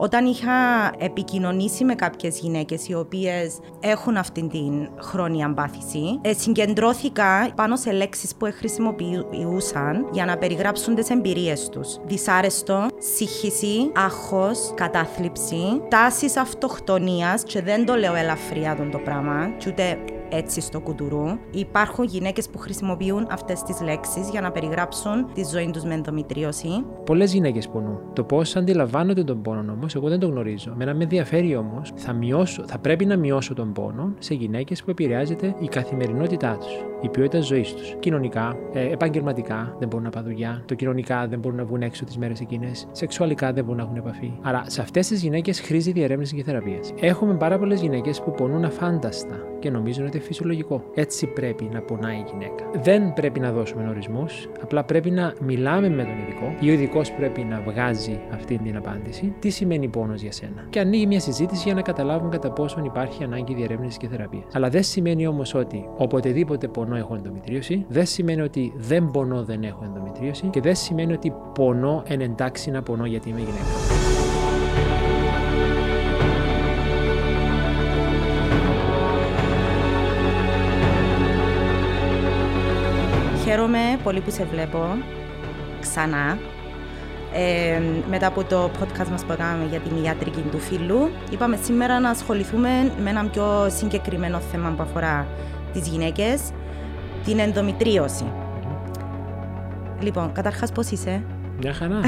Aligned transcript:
Όταν 0.00 0.26
είχα 0.26 0.52
επικοινωνήσει 0.98 1.84
με 1.84 1.94
κάποιες 1.94 2.38
γυναίκες 2.38 2.88
οι 2.88 2.94
οποίες 2.94 3.58
έχουν 3.80 4.16
αυτήν 4.16 4.48
την 4.48 4.88
χρόνια 5.00 5.46
αμπάθηση, 5.46 6.18
ε, 6.20 6.32
συγκεντρώθηκα 6.32 7.52
πάνω 7.54 7.76
σε 7.76 7.92
λέξεις 7.92 8.34
που 8.34 8.48
χρησιμοποιούσαν 8.52 10.08
για 10.12 10.24
να 10.24 10.38
περιγράψουν 10.38 10.94
τις 10.94 11.10
εμπειρίες 11.10 11.68
τους. 11.68 11.96
Δυσάρεστο, 12.06 12.86
σύγχυση, 12.98 13.90
άγχος, 13.94 14.72
κατάθλιψη, 14.74 15.82
τάσεις 15.88 16.36
αυτοκτονίας 16.36 17.42
και 17.42 17.62
δεν 17.62 17.86
το 17.86 17.94
λέω 17.94 18.14
ελαφριά 18.14 18.88
το 18.92 18.98
πράγμα, 18.98 19.48
και 19.58 19.68
ούτε 19.68 19.98
έτσι 20.30 20.60
στο 20.60 20.80
κουτουρού. 20.80 21.24
Υπάρχουν 21.50 22.04
γυναίκες 22.04 22.48
που 22.48 22.58
χρησιμοποιούν 22.58 23.26
αυτές 23.30 23.62
τις 23.62 23.80
λέξεις 23.80 24.28
για 24.30 24.40
να 24.40 24.50
περιγράψουν 24.50 25.32
τη 25.34 25.44
ζωή 25.44 25.70
τους 25.72 25.84
με 25.84 25.94
ενδομητρίωση. 25.94 26.68
Πολλές 27.04 27.32
γυναίκες 27.32 27.68
πονούν. 27.68 27.98
Το 28.12 28.24
πώς 28.24 28.56
αντιλαμβάνονται 28.56 29.24
τον 29.24 29.42
πόνο 29.42 29.72
όμως, 29.72 29.94
εγώ 29.94 30.08
δεν 30.08 30.18
το 30.18 30.26
γνωρίζω. 30.26 30.72
Μένα 30.76 30.94
με 30.94 31.02
ενδιαφέρει 31.02 31.56
όμως, 31.56 31.92
θα, 31.94 32.18
θα 32.66 32.78
πρέπει 32.78 33.04
να 33.06 33.16
μειώσω 33.16 33.54
τον 33.54 33.72
πόνο 33.72 34.14
σε 34.18 34.34
γυναίκες 34.34 34.82
που 34.82 34.90
επηρεάζεται 34.90 35.54
η 35.58 35.66
καθημερινότητά 35.66 36.56
τους, 36.60 36.84
η 37.00 37.08
ποιότητα 37.08 37.40
ζωής 37.40 37.74
τους. 37.74 37.96
Κοινωνικά, 37.98 38.56
ε, 38.72 38.92
επαγγελματικά 38.92 39.76
δεν 39.78 39.88
μπορούν 39.88 40.04
να 40.04 40.10
πάνε 40.10 40.28
δουλειά, 40.28 40.62
το 40.66 40.74
κοινωνικά 40.74 41.26
δεν 41.26 41.38
μπορούν 41.38 41.58
να 41.58 41.64
βγουν 41.64 41.82
έξω 41.82 42.04
τις 42.04 42.18
μέρες 42.18 42.40
εκείνες, 42.40 42.86
σεξουαλικά 42.92 43.52
δεν 43.52 43.64
μπορούν 43.64 43.78
να 43.78 43.84
έχουν 43.84 43.96
επαφή. 43.96 44.32
Άρα 44.42 44.62
σε 44.66 44.80
αυτές 44.80 45.06
τις 45.06 45.22
γυναίκες 45.22 45.60
χρήζει 45.60 45.92
διερεύνηση 45.92 46.36
και 46.36 46.42
θεραπείας. 46.42 46.92
Έχουμε 47.00 47.34
πάρα 47.34 47.58
πολλές 47.58 47.80
γυναίκες 47.80 48.20
που 48.20 48.30
πονούν 48.30 48.64
αφάνταστα 48.64 49.36
και 49.58 49.70
νομίζουν 49.70 50.06
ότι 50.06 50.17
φυσιολογικό. 50.20 50.84
Έτσι 50.94 51.26
πρέπει 51.26 51.68
να 51.72 51.80
πονάει 51.80 52.16
η 52.16 52.24
γυναίκα. 52.30 52.70
Δεν 52.82 53.12
πρέπει 53.12 53.40
να 53.40 53.52
δώσουμε 53.52 53.88
ορισμούς, 53.88 54.48
απλά 54.62 54.84
πρέπει 54.84 55.10
να 55.10 55.34
μιλάμε 55.40 55.88
με 55.88 56.02
τον 56.02 56.18
ειδικό 56.18 56.54
ή 56.60 56.70
ο 56.70 56.72
ειδικός 56.72 57.12
πρέπει 57.12 57.42
να 57.42 57.60
βγάζει 57.60 58.20
αυτή 58.32 58.58
την 58.58 58.76
απάντηση. 58.76 59.34
Τι 59.38 59.50
σημαίνει 59.50 59.88
πόνος 59.88 60.22
για 60.22 60.32
σένα; 60.32 60.66
Και 60.70 60.80
ανοίγει 60.80 61.06
μια 61.06 61.20
συζήτηση 61.20 61.62
για 61.64 61.74
να 61.74 61.82
καταλάβουν 61.82 62.30
κατά 62.30 62.50
πόσον 62.52 62.84
υπάρχει 62.84 63.24
ανάγκη 63.24 63.54
διερεύνησης 63.54 63.96
και 63.96 64.08
θεραπείας. 64.08 64.44
Αλλά 64.52 64.68
δεν 64.68 64.82
σημαίνει 64.82 65.26
όμως 65.26 65.54
ότι 65.54 65.88
οποτεδήποτε 65.96 66.68
πονώ 66.68 66.96
έχω 66.96 67.14
ενδομητρίωση, 67.14 67.84
δεν 67.88 68.06
σημαίνει 68.06 68.40
ότι 68.40 68.72
δεν 68.76 69.10
πονώ 69.10 69.44
δεν 69.44 69.62
έχω 69.62 69.84
ενδομητρίωση 69.84 70.46
και 70.46 70.60
δεν 70.60 70.74
σημαίνει 70.74 71.12
ότι 71.12 71.32
πονώ 71.54 72.02
εν 72.06 72.20
εντάξει 72.20 72.70
να 72.70 72.82
πονώ 72.82 73.06
γιατί 73.06 73.28
είμαι 73.28 73.38
γυναίκα. 73.38 74.17
Χαίρομαι 83.48 83.98
πολύ 84.02 84.20
που 84.20 84.30
σε 84.30 84.44
βλέπω 84.44 84.96
ξανά. 85.80 86.38
Ε, 87.32 87.80
μετά 88.08 88.26
από 88.26 88.44
το 88.44 88.64
podcast 88.64 89.08
μας 89.10 89.24
που 89.24 89.32
έκαναμε 89.32 89.64
για 89.64 89.78
την 89.78 90.04
ιατρική 90.04 90.40
του 90.40 90.58
φίλου, 90.58 91.10
είπαμε 91.30 91.56
σήμερα 91.56 92.00
να 92.00 92.10
ασχοληθούμε 92.10 92.92
με 93.02 93.10
ένα 93.10 93.28
πιο 93.28 93.66
συγκεκριμένο 93.68 94.38
θέμα 94.38 94.70
που 94.70 94.82
αφορά 94.82 95.26
τις 95.72 95.88
γυναίκες, 95.88 96.50
την 97.24 97.38
ενδομητρίωση. 97.38 98.32
Λοιπόν, 100.00 100.32
καταρχάς 100.32 100.72
πώς 100.72 100.90
είσαι; 100.90 101.22
Μια 101.60 101.72
χαρά. 101.72 102.00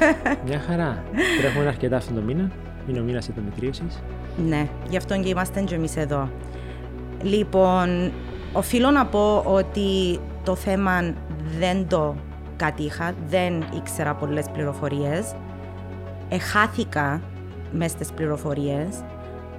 Μια 0.46 0.62
χαρά. 0.66 1.04
Τρέχουμε 1.40 1.66
αρκετά 1.66 1.96
αυτόν 1.96 2.14
τον 2.14 2.24
μήνα. 2.24 2.50
Είναι 2.88 3.00
ο 3.00 3.02
μήνας 3.02 3.28
ενδομητρίωσης. 3.28 4.02
Ναι, 4.46 4.68
γι' 4.88 4.96
αυτό 4.96 5.20
και 5.20 5.28
είμαστε 5.28 5.60
και 5.60 5.74
εμείς 5.74 5.96
εδώ. 5.96 6.30
Λοιπόν, 7.22 8.12
οφείλω 8.52 8.90
να 8.90 9.06
πω 9.06 9.42
ότι 9.46 10.20
το 10.44 10.54
θέμα 10.54 11.14
δεν 11.58 11.88
το 11.88 12.16
κατήχα, 12.56 13.12
δεν 13.28 13.64
ήξερα 13.76 14.14
πολλές 14.14 14.46
πληροφορίες. 14.52 15.34
Εχάθηκα 16.28 17.20
μέσα 17.72 17.94
στις 17.94 18.12
πληροφορίες 18.12 19.04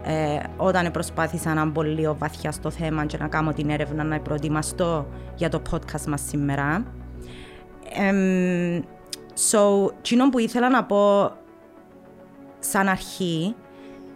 ε, 0.03 0.39
όταν 0.57 0.91
προσπάθησα 0.91 1.53
να 1.53 1.65
μπω 1.65 1.81
λίγο 1.81 2.15
βαθιά 2.19 2.51
στο 2.51 2.69
θέμα 2.69 3.05
και 3.05 3.17
να 3.17 3.27
κάνω 3.27 3.53
την 3.53 3.69
έρευνα 3.69 4.03
να 4.03 4.19
προετοιμαστώ 4.19 5.07
για 5.35 5.49
το 5.49 5.61
podcast 5.71 6.05
μας 6.07 6.21
σήμερα. 6.27 6.85
Ε, 7.93 8.81
so, 9.51 9.91
που 10.31 10.39
ήθελα 10.39 10.69
να 10.69 10.83
πω 10.83 11.31
σαν 12.59 12.87
αρχή 12.87 13.55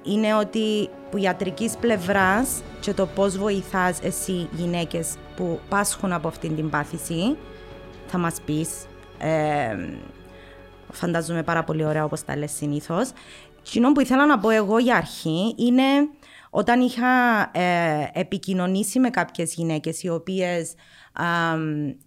είναι 0.03 0.35
ότι 0.35 0.89
που 1.11 1.17
ιατρικής 1.17 1.77
πλευράς 1.77 2.61
και 2.79 2.93
το 2.93 3.05
πώς 3.05 3.37
βοηθάς 3.37 3.99
εσύ 4.01 4.49
γυναίκες 4.51 5.15
που 5.35 5.59
πάσχουν 5.69 6.11
από 6.11 6.27
αυτήν 6.27 6.55
την 6.55 6.69
πάθηση 6.69 7.37
θα 8.07 8.17
μας 8.17 8.41
πεις. 8.45 8.69
Ε, 9.17 9.75
φαντάζομαι 10.91 11.43
πάρα 11.43 11.63
πολύ 11.63 11.85
ωραία 11.85 12.03
όπως 12.03 12.23
τα 12.23 12.37
λες 12.37 12.51
συνήθως. 12.51 13.11
Κοινό 13.61 13.91
που 13.91 13.99
ήθελα 13.99 14.25
να 14.25 14.39
πω 14.39 14.49
εγώ 14.49 14.77
για 14.77 14.95
αρχή 14.95 15.55
είναι 15.57 15.83
όταν 16.49 16.81
είχα 16.81 17.41
ε, 17.51 18.09
επικοινωνήσει 18.13 18.99
με 18.99 19.09
κάποιες 19.09 19.53
γυναίκες 19.53 20.03
οι 20.03 20.09
οποίες 20.09 20.73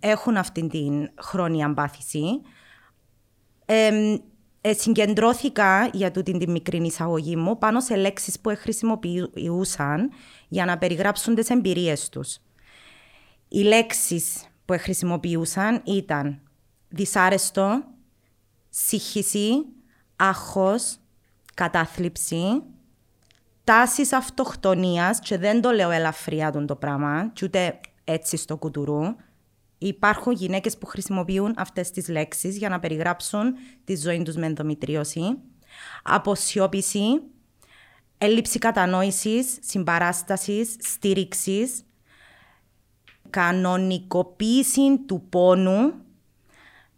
έχουν 0.00 0.36
αυτήν 0.36 0.68
την 0.68 1.10
χρόνια 1.20 1.74
πάθηση 1.74 2.24
ε, 3.66 3.86
ε, 3.86 4.18
συγκεντρώθηκα 4.70 5.90
για 5.92 6.10
τούτη 6.10 6.38
την 6.38 6.50
μικρή 6.50 6.76
εισαγωγή 6.76 7.36
μου 7.36 7.58
πάνω 7.58 7.80
σε 7.80 7.96
λέξεις 7.96 8.40
που 8.40 8.54
χρησιμοποιούσαν 8.56 10.10
για 10.48 10.64
να 10.64 10.78
περιγράψουν 10.78 11.34
τις 11.34 11.50
εμπειρίες 11.50 12.08
τους. 12.08 12.38
Οι 13.48 13.62
λέξεις 13.62 14.46
που 14.64 14.76
χρησιμοποιούσαν 14.78 15.82
ήταν 15.84 16.40
δυσάρεστο, 16.88 17.82
σύγχυση, 18.68 19.64
άγχος, 20.16 20.96
κατάθλιψη, 21.54 22.62
τάσεις 23.64 24.12
αυτοκτονίας 24.12 25.18
και 25.18 25.38
δεν 25.38 25.60
το 25.60 25.70
λέω 25.70 25.90
ελαφριά 25.90 26.52
τον 26.52 26.66
το 26.66 26.76
πράγμα 26.76 27.30
και 27.32 27.44
ούτε 27.44 27.80
έτσι 28.04 28.36
στο 28.36 28.56
κουτουρού, 28.56 29.02
Υπάρχουν 29.86 30.32
γυναίκες 30.32 30.78
που 30.78 30.86
χρησιμοποιούν 30.86 31.54
αυτές 31.56 31.90
τις 31.90 32.08
λέξεις 32.08 32.56
για 32.56 32.68
να 32.68 32.80
περιγράψουν 32.80 33.54
τη 33.84 33.96
ζωή 33.96 34.22
τους 34.22 34.34
με 34.34 34.46
ενδομητρίωση. 34.46 35.38
Αποσιώπηση, 36.02 37.22
έλλειψη 38.18 38.58
κατανόησης, 38.58 39.58
συμπαράστασης, 39.60 40.76
στήριξης, 40.78 41.82
κανονικοποίηση 43.30 44.98
του 45.06 45.26
πόνου. 45.28 45.92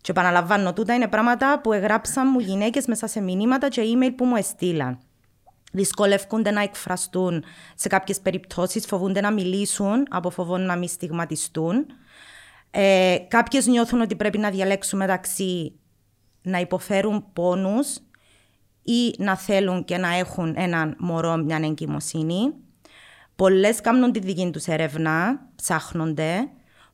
Και 0.00 0.10
επαναλαμβάνω, 0.10 0.72
τούτα 0.72 0.94
είναι 0.94 1.08
πράγματα 1.08 1.60
που 1.60 1.72
εγγράψαν 1.72 2.28
μου 2.32 2.38
γυναίκες 2.38 2.86
μέσα 2.86 3.06
σε 3.06 3.20
μηνύματα 3.20 3.68
και 3.68 3.82
email 3.84 4.12
που 4.16 4.24
μου 4.24 4.36
έστειλαν. 4.36 4.98
Δυσκολεύονται 5.72 6.50
να 6.50 6.60
εκφραστούν 6.60 7.44
σε 7.74 7.88
κάποιες 7.88 8.20
περιπτώσεις, 8.20 8.86
φοβούνται 8.86 9.20
να 9.20 9.32
μιλήσουν 9.32 10.06
από 10.10 10.30
φοβόν 10.30 10.66
να 10.66 10.76
μην 10.76 10.88
στιγματιστούν. 10.88 11.86
Ε, 12.76 13.16
Κάποιες 13.28 13.66
νιώθουν 13.66 14.00
ότι 14.00 14.16
πρέπει 14.16 14.38
να 14.38 14.50
διαλέξουν 14.50 14.98
μεταξύ 14.98 15.72
να 16.42 16.58
υποφέρουν 16.58 17.24
πόνους 17.32 17.98
ή 18.82 19.14
να 19.18 19.36
θέλουν 19.36 19.84
και 19.84 19.96
να 19.96 20.14
έχουν 20.14 20.54
έναν 20.56 20.96
μωρό, 20.98 21.36
μια 21.36 21.60
εγκυμοσύνη. 21.62 22.54
Πολλές 23.36 23.80
κάνουν 23.80 24.12
τη 24.12 24.18
δική 24.18 24.50
τους 24.50 24.66
έρευνα, 24.66 25.40
ψάχνονται. 25.56 26.48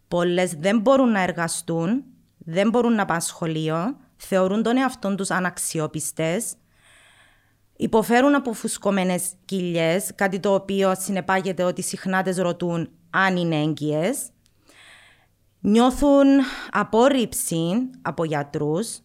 Πολλές 0.08 0.54
δεν 0.54 0.78
μπορούν 0.78 1.10
να 1.10 1.22
εργαστούν, 1.22 2.04
δεν 2.38 2.68
μπορούν 2.68 2.94
να 2.94 3.04
πάνε 3.04 3.20
σχολείο, 3.20 3.96
θεωρούν 4.16 4.62
τον 4.62 4.76
εαυτό 4.76 5.14
τους 5.14 5.30
αναξιόπιστες. 5.30 6.54
Υποφέρουν 7.76 8.34
από 8.34 8.52
φουσκωμένες 8.52 9.32
κοιλιές, 9.44 10.10
κάτι 10.14 10.40
το 10.40 10.54
οποίο 10.54 10.94
συνεπάγεται 10.98 11.62
ότι 11.62 11.82
συχνά 11.82 12.22
τις 12.22 12.38
ρωτούν 12.38 12.90
αν 13.10 13.36
είναι 13.36 13.56
έγκυες 13.56 14.30
νιώθουν 15.60 16.26
απόρριψη 16.70 17.90
από 18.02 18.24
γιατρούς 18.24 18.98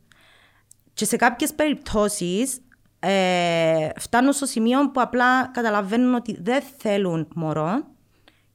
και 0.93 1.05
σε 1.05 1.15
κάποιες 1.15 1.53
περιπτώσεις 1.53 2.59
ε, 2.99 3.89
φτάνουν 3.99 4.33
στο 4.33 4.45
σημείο 4.45 4.91
που 4.91 5.01
απλά 5.01 5.47
καταλαβαίνουν 5.47 6.13
ότι 6.13 6.37
δεν 6.41 6.63
θέλουν 6.77 7.27
μωρό 7.35 7.87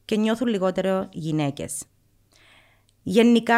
και 0.05 0.17
νιώθουν 0.17 0.49
λιγότερο 0.49 1.08
γυναίκες. 1.12 1.82
Γενικά, 3.02 3.56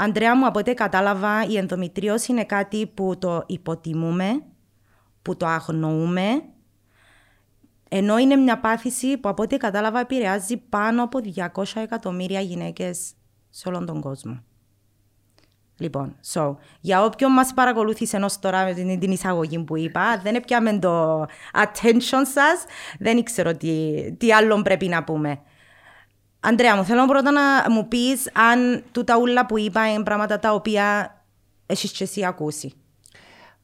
Αντρέα 0.00 0.36
μου, 0.36 0.46
από 0.46 0.58
ό,τι 0.58 0.74
κατάλαβα, 0.74 1.44
η 1.44 1.56
ενδομητρίωση 1.56 2.32
είναι 2.32 2.44
κάτι 2.44 2.86
που 2.86 3.18
το 3.18 3.44
υποτιμούμε, 3.46 4.42
που 5.22 5.36
το 5.36 5.46
αγνοούμε 5.46 6.42
ενώ 7.88 8.18
είναι 8.18 8.36
μια 8.36 8.60
πάθηση 8.60 9.18
που 9.18 9.28
από 9.28 9.42
ό,τι 9.42 9.56
κατάλαβα 9.56 10.00
επηρεάζει 10.00 10.56
πάνω 10.56 11.02
από 11.02 11.18
200 11.54 11.62
εκατομμύρια 11.74 12.40
γυναίκες 12.40 13.12
σε 13.50 13.68
όλον 13.68 13.86
τον 13.86 14.00
κόσμο. 14.00 14.42
Λοιπόν, 15.80 16.16
so, 16.32 16.56
για 16.80 17.04
όποιον 17.04 17.32
μας 17.32 17.54
παρακολούθησε 17.54 18.16
ενός 18.16 18.38
τώρα 18.38 18.64
με 18.64 18.74
την, 18.74 18.98
την 18.98 19.10
εισαγωγή 19.10 19.58
που 19.58 19.76
είπα, 19.76 20.20
δεν 20.22 20.34
έπιαμε 20.34 20.78
το 20.78 21.22
attention 21.52 22.22
σας, 22.32 22.64
δεν 22.98 23.16
ήξερα 23.16 23.56
τι, 23.56 23.94
τι 24.16 24.32
άλλο 24.32 24.62
πρέπει 24.62 24.88
να 24.88 25.04
πούμε. 25.04 25.40
Αντρέα 26.40 26.76
μου, 26.76 26.84
θέλω 26.84 27.06
πρώτα 27.06 27.30
να 27.30 27.70
μου 27.70 27.88
πεις 27.88 28.30
αν 28.32 28.84
τούτα 28.92 29.18
ούλα 29.18 29.46
που 29.46 29.58
είπα 29.58 29.92
είναι 29.92 30.02
πράγματα 30.02 30.38
τα 30.38 30.52
οποία 30.52 31.16
έχει 31.66 31.88
και 31.88 32.04
εσύ 32.04 32.24
ακούσει. 32.24 32.72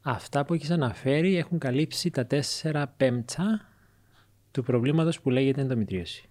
Αυτά 0.02 0.44
που 0.44 0.54
έχεις 0.54 0.70
αναφέρει 0.70 1.36
έχουν 1.36 1.58
καλύψει 1.58 2.10
τα 2.10 2.26
4 2.62 2.82
πέμπτσα 2.96 3.73
του 4.54 4.62
προβλήματος 4.62 5.20
που 5.20 5.30
λέγεται 5.30 5.60
ενδομητρίωση. 5.60 6.28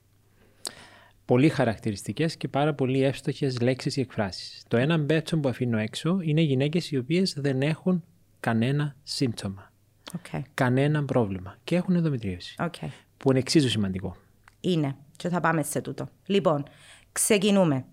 Πολύ 1.25 1.49
χαρακτηριστικές 1.49 2.37
και 2.37 2.47
πάρα 2.47 2.73
πολύ 2.73 3.03
εύστοχες 3.03 3.61
λέξεις 3.61 3.97
ή 3.97 4.01
εκφράσεις. 4.01 4.63
Το 4.67 4.77
ένα 4.77 4.97
μπέτσο 4.97 5.37
που 5.37 5.49
αφήνω 5.49 5.77
έξω 5.77 6.19
είναι 6.21 6.41
γυναίκες 6.41 6.91
οι 6.91 6.97
οποίες 6.97 7.33
δεν 7.37 7.61
έχουν 7.61 8.03
κανένα 8.39 8.95
σύμπτωμα. 9.03 9.71
Okay. 10.17 10.41
Κανένα 10.53 11.05
πρόβλημα 11.05 11.57
και 11.63 11.75
έχουν 11.75 11.95
ενδομητρίωση. 11.95 12.55
Okay. 12.57 12.87
Που 13.17 13.29
είναι 13.29 13.39
εξίσου 13.39 13.69
σημαντικό. 13.69 14.15
Είναι. 14.61 14.95
Και 15.15 15.29
θα 15.29 15.39
πάμε 15.39 15.63
σε 15.63 15.81
τούτο. 15.81 16.09
Λοιπόν, 16.25 16.63
ξεκινούμε. 17.11 17.85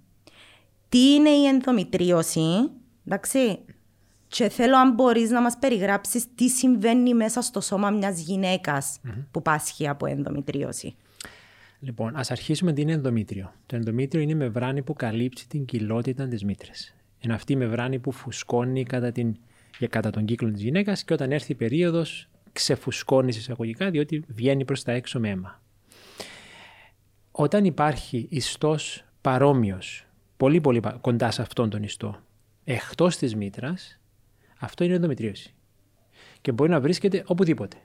Τι 0.88 1.14
είναι 1.14 1.30
η 1.30 1.46
ενδομητρίωση, 1.46 2.70
εντάξει, 3.04 3.58
και 4.30 4.48
θέλω 4.48 4.76
αν 4.76 4.94
μπορείς 4.94 5.30
να 5.30 5.40
μας 5.40 5.58
περιγράψεις 5.58 6.34
τι 6.34 6.48
συμβαίνει 6.48 7.14
μέσα 7.14 7.42
στο 7.42 7.60
σώμα 7.60 7.90
μιας 7.90 8.20
γυναικα 8.20 8.82
που 9.30 9.42
πάσχει 9.42 9.88
από 9.88 10.06
ενδομητρίωση. 10.06 10.94
Λοιπόν, 11.80 12.16
ας 12.16 12.30
αρχίσουμε 12.30 12.72
τι 12.72 12.80
είναι 12.80 12.92
ενδομήτριο. 12.92 13.52
Το 13.66 13.76
ενδομήτριο 13.76 14.22
είναι 14.22 14.32
η 14.32 14.34
μεμβράνη 14.34 14.82
που 14.82 14.92
καλύψει 14.92 15.48
την 15.48 15.64
κοιλότητα 15.64 16.28
της 16.28 16.44
μήτρη. 16.44 16.70
Είναι 17.20 17.34
αυτή 17.34 17.52
η 17.52 17.56
μεμβράνη 17.56 17.98
που 17.98 18.12
φουσκώνει 18.12 18.84
κατά, 18.84 19.12
την, 19.12 19.36
κατά 19.90 20.10
τον 20.10 20.24
κύκλο 20.24 20.50
της 20.50 20.62
γυναίκας 20.62 21.04
και 21.04 21.12
όταν 21.12 21.32
έρθει 21.32 21.52
η 21.52 21.54
περίοδος 21.54 22.28
ξεφουσκώνεις 22.52 23.36
εισαγωγικά 23.36 23.90
διότι 23.90 24.24
βγαίνει 24.28 24.64
προς 24.64 24.82
τα 24.82 24.92
έξω 24.92 25.20
με 25.20 25.28
αίμα. 25.28 25.62
Όταν 27.30 27.64
υπάρχει 27.64 28.26
ιστός 28.30 29.04
παρόμοιος, 29.20 30.06
πολύ 30.36 30.60
πολύ 30.60 30.80
κοντά 31.00 31.30
σε 31.30 31.42
αυτόν 31.42 31.70
τον 31.70 31.82
ιστό, 31.82 32.22
εκτός 32.64 33.16
της 33.16 33.34
μήτρας, 33.34 33.99
αυτό 34.60 34.84
είναι 34.84 34.94
ενδομητρίωση. 34.94 35.54
Και 36.40 36.52
μπορεί 36.52 36.70
να 36.70 36.80
βρίσκεται 36.80 37.22
οπουδήποτε. 37.26 37.76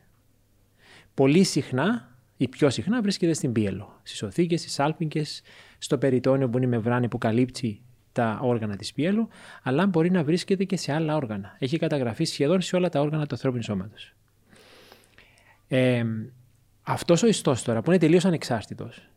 Πολύ 1.14 1.44
συχνά 1.44 2.18
ή 2.38 2.48
πιο 2.48 2.70
συχνά 2.70 3.02
βρίσκεται 3.02 3.34
στην 3.34 3.52
πίελο, 3.52 4.00
στις 4.04 4.24
οθήκες, 4.24 4.60
στις 4.60 4.80
άλπικες, 4.80 5.42
στο 5.78 5.98
περιτόνιο 5.98 6.50
που 6.50 6.58
είναι 6.58 6.66
η 6.66 6.70
μεμβράνη 6.70 7.08
που 7.08 7.18
καλύπτει 7.18 7.82
τα 8.12 8.40
όργανα 8.42 8.76
της 8.76 8.94
πίελου, 8.94 9.28
αλλά 9.64 9.88
μπορεί 9.88 10.12
να 10.12 10.24
βρίσκεται 10.24 10.64
και 10.64 10.78
σε 10.78 10.94
άλλα 10.94 11.16
όργανα. 11.16 11.56
Έχει 11.60 11.78
καταγραφεί 11.78 12.24
σχεδόν 12.24 12.62
σε 12.62 12.76
όλα 12.76 12.90
τα 12.90 13.00
όργανα 13.00 13.26
του 13.26 13.36
ανθρώπινου 13.36 13.64
σώματος. 13.64 14.14
Ε, 15.68 16.06
αυτός 16.84 17.24
ο 17.24 17.28
ιστός 17.28 17.64
τώρα 17.64 17.82
που 17.82 17.92
είναι 17.92 18.00
τελείως 18.00 18.26
ανεξάρτητος 18.26 19.10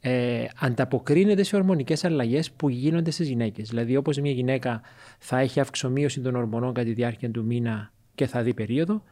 ε, 0.00 0.44
ανταποκρίνεται 0.58 1.42
σε 1.42 1.56
ορμονικές 1.56 2.04
αλλαγές 2.04 2.50
που 2.50 2.68
γίνονται 2.68 3.10
στις 3.10 3.28
γυναίκες. 3.28 3.68
Δηλαδή 3.68 3.96
όπως 3.96 4.18
μια 4.18 4.32
γυναίκα 4.32 4.80
θα 5.18 5.38
έχει 5.38 5.60
αυξομοίωση 5.60 6.20
των 6.20 6.34
ορμονών 6.34 6.72
κατά 6.72 6.86
τη 6.86 6.92
διάρκεια 6.92 7.30
του 7.30 7.44
μήνα 7.44 7.92
και 8.14 8.26
θα 8.26 8.42
δει 8.42 8.54
περίοδο, 8.54 9.02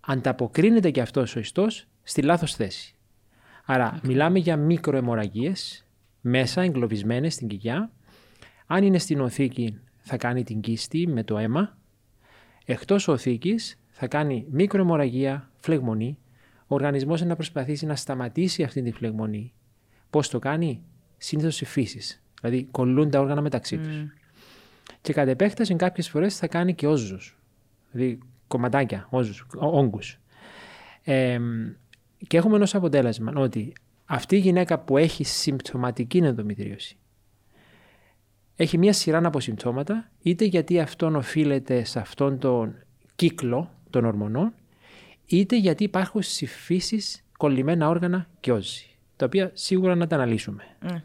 ανταποκρίνεται 0.00 0.90
και 0.90 1.00
αυτός 1.00 1.36
ο 1.36 1.38
ιστός 1.38 1.86
στη 2.02 2.22
λάθος 2.22 2.54
θέση. 2.54 2.94
Άρα 3.64 4.00
μιλάμε 4.02 4.38
για 4.38 4.56
μικροαιμορραγίες 4.56 5.86
μέσα 6.20 6.62
εγκλωβισμένες 6.62 7.34
στην 7.34 7.48
κοιλιά. 7.48 7.90
Αν 8.66 8.84
είναι 8.84 8.98
στην 8.98 9.20
οθήκη 9.20 9.80
θα 9.98 10.16
κάνει 10.16 10.44
την 10.44 10.60
κίστη 10.60 11.06
με 11.06 11.24
το 11.24 11.38
αίμα. 11.38 11.78
Εκτός 12.64 13.08
οθήκης 13.08 13.78
θα 13.90 14.06
κάνει 14.06 14.46
μικροαιμορραγία, 14.50 15.50
φλεγμονή. 15.58 16.18
Ο 16.66 16.74
οργανισμός 16.74 17.22
να 17.22 17.34
προσπαθήσει 17.34 17.86
να 17.86 17.96
σταματήσει 17.96 18.62
αυτή 18.62 18.82
τη 18.82 18.92
φλεγμονή 18.92 19.52
Πώς 20.10 20.28
το 20.28 20.38
κάνει, 20.38 20.82
συνήθως 21.16 21.60
οι 21.60 21.64
φύσεις. 21.64 22.22
Δηλαδή 22.40 22.64
κολλούν 22.70 23.10
τα 23.10 23.20
όργανα 23.20 23.40
μεταξύ 23.40 23.78
τους. 23.78 24.02
Mm. 24.02 24.08
Και 25.00 25.12
κατ' 25.12 25.28
επέκταση 25.28 25.74
κάποιες 25.74 26.08
φορές 26.08 26.36
θα 26.36 26.46
κάνει 26.46 26.74
και 26.74 26.86
όζους. 26.86 27.38
Δηλαδή 27.90 28.18
κομματάκια, 28.46 29.06
όζους, 29.10 29.46
όγκους. 29.56 30.18
Ε, 31.02 31.38
και 32.26 32.36
έχουμε 32.36 32.56
ενός 32.56 32.74
αποτέλεσμα 32.74 33.32
ότι 33.36 33.72
αυτή 34.04 34.36
η 34.36 34.38
γυναίκα 34.38 34.78
που 34.78 34.96
έχει 34.96 35.24
συμπτωματική 35.24 36.18
ενδομητρίωση 36.18 36.96
έχει 38.62 38.78
μια 38.78 38.92
σειρά 38.92 39.26
από 39.26 39.40
συμπτώματα, 39.40 40.10
είτε 40.22 40.44
γιατί 40.44 40.80
αυτόν 40.80 41.16
οφείλεται 41.16 41.84
σε 41.84 41.98
αυτόν 41.98 42.38
τον 42.38 42.74
κύκλο 43.16 43.70
των 43.90 44.04
ορμονών, 44.04 44.54
είτε 45.26 45.56
γιατί 45.56 45.84
υπάρχουν 45.84 46.22
στις 46.22 46.52
φύσεις 46.52 47.24
κολλημένα 47.36 47.88
όργανα 47.88 48.28
και 48.40 48.52
όζη 48.52 48.89
τα 49.20 49.26
οποία 49.26 49.50
σίγουρα 49.54 49.94
να 49.94 50.06
τα 50.06 50.16
αναλύσουμε. 50.16 50.62
Mm. 50.82 51.02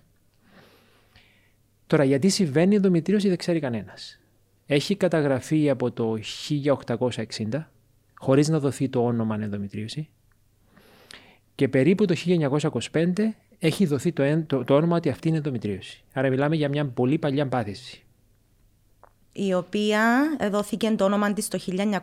Τώρα, 1.88 2.04
γιατί 2.04 2.30
συμβαίνει 2.30 2.74
η 2.74 2.76
ενδομητρίωση 2.76 3.28
δεν 3.28 3.38
ξέρει 3.38 3.60
κανένας; 3.60 4.20
Έχει 4.66 4.96
καταγραφεί 4.96 5.70
από 5.70 5.92
το 5.92 6.18
1860, 6.98 7.68
χωρίς 8.20 8.48
να 8.48 8.60
δοθεί 8.60 8.90
το 8.90 9.06
όνομα 9.06 9.38
ενδομητρίωση, 9.42 10.10
και 11.56 11.68
περίπου 11.68 12.06
το 12.06 12.16
1925 12.92 13.14
έχει 13.60 13.86
δοθεί 13.86 14.12
το, 14.12 14.44
το, 14.48 14.64
το 14.64 14.76
όνομα 14.76 14.96
ότι 14.96 15.10
αυτή 15.10 15.28
είναι 15.28 15.38
ενδομητρίωση. 15.38 16.04
Άρα 16.14 16.30
μιλάμε 16.30 16.56
για 16.56 16.70
μια 16.70 16.86
πολύ 16.86 17.18
παλιά 17.18 17.48
πάθηση. 17.48 18.05
Η 19.38 19.54
οποία 19.54 20.36
δόθηκε 20.52 20.92
το 20.92 21.06
όνομα 21.06 21.34
της 21.34 21.48
το 21.48 21.60
1925. 21.68 22.00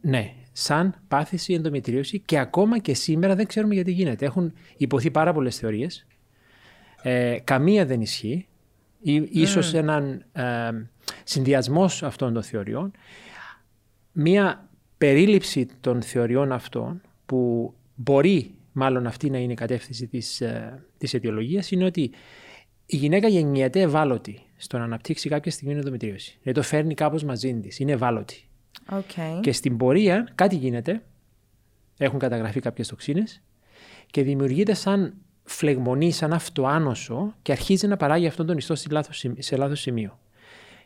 Ναι, 0.00 0.32
σαν 0.52 0.94
πάθηση 1.08 1.52
ενδομητρίωση 1.52 2.20
και 2.20 2.38
ακόμα 2.38 2.78
και 2.78 2.94
σήμερα 2.94 3.34
δεν 3.34 3.46
ξέρουμε 3.46 3.74
γιατί 3.74 3.92
γίνεται. 3.92 4.24
Έχουν 4.24 4.52
υποθεί 4.76 5.10
πάρα 5.10 5.32
πολλές 5.32 5.56
θεωρίες. 5.56 6.06
Ε, 7.02 7.38
καμία 7.44 7.86
δεν 7.86 8.00
ισχύει. 8.00 8.46
Ή, 9.00 9.28
ίσως 9.30 9.74
έναν 9.74 10.24
ε, 10.32 10.70
συνδυασμός 11.24 12.02
αυτών 12.02 12.32
των 12.32 12.42
θεωριών. 12.42 12.90
Μία 14.12 14.68
περίληψη 14.98 15.68
των 15.80 16.02
θεωριών 16.02 16.52
αυτών 16.52 17.00
που 17.26 17.72
μπορεί 17.94 18.54
μάλλον 18.72 19.06
αυτή 19.06 19.30
να 19.30 19.38
είναι 19.38 19.52
η 19.52 19.56
κατεύθυνση 19.56 20.06
της, 20.06 20.40
ε, 20.40 20.82
της 20.98 21.14
αιτιολογίας 21.14 21.70
είναι 21.70 21.84
ότι 21.84 22.10
η 22.90 22.96
γυναίκα 22.96 23.28
γεννιέται 23.28 23.80
ευάλωτη 23.80 24.42
στο 24.56 24.78
να 24.78 24.84
αναπτύξει 24.84 25.28
κάποια 25.28 25.50
στιγμή 25.50 25.74
ενδομητρίωση. 25.74 26.38
Δηλαδή 26.42 26.60
το 26.60 26.66
φέρνει 26.66 26.94
κάπως 26.94 27.24
μαζί 27.24 27.54
της. 27.54 27.78
είναι 27.78 27.92
ευάλωτη. 27.92 28.48
Okay. 28.90 29.40
Και 29.40 29.52
στην 29.52 29.76
πορεία 29.76 30.28
κάτι 30.34 30.56
γίνεται. 30.56 31.02
Έχουν 31.98 32.18
καταγραφεί 32.18 32.60
κάποιες 32.60 32.88
τοξίνες 32.88 33.42
και 34.10 34.22
δημιουργείται 34.22 34.74
σαν 34.74 35.14
φλεγμονή, 35.44 36.10
σαν 36.10 36.32
αυτοάνωσο 36.32 37.34
και 37.42 37.52
αρχίζει 37.52 37.86
να 37.86 37.96
παράγει 37.96 38.26
αυτόν 38.26 38.46
τον 38.46 38.56
ιστό 38.56 38.74
σε 39.38 39.56
λάθος 39.56 39.80
σημείο. 39.80 40.18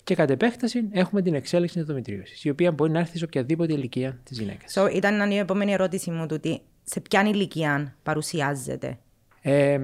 Και 0.04 0.14
κατ' 0.14 0.30
επέκταση 0.30 0.88
έχουμε 0.90 1.22
την 1.22 1.34
εξέλιξη 1.34 1.74
της 1.74 1.82
ενδομητρίωσης, 1.82 2.44
η 2.44 2.50
οποία 2.50 2.72
μπορεί 2.72 2.90
να 2.90 2.98
έρθει 2.98 3.18
σε 3.18 3.24
οποιαδήποτε 3.24 3.72
ηλικία 3.72 4.20
της 4.24 4.38
γυναίκας. 4.38 4.74
So, 4.78 4.94
ήταν 4.94 5.30
η 5.30 5.38
επόμενη 5.38 5.72
ερώτηση 5.72 6.10
μου 6.10 6.26
του 6.26 6.34
ότι 6.38 6.60
σε 6.84 7.00
ποια 7.00 7.22
ηλικία 7.22 7.96
παρουσιάζεται; 8.02 8.98
Ε, 9.42 9.78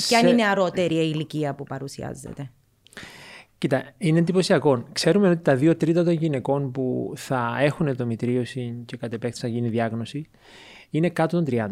Ποια 0.00 0.18
είναι 0.18 0.30
η 0.30 0.34
νεαρότερη 0.34 0.94
ηλικία 0.94 1.54
που 1.54 1.64
παρουσιάζεται. 1.64 2.50
Κοίτα, 3.58 3.92
είναι 3.98 4.18
εντυπωσιακό. 4.18 4.84
Ξέρουμε 4.92 5.28
ότι 5.28 5.42
τα 5.42 5.56
δύο 5.56 5.76
τρίτα 5.76 6.04
των 6.04 6.12
γυναικών 6.12 6.72
που 6.72 7.12
θα 7.16 7.56
έχουν 7.60 7.86
ενδομητρίωση 7.86 8.82
και 8.86 8.96
κατ' 8.96 9.12
επέκταση 9.12 9.40
θα 9.40 9.48
γίνει 9.48 9.68
διάγνωση 9.68 10.28
είναι 10.90 11.10
κάτω 11.10 11.42
των 11.42 11.44
30. 11.50 11.68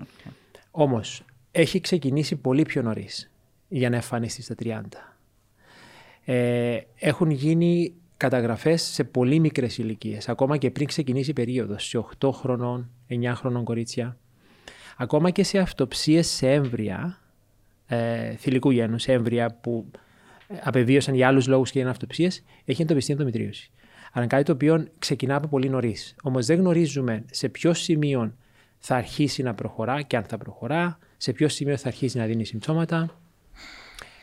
Okay. 0.00 0.30
Όμως, 0.70 1.24
έχει 1.50 1.80
ξεκινήσει 1.80 2.36
πολύ 2.36 2.62
πιο 2.62 2.82
νωρίς 2.82 3.30
για 3.68 3.90
να 3.90 3.96
εμφανιστεί 3.96 4.42
στα 4.42 4.54
30. 4.54 4.80
Ε, 6.24 6.80
έχουν 6.94 7.30
γίνει 7.30 7.94
καταγραφές 8.16 8.82
σε 8.82 9.04
πολύ 9.04 9.40
μικρές 9.40 9.78
ηλικίες, 9.78 10.28
ακόμα 10.28 10.56
και 10.56 10.70
πριν 10.70 10.86
ξεκινήσει 10.86 11.30
η 11.30 11.32
περίοδος, 11.32 11.88
σε 11.88 11.98
8 11.98 12.30
χρονών, 12.32 12.90
9 13.08 13.32
χρονών 13.34 13.64
κορίτσια. 13.64 14.16
Ακόμα 15.00 15.30
και 15.30 15.42
σε 15.42 15.58
αυτοψίες 15.58 16.28
σε 16.28 16.52
έμβρια, 16.52 17.20
ε, 17.86 18.34
θηλυκού 18.36 18.70
γένους, 18.70 19.06
έμβρια 19.06 19.58
που 19.60 19.90
απεβίωσαν 20.62 21.14
για 21.14 21.26
άλλους 21.28 21.46
λόγους 21.46 21.70
και 21.70 21.80
για 21.80 21.90
αυτοψίες, 21.90 22.42
έχει 22.64 22.82
εντοπιστεί 22.82 23.12
ενδομητρίωση. 23.12 23.70
Άρα 24.12 24.18
είναι 24.18 24.26
κάτι 24.26 24.42
το 24.42 24.52
οποίο 24.52 24.86
ξεκινά 24.98 25.36
από 25.36 25.48
πολύ 25.48 25.68
νωρίς. 25.68 26.14
Όμως 26.22 26.46
δεν 26.46 26.58
γνωρίζουμε 26.58 27.24
σε 27.30 27.48
ποιο 27.48 27.74
σημείο 27.74 28.34
θα 28.78 28.96
αρχίσει 28.96 29.42
να 29.42 29.54
προχωρά 29.54 30.02
και 30.02 30.16
αν 30.16 30.24
θα 30.24 30.38
προχωρά, 30.38 30.98
σε 31.16 31.32
ποιο 31.32 31.48
σημείο 31.48 31.76
θα 31.76 31.88
αρχίσει 31.88 32.18
να 32.18 32.26
δίνει 32.26 32.44
συμπτώματα. 32.44 33.20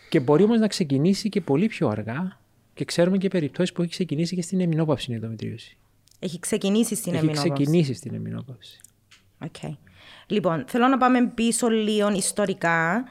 Και 0.10 0.20
μπορεί 0.20 0.44
όμως 0.44 0.60
να 0.60 0.68
ξεκινήσει 0.68 1.30
και 1.30 1.42
πολύ 1.42 1.68
πιο 1.68 1.88
αργά 1.88 2.40
και 2.74 2.86
ξέρουμε 2.86 3.18
και 3.18 3.28
περιπτώσεις 3.28 3.72
που 3.72 3.82
έχει 3.82 3.92
ξεκινήσει 3.92 4.36
και 4.36 4.42
στην 4.42 4.60
εμινόπαυση 4.62 5.12
η 5.12 5.14
ενδομητρίωση. 5.14 5.78
Έχει 6.20 6.40
ξεκινήσει 6.40 6.96
στην 6.96 7.14
έχει 7.14 7.24
εμινόπαυση. 7.24 7.54
Έχει 7.54 7.64
ξεκινήσει 7.64 7.94
στην 7.94 8.14
εμινόπαυση. 8.14 8.80
Okay. 9.40 9.74
Λοιπόν, 10.28 10.66
θέλω 10.68 10.88
να 10.88 10.98
πάμε 10.98 11.32
πίσω 11.36 11.68
λίγο 11.68 12.12
ιστορικά 12.12 13.06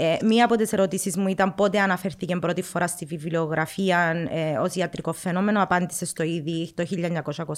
ε, 0.00 0.16
μία 0.24 0.44
από 0.44 0.56
τις 0.56 0.72
ερωτήσεις 0.72 1.16
μου 1.16 1.28
ήταν 1.28 1.54
πότε 1.54 1.80
αναφέρθηκε 1.80 2.36
πρώτη 2.36 2.62
φορά 2.62 2.86
στη 2.86 3.04
βιβλιογραφία 3.04 4.28
ε, 4.30 4.56
ως 4.58 4.74
ιατρικό 4.74 5.12
φαινόμενο. 5.12 5.62
Απάντησε 5.62 6.06
στο 6.06 6.22
ήδη 6.22 6.72
το 6.74 6.86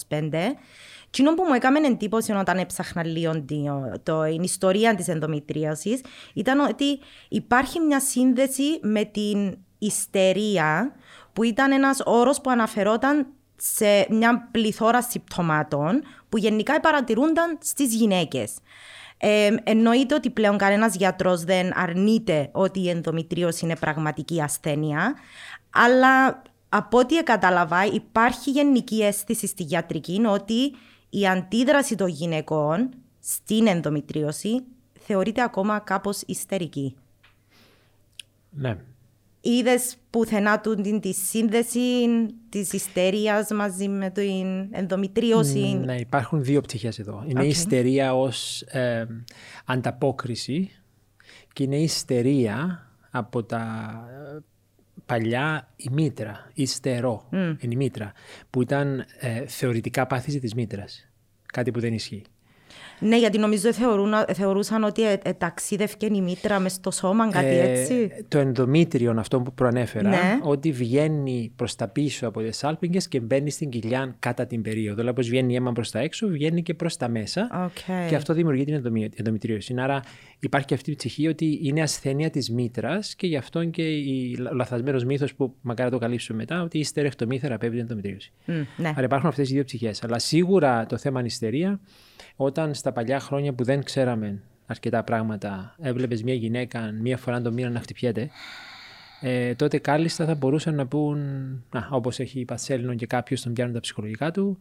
1925. 0.08 0.30
Τι 1.10 1.22
που 1.22 1.42
μου 1.48 1.54
έκανε 1.54 1.86
εντύπωση 1.86 2.32
όταν 2.32 2.58
έψαχνα 2.58 3.04
λίγο 3.04 3.42
την 3.42 4.42
ιστορία 4.42 4.94
της 4.94 5.08
ενδομητρίαση 5.08 6.00
ήταν 6.34 6.60
ότι 6.60 6.98
υπάρχει 7.28 7.80
μια 7.80 8.00
σύνδεση 8.00 8.78
με 8.82 9.04
την 9.04 9.58
ιστερία 9.78 10.92
που 11.32 11.42
ήταν 11.42 11.72
ένας 11.72 12.02
όρος 12.04 12.40
που 12.40 12.50
αναφερόταν 12.50 13.26
σε 13.62 14.06
μια 14.10 14.48
πληθώρα 14.50 15.02
συμπτωμάτων 15.02 16.02
που 16.28 16.38
γενικά 16.38 16.80
παρατηρούνταν 16.80 17.58
στις 17.62 17.94
γυναίκες. 17.94 18.52
Ε, 19.18 19.54
εννοείται 19.64 20.14
ότι 20.14 20.30
πλέον 20.30 20.58
κανένας 20.58 20.94
γιατρός 20.94 21.44
δεν 21.44 21.78
αρνείται 21.78 22.48
ότι 22.52 22.80
η 22.80 22.88
ενδομητρίωση 22.88 23.64
είναι 23.64 23.76
πραγματική 23.76 24.42
ασθένεια, 24.42 25.14
αλλά 25.70 26.42
από 26.68 26.98
ό,τι 26.98 27.22
κατάλαβα 27.22 27.84
υπάρχει 27.84 28.50
γενική 28.50 29.02
αίσθηση 29.02 29.46
στη 29.46 29.62
γιατρική 29.62 30.22
ότι 30.26 30.74
η 31.10 31.26
αντίδραση 31.26 31.94
των 31.94 32.08
γυναικών 32.08 32.90
στην 33.20 33.66
ενδομητρίωση 33.66 34.64
θεωρείται 35.00 35.42
ακόμα 35.42 35.78
κάπως 35.78 36.22
ιστερική. 36.26 36.96
Ναι. 38.50 38.76
Είδες 39.40 39.96
πουθενά 40.10 40.60
του 40.60 40.74
την 40.74 41.00
τη 41.00 41.12
σύνδεση 41.12 41.80
της 42.48 42.72
ιστερίας 42.72 43.50
μαζί 43.50 43.88
με 43.88 44.10
την 44.10 44.68
ενδομητρίωση; 44.70 45.58
Ναι, 45.58 45.94
υπάρχουν 45.94 46.42
δύο 46.44 46.60
πτυχές 46.60 46.98
εδώ. 46.98 47.24
Είναι 47.26 47.44
η 47.44 47.48
ιστερία 47.48 48.14
ως 48.14 48.62
ε, 48.62 49.06
ανταπόκριση 49.64 50.70
και 51.52 51.62
είναι 51.62 51.76
η 51.76 51.82
ιστερία 51.82 52.86
από 53.10 53.42
τα 53.42 53.92
ε, 54.36 54.38
παλιά 55.06 55.68
η 55.76 55.88
μήτρα, 55.92 56.50
η 56.54 56.66
στερό, 56.66 57.28
mm. 57.32 57.56
η 57.60 57.76
μήτρα, 57.76 58.12
που 58.50 58.62
ήταν 58.62 59.04
ε, 59.18 59.46
θεωρητικά 59.46 60.06
πάθηση 60.06 60.38
της 60.38 60.54
μήτρας. 60.54 61.08
Κάτι 61.46 61.70
που 61.70 61.80
δεν 61.80 61.92
ισχύει. 61.92 62.22
Ναι, 63.00 63.18
γιατί 63.18 63.38
νομίζω 63.38 63.72
θεωρούν, 63.72 64.12
θεωρούσαν 64.34 64.84
ότι 64.84 65.06
ε, 65.06 65.18
ε, 65.22 65.32
ταξίδευκε 65.32 66.06
η 66.06 66.20
μήτρα 66.20 66.58
μες 66.58 66.72
στο 66.72 66.90
σώμα, 66.90 67.30
κάτι 67.30 67.46
ε, 67.46 67.70
έτσι. 67.70 68.10
Το 68.28 68.38
ενδομήτριο, 68.38 69.14
αυτό 69.18 69.40
που 69.40 69.52
προανέφερα, 69.52 70.08
ναι. 70.08 70.38
ότι 70.42 70.72
βγαίνει 70.72 71.52
προς 71.56 71.74
τα 71.74 71.88
πίσω 71.88 72.28
από 72.28 72.40
τις 72.40 72.56
σάλπιγγε 72.56 72.98
και 73.08 73.20
μπαίνει 73.20 73.50
στην 73.50 73.68
κοιλιά 73.68 74.14
κατά 74.18 74.46
την 74.46 74.62
περίοδο. 74.62 74.94
Δηλαδή, 74.94 75.20
όπω 75.20 75.28
βγαίνει 75.28 75.54
αίμα 75.54 75.72
προς 75.72 75.90
τα 75.90 75.98
έξω, 75.98 76.28
βγαίνει 76.28 76.62
και 76.62 76.74
προς 76.74 76.96
τα 76.96 77.08
μέσα. 77.08 77.66
Okay. 77.66 78.08
Και 78.08 78.14
αυτό 78.14 78.34
δημιουργεί 78.34 78.64
την 78.64 78.74
ενδομητρίωση. 79.16 79.74
Άρα 79.78 80.02
υπάρχει 80.38 80.66
και 80.66 80.74
αυτή 80.74 80.90
η 80.90 80.94
ψυχή 80.94 81.28
ότι 81.28 81.60
είναι 81.62 81.82
ασθένεια 81.82 82.30
της 82.30 82.50
μήτρας 82.50 83.14
και 83.14 83.26
γι' 83.26 83.36
αυτό 83.36 83.64
και 83.64 83.82
ο 84.50 84.54
λαθασμένος 84.54 85.04
μύθος 85.04 85.34
που 85.34 85.54
μακάρι 85.60 85.90
το 85.90 85.98
καλύψουμε 85.98 86.38
μετά, 86.38 86.62
ότι 86.62 86.78
η 86.78 86.84
στερεχτομή 86.84 87.38
θεραπεύει 87.38 87.72
την 87.72 87.80
ενδομητρίωση. 87.80 88.32
Mm, 88.46 88.52
ναι. 88.76 88.88
Άρα 88.88 89.02
υπάρχουν 89.02 89.28
αυτές 89.28 89.50
οι 89.50 89.52
δύο 89.52 89.64
ψυχές. 89.64 90.02
Αλλά 90.02 90.18
σίγουρα 90.18 90.86
το 90.86 90.96
θέμα 90.96 91.18
ανιστερία 91.18 91.80
όταν 92.42 92.74
στα 92.74 92.92
παλιά 92.92 93.20
χρόνια 93.20 93.52
που 93.52 93.64
δεν 93.64 93.84
ξέραμε 93.84 94.42
αρκετά 94.66 95.04
πράγματα, 95.04 95.74
έβλεπες 95.80 96.22
μια 96.22 96.34
γυναίκα 96.34 96.92
μία 97.00 97.16
φορά 97.16 97.40
το 97.40 97.52
μήνα 97.52 97.70
να 97.70 97.80
χτυπιέται, 97.80 98.30
ε, 99.20 99.54
τότε 99.54 99.78
κάλλιστα 99.78 100.24
θα 100.24 100.34
μπορούσαν 100.34 100.74
να 100.74 100.86
πούν, 100.86 101.20
όπως 101.90 102.18
έχει 102.18 102.40
η 102.40 102.44
Πασέλινο 102.44 102.94
και 102.94 103.06
κάποιος 103.06 103.42
τον 103.42 103.52
πιάνουν 103.52 103.74
τα 103.74 103.80
ψυχολογικά 103.80 104.30
του, 104.30 104.58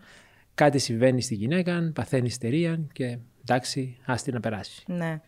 κάτι 0.56 0.80
συμβαίνει 0.80 1.22
στη 1.22 1.36
γυναίκα, 1.36 1.92
παθαίνει 1.96 2.28
ιστερία 2.28 2.80
και 2.94 3.18
εντάξει, 3.42 3.98
άστι 4.06 4.32
να 4.32 4.40
περάσει. 4.40 4.84
Ναι. 4.86 5.22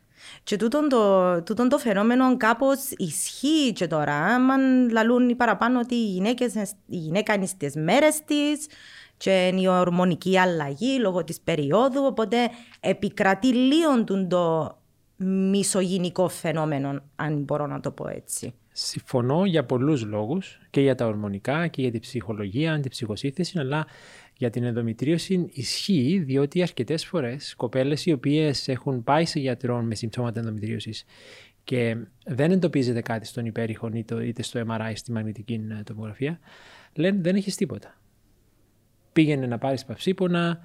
Και 0.44 0.56
τούτον 0.56 0.90
το, 0.90 1.42
τούτον 1.44 1.70
το 1.70 1.78
φαινόμενο 1.78 2.38
κάπως 2.38 2.92
ισχύει 2.98 3.74
και 3.74 3.88
τώρα. 3.88 4.14
Αν 4.14 4.90
λαλούν 4.90 5.30
οι 5.30 5.36
παραπάνω 5.36 5.80
ότι 5.80 5.96
οι 5.96 6.12
γυναίκες, 6.12 6.54
η 6.86 6.98
γυναίκα 6.98 7.34
είναι 7.34 7.46
στις 7.46 7.76
μέρες 7.76 8.24
της, 8.26 8.68
και 9.22 9.48
είναι 9.48 9.62
η 9.62 9.68
ορμονική 9.68 10.38
αλλαγή 10.38 11.00
λόγω 11.00 11.24
της 11.24 11.42
περίοδου, 11.42 12.04
οπότε 12.04 12.38
επικρατεί 12.80 13.48
λίγο 13.48 14.06
το 14.28 14.76
μισογενικό 15.26 16.28
φαινόμενο, 16.28 17.04
αν 17.16 17.44
μπορώ 17.44 17.68
να 17.68 17.80
το 17.80 17.92
πω 17.92 18.08
έτσι. 18.08 18.54
Συμφωνώ 18.72 19.46
για 19.46 19.66
πολλούς 19.66 20.04
λόγους 20.06 20.60
και 20.70 20.82
για 20.82 20.96
τα 20.96 21.06
ορμονικά 21.06 21.68
και 21.68 21.82
για 21.82 21.92
την 21.92 22.00
ψυχολογία, 22.00 22.80
την 22.80 22.92
ψυχοσύνθεση, 22.92 23.60
αλλά 23.60 23.86
για 24.38 24.50
την 24.50 24.64
ενδομητρίωση 24.64 25.50
ισχύει 25.54 26.24
διότι 26.26 26.62
αρκετές 26.62 27.06
φορές 27.06 27.56
κοπέλες 27.56 28.06
οι 28.06 28.12
οποίες 28.12 28.68
έχουν 28.68 29.04
πάει 29.04 29.26
σε 29.26 29.40
γιατρό 29.40 29.82
με 29.82 29.96
συμπτώματα 29.96 30.40
ενδομητρίωσης 30.40 31.06
και 31.64 31.98
δεν 32.26 32.52
εντοπίζεται 32.52 33.02
κάτι 33.02 33.26
στον 33.26 33.46
υπέρηχο 33.46 33.90
είτε 34.24 34.44
στο 34.44 34.62
MRI, 34.68 34.92
στη 34.94 35.12
μαγνητική 35.12 35.62
τομογραφία, 35.84 36.40
λένε 36.94 37.18
δεν 37.22 37.36
έχεις 37.36 37.56
τίποτα 37.56 38.01
πήγαινε 39.14 39.46
να 39.46 39.58
πάρει 39.58 39.78
παυσίπονα. 39.88 40.62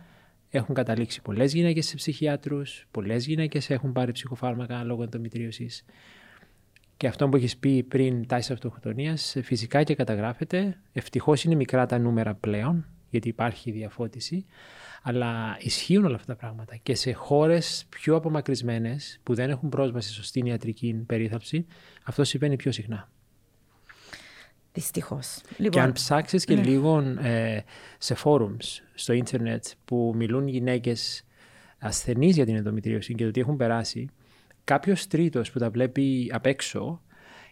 Έχουν 0.50 0.74
καταλήξει 0.74 1.22
πολλές 1.22 1.52
γυναίκες 1.52 1.86
σε 1.86 1.96
ψυχιάτρους, 1.96 2.86
πολλές 2.90 3.26
γυναίκες 3.26 3.70
έχουν 3.70 3.92
πάρει 3.92 4.12
ψυχοφάρμακα 4.12 4.84
λόγω 4.84 5.02
ενδομητρίωση. 5.02 5.68
Και 6.96 7.06
αυτό 7.06 7.28
που 7.28 7.36
έχεις 7.36 7.56
πει 7.56 7.82
πριν 7.82 8.26
τάση 8.26 8.52
αυτοκτονίας, 8.52 9.36
φυσικά 9.42 9.82
και 9.82 9.94
καταγράφεται. 9.94 10.78
Ευτυχώς 10.92 11.44
είναι 11.44 11.54
μικρά 11.54 11.86
τα 11.86 11.98
νούμερα 11.98 12.34
πλέον, 12.34 12.86
γιατί 13.10 13.28
υπάρχει 13.28 13.70
διαφώτιση. 13.70 14.44
Αλλά 15.02 15.56
ισχύουν 15.60 16.04
όλα 16.04 16.14
αυτά 16.14 16.32
τα 16.32 16.38
πράγματα. 16.38 16.76
Και 16.76 16.94
σε 16.94 17.12
χώρες 17.12 17.86
πιο 17.88 18.16
απομακρυσμένες, 18.16 19.20
που 19.22 19.34
δεν 19.34 19.50
έχουν 19.50 19.68
πρόσβαση 19.68 20.08
σε 20.08 20.14
σωστή 20.14 20.42
ιατρική 20.46 21.02
περίθαψη, 21.06 21.66
αυτό 22.04 22.24
συμβαίνει 22.24 22.56
πιο 22.56 22.72
συχνά. 22.72 23.08
Δυστυχώς. 24.76 25.40
Λοιπόν, 25.56 25.70
και 25.70 25.80
αν 25.80 25.92
ψάξεις 25.92 26.44
και 26.44 26.54
ναι. 26.54 26.62
λίγο 26.62 26.98
ε, 27.22 27.64
σε 27.98 28.16
forums 28.24 28.80
στο 28.94 29.12
ίντερνετ 29.12 29.64
που 29.84 30.12
μιλούν 30.16 30.48
γυναίκες 30.48 31.24
ασθενείς 31.78 32.34
για 32.36 32.44
την 32.44 32.56
ενδομητρίωση 32.56 33.14
και 33.14 33.24
το 33.24 33.30
τι 33.30 33.40
έχουν 33.40 33.56
περάσει, 33.56 34.08
κάποιος 34.64 35.06
τρίτος 35.06 35.50
που 35.50 35.58
τα 35.58 35.70
βλέπει 35.70 36.30
απ' 36.32 36.46
έξω 36.46 37.02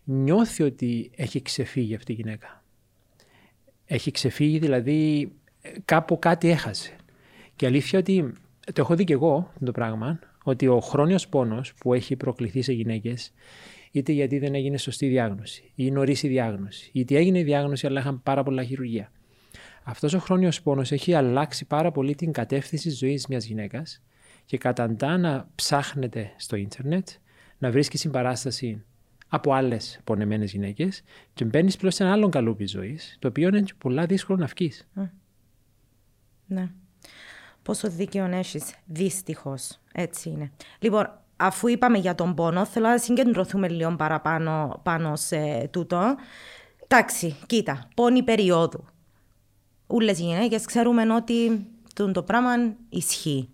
νιώθει 0.04 0.62
ότι 0.62 1.10
έχει 1.16 1.42
ξεφύγει 1.42 1.94
αυτή 1.94 2.12
η 2.12 2.14
γυναίκα. 2.14 2.62
Έχει 3.86 4.10
ξεφύγει, 4.10 4.58
δηλαδή 4.58 5.32
κάπου 5.84 6.18
κάτι 6.18 6.50
έχασε. 6.50 6.96
Και 7.56 7.66
αλήθεια 7.66 7.98
ότι 7.98 8.32
το 8.64 8.80
έχω 8.80 8.94
δει 8.94 9.04
και 9.04 9.12
εγώ 9.12 9.52
το 9.64 9.72
πράγμα, 9.72 10.18
ότι 10.44 10.66
ο 10.66 10.80
χρόνιος 10.80 11.28
πόνος 11.28 11.74
που 11.74 11.94
έχει 11.94 12.16
προκληθεί 12.16 12.62
σε 12.62 12.72
γυναίκες 12.72 13.32
είτε 13.94 14.12
γιατί 14.12 14.38
δεν 14.38 14.54
έγινε 14.54 14.76
σωστή 14.76 15.08
διάγνωση 15.08 15.72
ή 15.74 15.90
νωρίς 15.90 16.22
η 16.22 16.28
διάγνωση, 16.28 16.90
είτε 16.92 17.16
έγινε 17.16 17.38
η 17.38 17.42
διάγνωση 17.42 17.86
αλλά 17.86 18.00
είχαν 18.00 18.22
πάρα 18.22 18.42
πολλά 18.42 18.64
χειρουργία. 18.64 19.12
Αυτός 19.82 20.14
ο 20.14 20.18
χρόνιος 20.18 20.62
πόνος 20.62 20.92
έχει 20.92 21.14
αλλάξει 21.14 21.64
πάρα 21.64 21.90
πολύ 21.90 22.14
την 22.14 22.32
κατεύθυνση 22.32 22.88
τη 22.88 22.94
ζωής 22.94 23.26
μιας 23.26 23.44
γυναίκας 23.44 24.02
και 24.44 24.58
καταντά 24.58 25.18
να 25.18 25.48
ψάχνετε 25.54 26.32
στο 26.36 26.56
ίντερνετ, 26.56 27.08
να 27.58 27.70
βρίσκει 27.70 27.98
συμπαράσταση 27.98 28.84
από 29.28 29.52
άλλες 29.52 30.00
πονεμένες 30.04 30.52
γυναίκες 30.52 31.02
και 31.34 31.44
μπαίνεις 31.44 31.76
πλέον 31.76 31.92
σε 31.92 32.02
ένα 32.02 32.12
άλλο 32.12 32.28
καλούπι 32.28 32.66
ζωής, 32.66 33.16
το 33.18 33.28
οποίο 33.28 33.48
είναι 33.48 33.64
πολλά 33.78 34.06
δύσκολο 34.06 34.38
να 34.38 34.46
βγεις. 34.46 34.88
Ναι. 36.46 36.70
Πόσο 37.62 37.90
δίκαιο 37.90 38.24
έχεις, 38.24 38.74
δυστυχώς. 38.84 39.80
Έτσι 39.92 40.28
είναι. 40.28 40.50
Λοιπόν, 40.78 41.23
αφού 41.36 41.68
είπαμε 41.68 41.98
για 41.98 42.14
τον 42.14 42.34
πόνο, 42.34 42.64
θέλω 42.64 42.88
να 42.88 42.98
συγκεντρωθούμε 42.98 43.68
λίγο 43.68 43.96
παραπάνω 43.96 44.80
πάνω 44.82 45.16
σε 45.16 45.68
τούτο. 45.72 46.14
Εντάξει, 46.82 47.36
κοίτα, 47.46 47.88
πόνη 47.94 48.22
περίοδου. 48.22 48.84
Ούλες 49.86 50.18
οι 50.18 50.22
γυναίκες 50.22 50.64
ξέρουμε 50.64 51.14
ότι 51.14 51.66
το 52.12 52.22
πράγμα 52.22 52.50
ισχύει. 52.88 53.48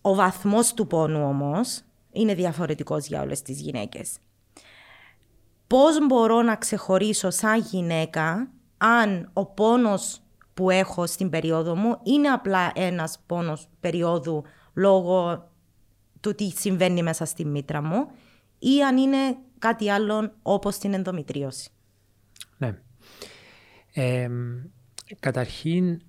Ο 0.00 0.14
βαθμός 0.14 0.74
του 0.74 0.86
πόνου 0.86 1.28
όμως 1.28 1.80
είναι 2.12 2.34
διαφορετικός 2.34 3.06
για 3.06 3.22
όλες 3.22 3.42
τις 3.42 3.60
γυναίκες. 3.60 4.16
Πώς 5.66 6.06
μπορώ 6.06 6.42
να 6.42 6.56
ξεχωρίσω 6.56 7.30
σαν 7.30 7.58
γυναίκα 7.58 8.50
αν 8.78 9.30
ο 9.32 9.46
πόνος 9.46 10.20
που 10.54 10.70
έχω 10.70 11.06
στην 11.06 11.30
περίοδο 11.30 11.76
μου 11.76 11.98
είναι 12.02 12.28
απλά 12.28 12.72
ένας 12.74 13.18
πόνος 13.26 13.68
περίοδου 13.80 14.44
λόγω 14.74 15.48
του 16.20 16.34
τι 16.34 16.50
συμβαίνει 16.50 17.02
μέσα 17.02 17.24
στη 17.24 17.44
μήτρα 17.44 17.82
μου 17.82 18.10
ή 18.58 18.82
αν 18.82 18.96
είναι 18.96 19.36
κάτι 19.58 19.90
άλλο 19.90 20.32
όπως 20.42 20.78
την 20.78 20.94
ενδομητρίωση. 20.94 21.70
Ναι. 22.58 22.74
καταρχήν, 25.20 26.00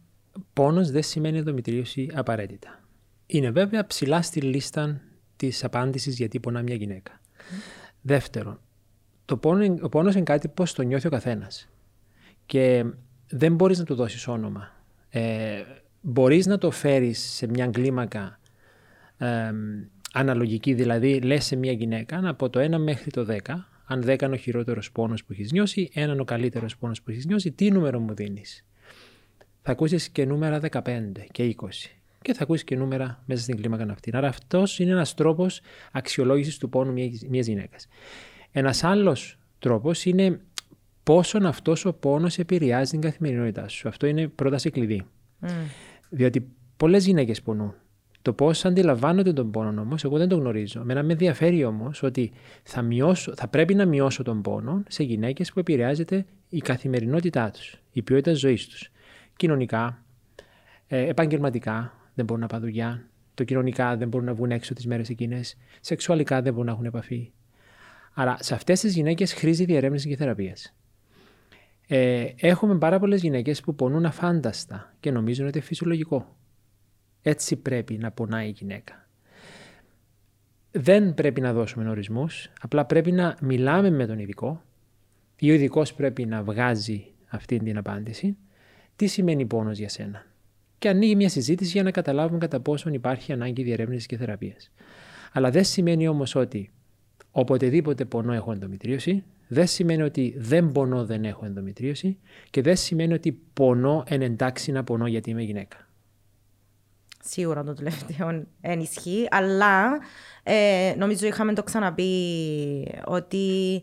πόνος 0.53 0.91
δεν 0.91 1.03
σημαίνει 1.03 1.38
ενδομητρίωση 1.38 2.10
απαραίτητα. 2.13 2.80
Είναι 3.25 3.51
βέβαια 3.51 3.86
ψηλά 3.86 4.22
στη 4.22 4.41
λίστα 4.41 5.01
της 5.36 5.63
απάντησης 5.63 6.18
γιατί 6.18 6.39
πονά 6.39 6.62
μια 6.62 6.75
γυναίκα. 6.75 7.22
Δεύτερον, 8.01 8.60
το 9.25 9.38
πόνο, 9.38 9.77
ο 9.82 9.89
πόνος 9.89 10.13
είναι 10.13 10.24
κάτι 10.24 10.48
που 10.48 10.63
το 10.74 10.82
νιώθει 10.82 11.08
ο 11.08 11.10
καθένας. 11.10 11.70
Και 12.46 12.86
δεν 13.27 13.56
μπορείς 13.56 13.80
να 13.80 13.86
του 13.86 13.96
δώσεις 13.96 14.27
όνομα. 14.27 14.72
Ε, 15.10 15.63
μπορείς 16.01 16.46
να 16.46 16.58
το 16.58 16.72
φέρεις 16.72 17.20
σε 17.20 17.48
μια 17.48 17.68
κλίμακα 17.68 18.39
αναλογική, 20.13 20.74
δηλαδή 20.74 21.20
λες 21.22 21.46
σε 21.46 21.56
μια 21.56 21.72
γυναίκα 21.72 22.30
από 22.30 22.50
το 22.50 22.60
1 22.60 22.77
μέχρι 22.77 23.12
το 23.12 23.25
10, 23.30 23.38
αν 23.86 24.03
10 24.06 24.22
είναι 24.22 24.34
ο 24.34 24.38
χειρότερος 24.38 24.91
πόνος 24.91 25.24
που 25.24 25.34
έχεις 25.34 25.51
νιώσει, 25.51 25.89
έναν 25.94 26.20
ο 26.20 26.24
καλύτερος 26.24 26.77
πόνος 26.77 27.01
που 27.01 27.12
έχεις 27.12 27.25
νιώσει, 27.25 27.51
τι 27.51 27.72
νούμερο 27.72 28.00
μου 28.00 28.13
δίνεις; 28.13 28.65
Θα 29.62 29.72
ακούσεις 29.72 30.10
και 30.10 30.25
νούμερα 30.25 30.60
15 30.60 31.25
και 31.32 31.44
20 31.44 31.91
και 32.22 32.34
θα 32.34 32.44
ακούσεις 32.44 32.63
και 32.63 32.75
νούμερα 32.75 33.24
μέσα 33.25 33.41
στην 33.41 33.58
κλίμακα 33.58 33.91
αυτή. 33.91 34.12
Άρα 34.13 34.27
αυτός 34.27 34.80
είναι 34.80 34.91
ένας 34.91 35.13
τρόπος 35.13 35.62
αξιολόγησης 35.91 36.58
του 36.58 36.70
πόνου 36.70 36.91
μιας 37.30 37.48
γυναίκας. 37.48 37.88
Ένας 38.51 38.84
άλλος 38.84 39.38
τρόπος 39.60 40.06
είναι 40.06 40.39
πόσον 41.03 41.46
αυτός 41.46 41.86
ο 41.86 41.94
πόνος 41.94 42.38
επηρεάζει 42.38 42.91
την 42.91 43.01
καθημερινότητά 43.01 43.68
σου. 43.68 43.88
Αυτό 43.88 44.08
είναι 44.08 44.27
πρόταση 44.27 44.70
κλειδί. 44.70 45.06
Mm. 45.41 45.50
Διότι 46.10 46.48
πολλές 46.77 47.06
γυναίκες 47.06 47.41
πονούν. 47.41 47.74
Το 48.22 48.34
πώς 48.34 48.66
αντιλαμβάνονται 48.66 49.34
τον 49.34 49.51
πόνο 49.51 49.82
όμως, 49.82 50.04
εγώ 50.04 50.18
δεν 50.18 50.28
το 50.28 50.36
γνωρίζω. 50.36 50.84
Μένα 50.84 51.04
με 51.04 51.12
ενδιαφέρει 51.12 51.63
όμως 51.63 52.04
ότι 52.04 52.32
θα, 52.63 52.82
μειώσω, 52.82 53.34
θα 53.36 53.48
πρέπει 53.48 53.74
να 53.75 53.86
μειώσω 53.86 54.24
τον 54.24 54.42
πόνο 54.42 54.84
σε 54.88 55.04
γυναίκες 55.04 55.54
που 55.54 55.60
επηρεάζεται 55.60 56.25
η 56.50 56.58
καθημερινότητά 56.58 57.51
τους, 57.51 57.78
η 57.92 58.01
ποιότητα 58.01 58.34
ζωής 58.34 58.68
τους. 58.68 58.92
Κοινωνικά, 59.36 60.04
ε, 60.88 61.08
επαγγελματικά, 61.08 61.94
δεν 62.13 62.25
μπορούν 62.25 62.42
να 62.42 62.48
πάνε 62.48 62.66
δουλειά. 62.66 63.10
Το 63.34 63.44
κοινωνικά 63.44 63.98
δεν 63.98 64.08
μπορούν 64.08 64.25
να 64.25 64.34
βγουν 64.34 64.51
έξω 64.51 64.74
τις 64.74 64.88
μέρες 64.88 65.10
εκείνες. 65.10 65.58
Σεξουαλικά 65.82 66.42
δεν 66.42 66.51
μπορούν 66.51 66.68
να 66.68 66.72
έχουν 66.72 66.86
επαφή. 66.86 67.32
Άρα 68.13 68.38
σε 68.40 68.54
αυτές 68.54 68.80
τις 68.80 68.96
γυναίκες 68.96 69.34
χρήζει 69.34 69.66
διερεύνηση 69.66 70.10
και 70.10 70.16
θεραπείας. 70.16 70.75
Ε, 71.88 72.25
έχουμε 72.36 72.78
πάρα 72.78 73.00
πολλές 73.00 73.22
γυναίκες 73.22 73.62
που 73.62 73.75
πονούν 73.75 74.06
αφάνταστα 74.06 74.94
και 75.00 75.12
νομίζουν 75.12 75.48
ότι 75.48 75.58
είναι 75.58 75.66
φυσιολογικό. 75.66 76.36
Έτσι 77.22 77.56
πρέπει 77.56 77.98
να 77.98 78.12
πονάει 78.12 78.48
η 78.48 78.51
γυναίκα. 78.58 79.08
Δεν 80.72 81.13
πρέπει 81.13 81.42
να 81.42 81.54
δώσουμε 81.54 81.90
ορισμούς, 81.90 82.50
απλά 82.62 82.86
πρέπει 82.86 83.12
να 83.12 83.38
μιλάμε 83.42 83.90
με 83.90 84.06
τον 84.06 84.20
ειδικό 84.20 84.63
ή 85.40 85.51
ο 85.51 85.54
ειδικός 85.54 85.94
πρέπει 85.94 86.25
να 86.25 86.44
βγάζει 86.44 87.06
αυτή 87.28 87.58
την 87.58 87.78
απάντηση. 87.78 88.38
Τι 88.96 89.08
σημαίνει 89.08 89.46
πόνος 89.46 89.78
για 89.78 89.90
σένα; 89.90 90.25
Και 90.78 90.90
ανοίγει 90.90 91.16
μια 91.16 91.30
συζήτηση 91.30 91.72
για 91.72 91.84
να 91.84 91.92
καταλάβουμε 91.92 92.40
κατά 92.40 92.60
πόσον 92.60 92.94
υπάρχει 92.94 93.32
ανάγκη 93.32 93.63
διερεύνησης 93.63 94.06
και 94.06 94.18
θεραπείας. 94.18 94.72
Αλλά 95.32 95.50
δεν 95.50 95.63
σημαίνει 95.63 96.08
όμως 96.08 96.36
ότι 96.36 96.72
οποτεδήποτε 97.32 98.06
πονώ 98.06 98.34
έχω 98.34 98.51
ενδομητρίωση, 98.51 99.24
δεν 99.48 99.68
σημαίνει 99.68 100.01
ότι 100.01 100.36
δεν 100.38 100.72
πονώ 100.72 101.06
δεν 101.06 101.25
έχω 101.25 101.46
ενδομητρίωση 101.46 102.18
και 102.50 102.62
δεν 102.62 102.75
σημαίνει 102.75 103.13
ότι 103.13 103.40
πονώ 103.54 104.04
εν 104.08 104.22
εντάξει 104.22 104.72
να 104.72 104.84
πονώ 104.84 105.08
γιατί 105.08 105.30
είμαι 105.30 105.42
γυναίκα. 105.42 105.88
Σίγουρα 107.24 107.63
το 107.63 107.74
τελευταίο 107.74 108.46
ενισχύει, 108.62 109.28
αλλά 109.32 110.00
ε, 110.44 110.94
νομίζω 110.98 111.28
είχαμε 111.28 111.54
το 111.54 111.63
ξαναπεί 111.63 112.12
ότι 113.06 113.82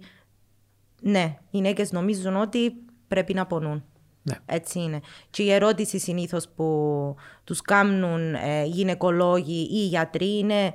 ναι, 1.01 1.37
οι 1.41 1.57
γυναίκες 1.57 1.93
νομίζουν 1.93 2.37
ότι 2.37 2.75
πρέπει 3.09 3.35
να 3.35 3.47
πονούν. 3.47 3.85
Ναι. 4.23 4.37
Έτσι 4.47 4.81
είναι. 4.81 5.01
Και 5.31 5.43
η 5.43 5.53
ερώτηση 5.53 5.99
συνήθως 5.99 6.49
που 6.49 7.15
τους 7.45 7.61
κάνουν 7.61 8.35
ε, 8.35 8.65
γυναικολόγοι 8.65 9.69
ή 9.71 9.87
γιατροί 9.87 10.39
είναι 10.39 10.75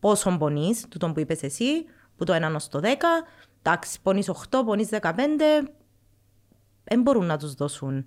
πόσο 0.00 0.36
πονείς, 0.38 0.86
του 0.88 0.98
τον 0.98 1.12
που 1.12 1.20
είπες 1.20 1.42
εσύ, 1.42 1.84
που 2.16 2.24
το 2.24 2.34
1 2.54 2.54
στο 2.58 2.80
10, 2.82 2.86
εντάξει, 3.62 4.00
πονείς 4.02 4.30
8, 4.50 4.58
πονείς 4.66 4.88
15, 4.90 5.10
δεν 6.84 7.02
μπορούν 7.02 7.24
να 7.26 7.38
τους 7.38 7.54
δώσουν 7.54 8.06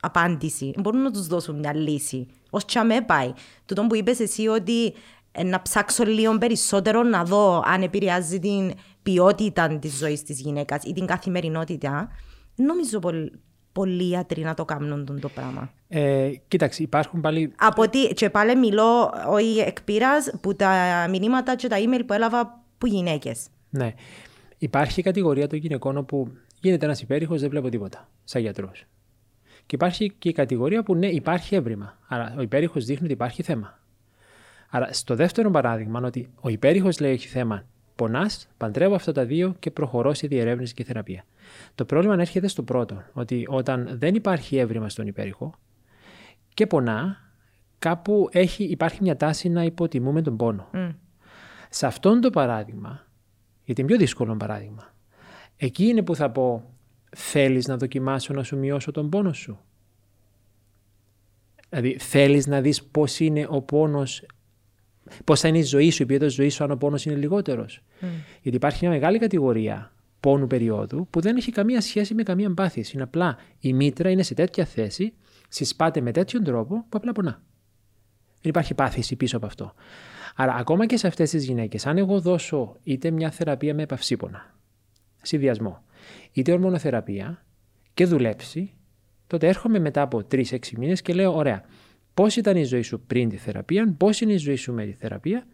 απάντηση, 0.00 0.70
δεν 0.74 0.82
μπορούν 0.82 1.02
να 1.02 1.10
τους 1.10 1.26
δώσουν 1.26 1.58
μια 1.58 1.74
λύση. 1.74 2.26
Ω 2.50 2.58
τσαμέ 2.58 3.00
πάει. 3.00 3.32
Τούτο 3.66 3.86
που 3.86 3.94
είπες 3.94 4.20
εσύ 4.20 4.46
ότι 4.46 4.92
ε, 5.32 5.42
να 5.42 5.62
ψάξω 5.62 6.04
λίγο 6.04 6.38
περισσότερο 6.38 7.02
να 7.02 7.24
δω 7.24 7.62
αν 7.64 7.82
επηρεάζει 7.82 8.38
την 8.38 8.72
ποιότητα 9.02 9.78
της 9.78 9.98
ζωής 9.98 10.22
της 10.22 10.40
γυναίκας 10.40 10.84
ή 10.84 10.92
την 10.92 11.06
καθημερινότητα. 11.06 12.08
Νομίζω 12.54 12.98
πολύ, 12.98 13.32
πολλοί 13.72 14.08
ιατροί 14.10 14.42
να 14.42 14.54
το 14.54 14.64
κάνουν 14.64 15.20
το 15.20 15.28
πράγμα. 15.28 15.72
Ε, 15.88 16.30
κοίταξε, 16.48 16.82
υπάρχουν 16.82 17.20
πάλι. 17.20 17.52
Από 17.58 17.82
ότι, 17.82 18.06
και 18.06 18.30
πάλι 18.30 18.56
μιλώ, 18.56 19.12
όχι 19.28 19.58
εκ 19.58 19.78
που 20.40 20.56
τα 20.56 21.06
μηνύματα 21.10 21.56
και 21.56 21.68
τα 21.68 21.76
email 21.78 22.00
που 22.06 22.12
έλαβα 22.12 22.64
που 22.78 22.86
γυναίκες. 22.86 23.46
Ναι. 23.70 23.94
Υπάρχει 24.58 25.02
κατηγορία 25.02 25.46
των 25.46 25.58
γυναικών 25.58 25.96
όπου 25.96 26.32
γίνεται 26.60 26.84
ένας 26.84 27.00
υπέρηχος, 27.00 27.40
δεν 27.40 27.50
βλέπω 27.50 27.68
τίποτα, 27.68 28.08
σαν 28.24 28.40
γιατρός. 28.40 28.86
Και 29.68 29.74
υπάρχει 29.74 30.12
και 30.18 30.28
η 30.28 30.32
κατηγορία 30.32 30.82
που 30.82 30.94
ναι, 30.94 31.06
υπάρχει 31.06 31.54
έβριμα. 31.54 31.98
Άρα 32.08 32.34
ο 32.38 32.42
υπέρηχος 32.42 32.84
δείχνει 32.84 33.04
ότι 33.04 33.12
υπάρχει 33.12 33.42
θέμα. 33.42 33.78
Άρα 34.70 34.92
στο 34.92 35.14
δεύτερο 35.14 35.50
παράδειγμα, 35.50 36.00
ότι 36.04 36.30
ο 36.40 36.48
υπέρηχος 36.48 37.00
λέει 37.00 37.12
έχει 37.12 37.28
θέμα, 37.28 37.64
πονάς, 37.94 38.48
παντρεύω 38.56 38.94
αυτά 38.94 39.12
τα 39.12 39.24
δύο 39.24 39.54
και 39.58 39.70
προχωρώ 39.70 40.14
σε 40.14 40.26
διερεύνηση 40.26 40.74
και 40.74 40.84
θεραπεία. 40.84 41.24
Το 41.74 41.84
πρόβλημα 41.84 42.16
έρχεται 42.20 42.48
στο 42.48 42.62
πρώτο, 42.62 43.02
ότι 43.12 43.44
όταν 43.48 43.88
δεν 43.98 44.14
υπάρχει 44.14 44.56
έβριμα 44.56 44.88
στον 44.88 45.06
υπέρηχο 45.06 45.54
και 46.54 46.66
πονά, 46.66 47.16
κάπου 47.78 48.28
έχει, 48.32 48.64
υπάρχει 48.64 48.98
μια 49.02 49.16
τάση 49.16 49.48
να 49.48 49.62
υποτιμούμε 49.62 50.22
τον 50.22 50.36
πόνο. 50.36 50.70
Σε 51.68 51.86
αυτόν 51.86 52.20
το 52.20 52.30
παράδειγμα, 52.30 53.06
γιατί 53.64 53.80
είναι 53.80 53.90
πιο 53.90 53.98
δύσκολο 53.98 54.36
παράδειγμα, 54.36 54.94
εκεί 55.56 55.84
είναι 55.84 56.02
που 56.02 56.14
θα 56.14 56.30
πω 56.30 56.72
θέλεις 57.16 57.66
να 57.66 57.76
δοκιμάσω 57.76 58.34
να 58.34 58.42
σου 58.42 58.56
μειώσω 58.58 58.90
τον 58.90 59.08
πόνο 59.08 59.32
σου; 59.32 59.58
Δηλαδή 61.68 61.96
θέλεις 61.98 62.46
να 62.46 62.60
δεις 62.60 62.82
πώς 62.84 63.20
είναι 63.20 63.46
ο 63.50 63.62
πόνος, 63.62 64.26
πώς 65.24 65.40
θα 65.40 65.48
είναι 65.48 65.58
η 65.58 65.62
ζωή 65.62 65.90
σου, 65.90 66.02
η 66.02 66.06
ποιότητα 66.06 66.28
ζωή 66.28 66.48
σου 66.48 66.64
αν 66.64 66.70
ο 66.70 66.76
πόνος 66.76 67.04
είναι 67.04 67.14
λιγότερος. 67.14 67.82
Γιατί 68.42 68.56
υπάρχει 68.56 68.84
μια 68.86 68.94
μεγάλη 68.94 69.18
κατηγορία 69.18 69.92
πόνου 70.20 70.46
περίοδου 70.46 71.06
που 71.10 71.20
δεν 71.20 71.36
έχει 71.36 71.52
καμία 71.52 71.80
σχέση 71.80 72.14
με 72.14 72.22
καμία 72.22 72.46
εμπάθηση. 72.46 72.90
Είναι 72.94 73.02
απλά 73.02 73.36
η 73.60 73.72
μήτρα 73.72 74.10
είναι 74.10 74.22
σε 74.22 74.34
τέτοια 74.34 74.64
θέση, 74.64 75.12
συσπάται 75.48 76.00
με 76.00 76.12
τέτοιον 76.12 76.44
τρόπο 76.44 76.74
που 76.74 76.96
απλά 76.96 77.12
πονά. 77.12 77.42
Δεν 78.40 78.50
υπάρχει 78.50 78.74
πάθηση 78.74 79.16
πίσω 79.16 79.36
από 79.36 79.46
αυτό. 79.46 79.74
Άρα, 80.36 80.54
ακόμα 80.54 80.86
και 80.86 80.96
σε 80.96 81.06
αυτές 81.06 81.30
τις 81.30 81.44
γυναίκες, 81.44 81.86
αν 81.86 81.98
εγώ 81.98 82.20
δώσω 82.20 82.76
είτε 82.82 83.10
μια 83.10 83.30
θεραπεία 83.30 83.74
με 83.74 83.82
επαυσίπονα, 83.82 84.54
συνδυασμό, 85.22 85.82
είτε 86.32 86.52
ορμονοθεραπεία 86.52 87.44
και 87.94 88.06
δουλέψει, 88.06 88.74
τότε 89.26 89.48
έρχομαι 89.48 89.78
μετά 89.78 90.02
από 90.02 90.22
3-6 90.30 90.44
μήνες 90.76 91.02
και 91.02 91.14
λέω: 91.14 91.36
Ωραία, 91.36 91.64
πώς 92.14 92.36
ήταν 92.36 92.56
η 92.56 92.64
ζωή 92.64 92.82
σου 92.82 93.00
πριν 93.00 93.28
τη 93.28 93.36
θεραπεία, 93.36 93.94
πώς 93.96 94.20
είναι 94.20 94.32
η 94.32 94.36
ζωή 94.36 94.56
σου 94.56 94.72
με 94.72 94.84
τη 94.84 94.92
θεραπεία, 94.92 95.46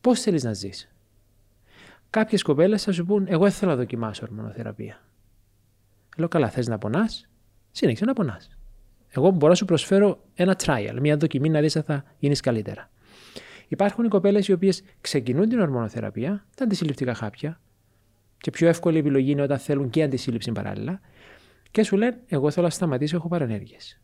πώς 0.00 0.20
θέλεις 0.20 0.44
να 0.44 0.52
ζεις. 0.52 0.90
Κάποιες 2.10 2.42
κοπέλες 2.42 2.82
θα 2.82 2.92
σου 2.92 3.04
πούν: 3.04 3.26
Εγώ 3.28 3.50
θέλω 3.50 3.70
να 3.70 3.76
δοκιμάσω 3.76 4.26
ορμονοθεραπεία. 4.30 5.02
Λέω: 6.16 6.28
Καλά, 6.28 6.50
θες 6.50 6.66
να 6.66 6.78
πονάς, 6.78 7.28
συνέχισε 7.70 8.04
να 8.04 8.12
πονάς. 8.12 8.56
Εγώ 9.08 9.30
μπορώ 9.30 9.48
να 9.48 9.54
σου 9.54 9.64
προσφέρω 9.64 10.24
ένα 10.34 10.56
trial, 10.64 10.96
μια 11.00 11.16
δοκιμή 11.16 11.48
να 11.48 11.60
δεις 11.60 11.76
αν 11.76 11.82
θα 11.82 12.04
γίνεις 12.18 12.40
καλύτερα. 12.40 12.90
Υπάρχουν 13.68 14.04
οι 14.04 14.08
κοπέλες 14.08 14.48
οι 14.48 14.52
οποίες 14.52 14.82
ξεκινούν 15.00 15.48
την 15.48 15.60
ορμονοθεραπεία, 15.60 16.46
τα 16.56 16.64
αντισυλληπτικά 16.64 17.14
χάπια, 17.14 17.60
και 18.46 18.52
πιο 18.52 18.68
εύκολη 18.68 18.98
επιλογή 18.98 19.30
είναι 19.30 19.42
όταν 19.42 19.58
θέλουν 19.58 19.90
και 19.90 20.02
αντισύλληψη 20.02 20.52
παράλληλα, 20.52 21.00
και 21.70 21.82
σου 21.82 21.96
λένε: 21.96 22.20
Εγώ 22.26 22.50
θέλω 22.50 22.66
να 22.66 22.72
σταματήσω, 22.72 23.16
έχω 23.16 23.28
παρενέργειες. 23.28 24.00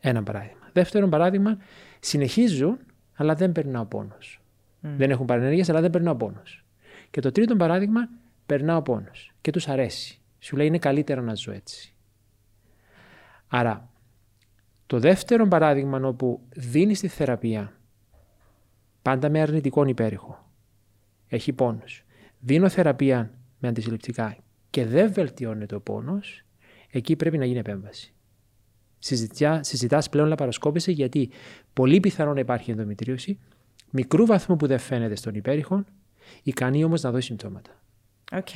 Ένα 0.00 0.22
παράδειγμα. 0.22 0.68
Δεύτερον 0.72 1.10
παράδειγμα, 1.10 1.58
συνεχίζουν, 2.00 2.78
αλλά 3.14 3.34
δεν 3.34 3.52
περνάω 3.52 3.84
πόνος. 3.84 4.40
Δεν 4.80 5.10
έχουν 5.10 5.26
παρενέργειες, 5.26 5.68
αλλά 5.68 5.80
δεν 5.80 5.90
περνάω 5.90 6.14
πόνος. 6.14 6.64
Και 7.10 7.20
το 7.20 7.32
τρίτο 7.32 7.56
παράδειγμα, 7.56 8.08
περνάω 8.46 8.82
πόνος 8.82 9.32
και 9.40 9.50
τους 9.50 9.68
αρέσει. 9.68 10.20
Σου 10.38 10.56
λέει: 10.56 10.66
Είναι 10.66 10.78
καλύτερο 10.78 11.22
να 11.22 11.34
ζω 11.34 11.52
έτσι. 11.52 11.94
Άρα, 13.48 13.90
το 14.86 14.98
δεύτερο 14.98 15.48
παράδειγμα 15.48 16.00
όπου 16.08 16.40
δίνεις 16.48 17.00
τη 17.00 17.08
θεραπεία 17.08 17.72
πάντα 19.02 19.28
με 19.28 19.40
αρνητικό 19.40 19.84
υπέρηχο. 19.84 20.50
Έχει 21.28 21.52
πόνους. 21.52 22.05
Δίνω 22.40 22.68
θεραπεία 22.68 23.30
με 23.58 23.68
αντισυλληπτικά 23.68 24.36
και 24.70 24.86
δεν 24.86 25.12
βελτιώνεται 25.12 25.74
ο 25.74 25.80
πόνος, 25.80 26.44
εκεί 26.90 27.16
πρέπει 27.16 27.38
να 27.38 27.44
γίνει 27.44 27.58
επέμβαση. 27.58 28.14
Συζητάς 29.60 30.08
πλέον 30.08 30.28
λαπαροσκόπηση 30.28 30.92
γιατί 30.92 31.30
πολύ 31.72 32.00
πιθανό 32.00 32.32
να 32.32 32.40
υπάρχει 32.40 32.70
ενδομητρίωση, 32.70 33.38
μικρού 33.90 34.26
βαθμού 34.26 34.56
που 34.56 34.66
δεν 34.66 34.78
φαίνεται 34.78 35.16
στον 35.16 35.34
υπέρηχο, 35.34 35.84
ικανή 36.42 36.84
όμως 36.84 37.02
να 37.02 37.10
δώσει 37.10 37.26
συμπτώματα. 37.26 37.70
Οκ. 38.32 38.48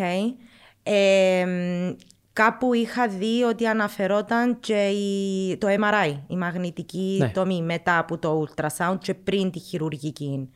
κάπου 2.32 2.74
είχα 2.74 3.08
δει 3.08 3.42
ότι 3.42 3.66
αναφερόταν 3.66 4.60
και 4.60 4.88
η, 4.88 5.56
το 5.56 5.66
MRI, 5.70 6.18
η 6.28 6.36
μαγνητική 6.36 7.16
ναι. 7.20 7.30
τομή 7.30 7.62
μετά 7.62 7.98
από 7.98 8.18
το 8.18 8.46
ultrasound 8.46 8.96
και 8.98 9.14
πριν 9.14 9.50
τη 9.50 9.58
χειρουργική 9.58 10.50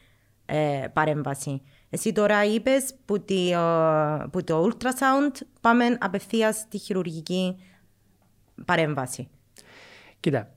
ε, 0.47 0.85
παρέμβαση. 0.93 1.63
Εσύ 1.95 2.13
τώρα 2.13 2.45
είπες 2.45 2.95
που, 3.05 3.25
που 4.31 4.45
το 4.45 4.69
ultrasound 4.69 5.47
πάμε 5.61 5.85
απευθείας 6.01 6.57
στη 6.57 6.79
χειρουργική 6.79 7.57
παρέμβαση. 8.65 9.29
Κοίτα, 10.21 10.55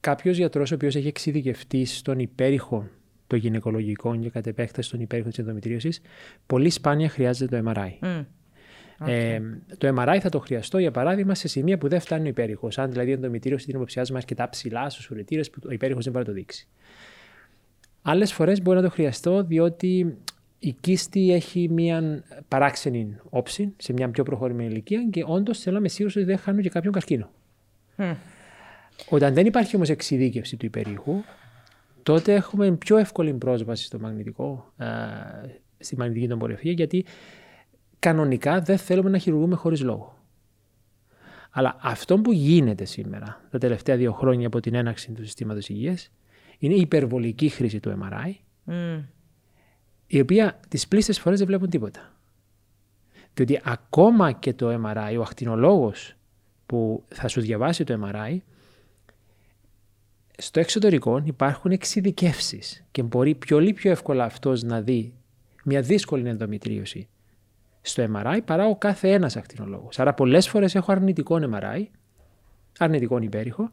κάποιος 0.00 0.36
γιατρός 0.36 0.72
ο 0.72 0.74
οποίος 0.74 0.96
έχει 0.96 1.06
εξειδικευτεί 1.06 1.84
στον 1.84 2.18
υπέρηχο 2.18 2.88
των 3.26 3.38
γυναικολογικών 3.38 4.20
και 4.20 4.30
κατ' 4.30 4.46
επέκταση 4.46 4.88
στον 4.88 5.00
υπέρηχο 5.00 5.28
της 5.28 5.38
ενδομητρίωσης, 5.38 6.00
πολύ 6.46 6.70
σπάνια 6.70 7.08
χρειάζεται 7.08 7.62
το 7.62 7.70
MRI. 7.70 7.90
Mm. 8.00 8.24
Ε, 9.06 9.40
το 9.78 9.94
MRI 9.96 10.18
θα 10.20 10.28
το 10.28 10.38
χρειαστώ 10.38 10.78
για 10.78 10.90
παράδειγμα 10.90 11.34
σε 11.34 11.48
σημεία 11.48 11.78
που 11.78 11.88
δεν 11.88 12.00
φτάνει 12.00 12.26
ο 12.26 12.28
υπέρηχος. 12.28 12.78
Αν 12.78 12.90
δηλαδή 12.90 13.10
η 13.10 13.12
ενδομητρίωση 13.12 13.66
την 13.66 13.74
υποψιάζουμε 13.74 14.18
αρκετά 14.18 14.48
ψηλά 14.48 14.90
στους 14.90 15.10
ουρετήρες 15.10 15.50
που 15.50 15.60
ο 15.68 15.72
υπέρηχος 15.72 16.04
δεν 16.04 16.12
μπορεί 16.12 16.24
να 16.24 16.32
το 16.32 16.38
δείξει. 16.38 16.68
Άλλες 18.02 18.32
φορές 18.32 18.62
μπορεί 18.62 18.76
να 18.76 18.82
το 18.84 18.90
χρειαστώ 18.90 19.42
διότι 19.42 20.18
η 20.58 20.72
κίστη 20.72 21.32
έχει 21.32 21.68
μια 21.68 22.24
παράξενη 22.48 23.16
όψη 23.30 23.74
σε 23.76 23.92
μια 23.92 24.10
πιο 24.10 24.22
προχωρημένη 24.22 24.70
ηλικία 24.70 25.06
και 25.10 25.24
όντως 25.26 25.58
θέλω 25.58 25.74
να 25.74 25.80
είμαι 25.80 25.88
σίγουρος 25.88 26.16
ότι 26.16 26.24
δεν 26.24 26.38
χάνω 26.38 26.60
και 26.60 26.68
κάποιον 26.68 26.92
καρκίνο. 26.92 27.30
Mm. 27.96 28.14
Όταν 29.08 29.34
δεν 29.34 29.46
υπάρχει 29.46 29.76
όμως 29.76 29.88
εξειδίκευση 29.88 30.56
του 30.56 30.66
υπερήχου, 30.66 31.22
τότε 32.02 32.34
έχουμε 32.34 32.72
πιο 32.72 32.96
εύκολη 32.96 33.32
πρόσβαση 33.32 33.84
στο 33.84 33.98
μαγνητικό, 33.98 34.72
α, 34.76 34.86
στη 35.78 35.96
μαγνητική 35.96 36.28
τομπορεφία, 36.28 36.72
γιατί 36.72 37.04
κανονικά 37.98 38.60
δεν 38.60 38.78
θέλουμε 38.78 39.10
να 39.10 39.18
χειρουργούμε 39.18 39.54
χωρίς 39.54 39.82
λόγο. 39.82 40.16
Αλλά 41.50 41.76
αυτό 41.80 42.18
που 42.18 42.32
γίνεται 42.32 42.84
σήμερα, 42.84 43.40
τα 43.50 43.58
τελευταία 43.58 43.96
δύο 43.96 44.12
χρόνια 44.12 44.46
από 44.46 44.60
την 44.60 44.74
έναξη 44.74 45.12
του 45.12 45.24
συστήματος 45.24 45.68
υγείας, 45.68 46.10
είναι 46.58 46.74
η 46.74 46.80
υπερβολική 46.80 47.48
χρήση 47.48 47.80
του 47.80 47.98
MRI, 48.02 48.32
mm. 48.66 49.04
Η 50.10 50.20
οποία 50.20 50.60
τις 50.68 50.88
πλήστες 50.88 51.20
φορές 51.20 51.38
δεν 51.38 51.46
βλέπουν 51.46 51.70
τίποτα. 51.70 52.12
Διότι 53.34 53.60
ακόμα 53.64 54.32
και 54.32 54.52
το 54.52 54.80
MRI, 54.84 55.16
ο 55.18 55.22
ακτινολόγος 55.22 56.14
που 56.66 57.04
θα 57.08 57.28
σου 57.28 57.40
διαβάσει 57.40 57.84
το 57.84 58.00
MRI, 58.04 58.38
στο 60.38 60.60
εξωτερικό 60.60 61.22
υπάρχουν 61.24 61.70
εξειδικεύσεις 61.70 62.84
και 62.90 63.02
μπορεί 63.02 63.34
πολύ 63.34 63.72
πιο 63.72 63.90
εύκολα 63.90 64.24
αυτός 64.24 64.62
να 64.62 64.80
δει 64.80 65.12
μια 65.64 65.80
δύσκολη 65.80 66.28
ενδομητρίωση 66.28 67.08
στο 67.80 68.06
MRI 68.14 68.38
παρά 68.44 68.66
ο 68.66 68.76
κάθε 68.76 69.12
ένας 69.12 69.36
ακτινολόγος. 69.36 69.98
Άρα, 69.98 70.14
πολλές 70.14 70.48
φορές 70.48 70.74
έχω 70.74 70.92
αρνητικό 70.92 71.38
MRI, 71.52 71.84
αρνητικό 72.78 73.18
υπέρηχο 73.18 73.70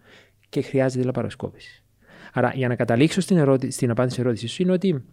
και 0.49 0.61
χρειάζεται 0.61 1.05
λαπαροσκόπηση. 1.05 1.83
Άρα, 2.33 2.51
για 2.55 2.67
να 2.67 2.75
καταλήξω 2.75 3.21
στην, 3.21 3.37
ερώτη, 3.37 3.71
στην 3.71 3.89
απάντηση 3.89 4.19
ερώτηση 4.19 4.47
σου, 4.47 4.61
είναι 4.61 4.71
ότι 4.71 5.03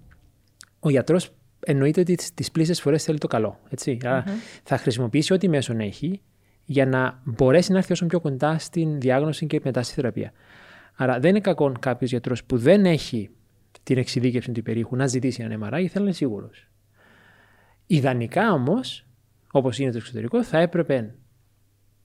ο 0.84 0.90
γιατρός 0.90 1.30
εννοείται 1.60 2.00
ότι 2.00 2.14
τις 2.34 2.50
πλήσες 2.50 2.80
φορές 2.80 3.04
θέλει 3.04 3.18
το 3.18 3.26
καλό. 3.26 3.58
Έτσι. 3.68 3.98
Άρα, 4.04 4.24
θα 4.62 4.76
χρησιμοποιήσει 4.76 5.32
ό,τι 5.32 5.48
μέσον 5.48 5.80
έχει 5.80 6.20
για 6.64 6.86
να 6.86 7.20
μπορέσει 7.24 7.72
να 7.72 7.78
έρθει 7.78 7.92
όσο 7.92 8.06
πιο 8.06 8.20
κοντά 8.20 8.58
στην 8.58 9.00
διάγνωση 9.00 9.46
και 9.46 9.60
μετά 9.64 9.82
στη 9.82 9.94
θεραπεία. 9.94 10.32
Άρα 10.96 11.18
δεν 11.20 11.30
είναι 11.30 11.40
κακό 11.40 11.72
κάποιος 11.80 12.10
γιατρός 12.10 12.44
που 12.44 12.58
δεν 12.58 12.84
έχει 12.86 13.30
την 13.82 13.98
εξειδίκευση 13.98 14.52
του 14.52 14.58
υπερήχου 14.58 14.96
να 14.96 15.06
ζητήσει 15.06 15.42
ένα 15.42 15.54
MRI, 15.54 15.70
θέλει 15.70 15.90
να 15.94 16.00
είναι 16.00 16.12
σίγουρος. 16.12 16.68
Ιδανικά 17.86 18.52
όμως, 18.52 19.06
όπως 19.52 19.78
είναι 19.78 19.90
το 19.90 19.96
εξωτερικό, 19.96 20.44
θα 20.44 20.58
έπρεπε 20.58 21.14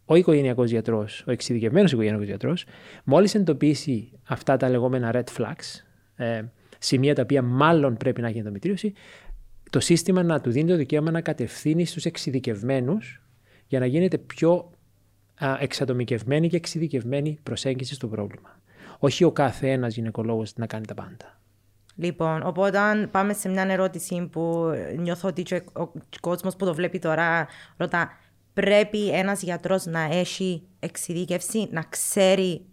ο 0.06 0.16
οικογενειακός 0.16 0.70
γιατρός, 0.70 1.24
ο 1.28 1.32
εξειδικευμένος 1.32 1.92
οικογενειακός 1.92 2.28
γιατρός, 2.28 2.66
μόλις 3.04 3.36
εντοπίσει 3.36 4.20
αυτά 4.24 4.58
τα 4.58 4.70
λεγόμενα 4.70 5.12
red 5.14 5.38
flags, 5.38 5.84
ε, 6.16 6.44
σημεία 6.80 7.16
τα 7.16 7.22
οποία 7.22 7.42
μάλλον 7.42 7.98
πρέπει 7.98 8.22
να 8.22 8.28
έχει 8.28 8.38
ενδομητρίωση, 8.38 8.94
το 9.70 9.80
σύστημα 9.80 10.24
να 10.24 10.42
του 10.42 10.52
δίνει 10.52 10.70
το 10.70 10.76
δικαίωμα 10.76 11.12
να 11.12 11.22
κατευθύνει 11.22 11.86
στους 11.86 12.06
εξειδικευμένους 12.06 13.22
για 13.68 13.80
να 13.80 13.86
γίνεται 13.86 14.18
πιο 14.18 14.72
α, 15.36 15.58
εξατομικευμένη 15.60 16.50
και 16.50 16.56
εξειδικευμένη 16.56 17.40
προσέγγιση 17.44 17.94
στο 17.94 18.08
πρόβλημα. 18.08 18.60
Όχι 19.00 19.24
ο 19.24 19.32
κάθε 19.32 19.72
ένας 19.72 19.96
γυναικολόγος 19.96 20.54
να 20.56 20.66
κάνει 20.66 20.86
τα 20.86 20.94
πάντα. 20.94 21.40
Λοιπόν, 21.96 22.42
οπότε 22.46 23.08
πάμε 23.12 23.34
σε 23.34 23.50
μια 23.50 23.64
ερώτηση 23.64 24.30
που 24.32 24.72
νιώθω 24.98 25.28
ότι 25.28 25.62
ο 25.74 25.92
κόσμος 26.22 26.56
που 26.56 26.66
το 26.66 26.74
βλέπει 26.74 27.00
τώρα 27.00 27.48
ρωτά 27.78 28.10
πρέπει 28.54 29.10
ένας 29.10 29.42
γιατρός 29.42 29.86
να 29.86 30.02
έχει 30.02 30.64
εξειδίκευση, 30.80 31.68
να 31.72 31.82
ξέρει 31.82 32.66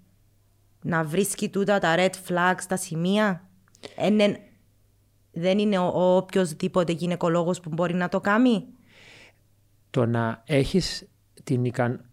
να 0.83 1.05
βρίσκει 1.05 1.49
τούτα 1.49 1.79
τα 1.79 1.95
red 1.99 2.11
flags, 2.29 2.63
τα 2.69 2.77
σημεία; 2.77 3.49
Ενε, 3.97 4.39
δεν 5.33 5.59
είναι 5.59 5.79
ο, 5.79 5.87
ο 5.87 6.17
οποιοδήποτε 6.17 6.93
γυναικολόγος 6.93 7.61
που 7.61 7.71
μπορεί 7.73 7.95
να 7.95 8.09
το 8.09 8.21
κάνει; 8.21 8.65
Το 9.91 10.07
να 10.07 10.43
έχεις 10.47 11.09
την 11.45 11.65
ικαν... 11.65 12.05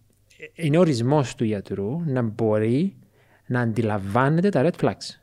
Είναι 0.54 0.78
ορισμός 0.78 1.34
του 1.34 1.44
γιατρού 1.44 2.02
να 2.04 2.22
μπορεί 2.22 2.96
να 3.46 3.60
αντιλαμβάνεται 3.60 4.48
τα 4.48 4.62
red 4.70 4.84
flags. 4.84 5.22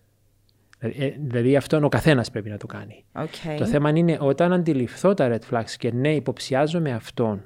Δηλαδή, 0.80 1.06
ε, 1.06 1.16
δηλαδή 1.20 1.56
αυτό 1.56 1.80
ο 1.84 1.90
καθένας 1.90 2.32
πρέπει 2.32 2.50
να 2.50 2.58
το 2.58 2.68
κάνει. 2.68 3.06
Okay. 3.14 3.56
Το 3.58 3.66
θέμα 3.66 3.90
είναι 3.90 4.18
όταν 4.22 4.54
αντιληφθώ 4.54 5.14
τα 5.14 5.38
red 5.38 5.56
flags 5.56 5.72
και 5.78 5.92
ναι, 5.92 6.16
υποψιάζομαι 6.16 6.92
αυτόν, 6.92 7.44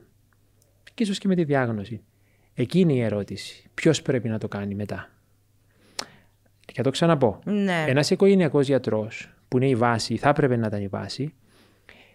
και 0.93 1.03
ίσως 1.03 1.17
και 1.17 1.27
με 1.27 1.35
τη 1.35 1.43
διάγνωση. 1.43 2.03
Εκείνη 2.53 2.95
η 2.95 3.01
ερώτηση. 3.01 3.69
Ποιος 3.73 4.01
πρέπει 4.01 4.29
να 4.29 4.37
το 4.37 4.47
κάνει 4.47 4.75
μετά. 4.75 5.09
Και 6.73 6.79
θα 6.79 6.83
το 6.83 6.89
ξαναπώ. 6.89 7.39
Ναι. 7.43 7.85
Ένας 7.87 8.09
οικογενειακός 8.09 8.67
γιατρός, 8.67 9.33
που 9.47 9.57
είναι 9.57 9.67
η 9.67 9.75
βάση, 9.75 10.17
θα 10.17 10.29
έπρεπε 10.29 10.55
να 10.55 10.67
ήταν 10.67 10.81
η 10.81 10.87
βάση, 10.87 11.33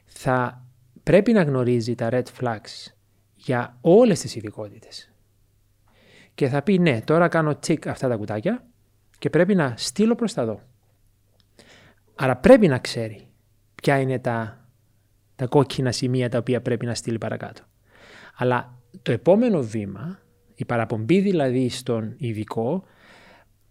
θα 0.05 0.65
πρέπει 1.03 1.33
να 1.33 1.43
γνωρίζει 1.43 1.95
τα 1.95 2.09
red 2.13 2.23
flags 2.41 2.93
για 3.35 3.77
όλες 3.81 4.21
τις 4.21 4.37
ειδικότητες. 4.37 5.13
Και 6.35 6.49
θα 6.49 6.63
πει 6.63 6.79
ναι, 6.79 7.01
τώρα 7.01 7.29
κάνω 7.29 7.59
tick 7.59 7.87
αυτά 7.87 8.09
τα 8.09 8.17
κουτάκια 8.17 8.65
και 9.19 9.31
πρέπει 9.31 9.55
να 9.55 9.75
στείλω 9.77 10.15
προς 10.15 10.33
τα 10.33 10.45
δω. 10.45 10.61
Άρα 12.15 12.37
πρέπει 12.37 12.69
να 12.69 12.79
ξέρει 12.79 13.27
ποια 13.75 13.99
είναι 13.99 14.19
τα, 14.19 14.69
τα 15.37 15.47
κόκκινα 15.47 15.93
σημεία 15.93 16.29
τα 16.29 16.39
οποία 16.39 16.63
πρέπει 16.63 16.87
να 16.87 16.95
στείλει 16.95 17.19
παρακάτω. 17.19 17.63
Αλλά 18.37 18.79
το 19.03 19.13
επόμενο 19.13 19.63
βήμα, 19.63 20.19
η 20.55 20.65
παραπομπή 20.65 21.21
δηλαδή 21.21 21.69
στον 21.69 22.15
ειδικό, 22.17 22.85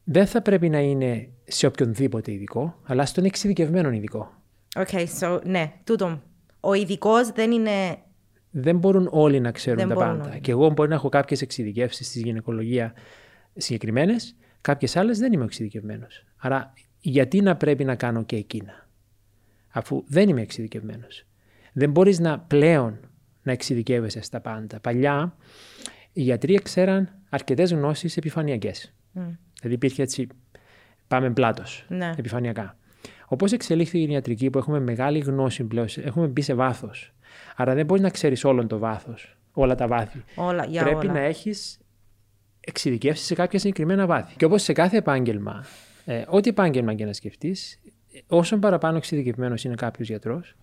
δεν 0.10 0.26
θα 0.28 0.41
πρέπει 0.41 0.70
να 0.70 0.80
είναι 0.80 1.30
σε 1.43 1.65
οποιονδήποτε 1.65 2.32
ειδικό, 2.32 2.80
αλλά 2.84 3.06
στον 3.06 3.26
εξειδικευμένο 3.26 3.91
ειδικό. 3.91 4.34
OK, 4.76 4.88
okay, 4.91 5.06
so, 5.20 5.41
ναι, 5.43 5.74
τούτο. 5.84 6.22
Ο 6.60 6.74
ειδικός 6.74 7.32
δεν 7.32 7.52
είναι. 7.52 7.72
Δεν 8.50 8.78
μπορούν 8.78 9.08
όλοι 9.12 9.39
να 9.39 9.52
ξέρουν 9.52 9.88
τα 9.88 9.96
πάντα. 9.96 10.38
Και 10.38 10.52
εγώ 10.52 10.70
μπορεί 10.70 10.89
να 10.89 10.96
έχω 10.96 11.10
κάποιες 11.10 11.41
εξειδικεύσεις 11.41 12.08
στη 12.08 12.20
γυναικολογία 12.20 12.93
συγκεκριμένες, 13.56 14.36
κάποιες 14.62 14.96
άλλες 14.96 15.20
δεν 15.20 15.34
είμαι 15.34 15.43
εξειδικευμένος. 15.43 16.26
Άρα, 16.38 16.74
γιατί 17.00 17.41
να 17.41 17.56
πρέπει 17.56 17.84
να 17.84 17.96
κάνω 17.96 18.24
και 18.24 18.36
εκείνα, 18.36 18.88
αφού 19.70 20.04
δεν 20.08 20.30
είμαι 20.30 20.41
εξειδικευμένος; 20.41 21.26
Δεν 21.74 21.91
μπορείς 21.91 22.20
να 22.20 22.39
πλέον 22.39 23.00
να 23.41 23.52
εξειδικεύεσαι 23.52 24.22
στα 24.22 24.41
πάντα. 24.41 24.80
Παλιά 24.80 25.36
οι 26.13 26.22
γιατροί 26.22 26.54
ξέραν 26.54 27.10
αρκετές 27.30 27.72
γνώσεις 27.72 28.17
επιφανειακές. 28.17 28.91
Mm. 29.17 29.38
Δηλαδή 29.56 29.75
υπήρχε 29.75 30.01
έτσι, 30.01 30.27
πάμε 31.08 31.32
πλάτος, 31.32 31.86
ναι. 31.88 32.13
επιφανειακά. 32.17 32.77
Όπως 33.27 33.51
εξελίχθηκε 33.51 34.03
η 34.03 34.12
ιατρική 34.12 34.49
που 34.49 34.58
έχουμε 34.58 34.80
μεγάλη 34.80 35.19
γνώση 35.19 35.63
πλέον, 35.63 35.88
έχουμε 35.95 36.27
μπει 36.27 36.41
σε 36.41 36.53
βάθος. 36.53 37.13
Άρα 37.56 37.73
δεν 37.73 37.86
μπορείς 37.86 38.03
να 38.03 38.10
ξέρεις 38.10 38.43
όλο 38.43 38.67
το 38.67 38.77
βάθος, 38.77 39.38
όλα 39.51 39.75
τα 39.75 39.88
βάθη. 39.88 40.23
Όλα, 40.36 40.65
για 40.65 40.84
Πρέπει 40.84 41.06
όλα. 41.06 41.13
να 41.13 41.19
έχεις 41.19 41.80
εξειδικεύσεις 42.60 43.25
σε 43.25 43.36
κάποια 43.36 43.60
συγκεκριμένα 43.60 44.06
βάθη. 44.06 44.36
Και 44.36 44.45
όπως 44.45 44.62
σε 44.62 44.73
κάθε 44.73 44.97
επάγγελμα, 44.97 45.65
ε, 46.06 46.23
ό,τι 46.27 46.49
επάγγελμα 46.49 46.93
και 46.93 47.06
να 47.06 47.13
σκεφτείς, 47.13 47.80
όσο 48.27 48.58
παραπάνω 48.58 48.97
εξειδικευμένος 48.97 49.63
είναι 49.63 49.75
κάποιος 49.75 50.08
γιατρός, 50.08 50.56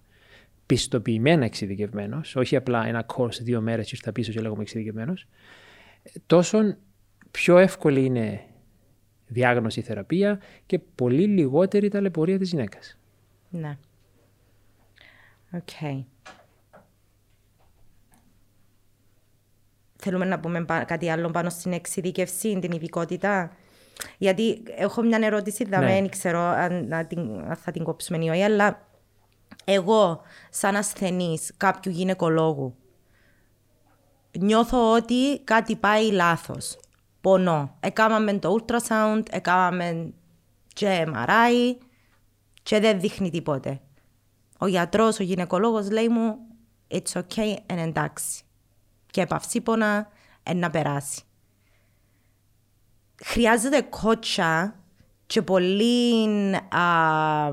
πιστοποιημένα 0.67 1.45
εξειδικευμένος, 1.45 2.37
όχι 2.37 2.57
απλά 2.57 2.87
ένα 2.87 3.07
course 3.17 3.39
δύο 3.43 3.61
μέρες 3.61 3.87
και 3.87 3.93
ήρθα 3.95 4.13
πίσω 4.13 4.33
και 4.33 4.41
λέγομαι 4.41 4.63
εξειδικευμένος, 4.63 5.27
τόσο 6.27 6.77
πιο 7.35 7.59
εύκολη 7.59 8.05
είναι 8.05 8.45
διάγνωση 9.27 9.81
θεραπεία 9.81 10.41
και 10.67 10.79
πολύ 10.79 11.27
λιγότερη 11.27 11.89
ταλαιπωρία 11.89 12.39
της 12.39 12.51
γυναίκας. 12.51 12.99
Ναι. 13.49 13.79
OK. 15.53 15.69
Okay. 15.81 16.05
Θέλουμε 19.97 20.25
να 20.25 20.41
πούμε 20.41 20.65
κάτι 20.87 21.11
άλλο 21.11 21.31
πάνω 21.31 21.51
στην 21.51 21.73
εξειδίκευση, 21.73 22.59
την 22.59 22.73
ειδικότητα; 22.73 23.57
Γιατί 24.19 24.63
έχω 24.77 25.03
μια 25.03 25.19
ερώτηση, 25.23 25.65
δεν 25.65 25.81
ναι. 25.81 26.09
ξέρω 26.09 26.39
αν, 26.39 26.93
αν, 26.93 27.07
θα 27.57 27.71
την 27.71 27.85
κόψουμε 27.85 28.25
ή 28.25 28.29
όχι, 28.29 28.43
αλλά 28.43 28.89
εγώ 29.65 30.21
σαν 30.51 30.77
ασθενής 30.77 31.53
κάποιου 31.57 31.93
γυναικολόγου 31.93 32.77
νιώθω 34.39 34.93
ότι 34.93 35.41
κάτι 35.45 35.77
πάει 35.77 36.11
λάθος. 36.11 36.79
Πονώ. 37.25 37.77
Έκαναμε 37.81 38.39
το 38.39 38.57
ultrasound, 38.59 39.23
έκαναμε 39.31 40.13
και 40.73 41.07
MRI 41.09 41.77
και 42.63 42.81
δεν 42.81 43.01
δείχνει 43.01 43.31
τίποτε. 43.31 43.81
Ο 44.59 44.67
γιατρός, 44.67 45.19
ο 45.21 45.23
γυναικολόγος 45.23 45.91
λέει 45.91 46.09
μου 46.09 46.37
it's 46.89 47.21
okay, 47.21 47.57
εν 47.67 47.79
εντάξει. 47.79 48.43
Και 49.11 49.27
παυσίπονα, 49.27 50.09
εν 50.43 50.59
να 50.59 50.71
περάσει. 50.71 51.23
Χρειάζεται 53.25 53.81
κότσα 53.81 54.75
και 55.27 55.43
πολύ 55.43 56.27
α, 56.69 57.49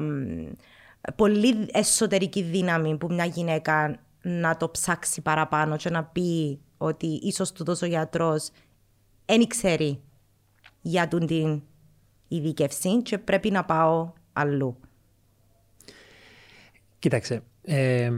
πολύ 1.15 1.67
εσωτερική 1.71 2.41
δύναμη 2.41 2.97
που 2.97 3.07
μια 3.13 3.25
γυναίκα 3.25 3.99
να 4.21 4.57
το 4.57 4.69
ψάξει 4.69 5.21
παραπάνω 5.21 5.77
και 5.77 5.89
να 5.89 6.03
πει 6.03 6.59
ότι 6.77 7.07
ίσως 7.07 7.51
του 7.51 7.63
δώσω 7.63 7.85
γιατρός 7.85 8.49
δεν 9.25 9.47
ξέρει 9.47 10.01
για 10.81 11.07
τον 11.07 11.25
την 11.25 11.61
ειδικευσή 12.27 13.01
και 13.01 13.17
πρέπει 13.17 13.51
να 13.51 13.65
πάω 13.65 14.13
αλλού. 14.33 14.77
Κοίταξε, 16.99 17.43
Ε, 17.63 18.11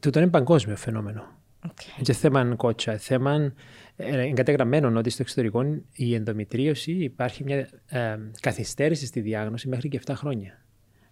τούτο 0.00 0.20
είναι 0.20 0.30
παγκόσμιο 0.30 0.76
φαινόμενο. 0.76 1.26
Okay. 1.66 1.98
Είναι 1.98 2.12
θέμα 2.12 2.54
κότσα. 2.54 2.96
Θέμα 2.98 3.52
ε, 3.96 4.20
εγκατεγραμμένο 4.20 4.98
ότι 4.98 5.10
στο 5.10 5.22
εξωτερικό 5.22 5.62
η 5.92 6.14
ενδομητρίωση 6.14 6.92
υπάρχει 6.92 7.44
μια 7.44 7.68
ε, 7.86 8.18
καθυστέρηση 8.40 9.06
στη 9.06 9.20
διάγνωση 9.20 9.68
μέχρι 9.68 9.88
και 9.88 10.00
7 10.06 10.12
χρόνια. 10.16 10.58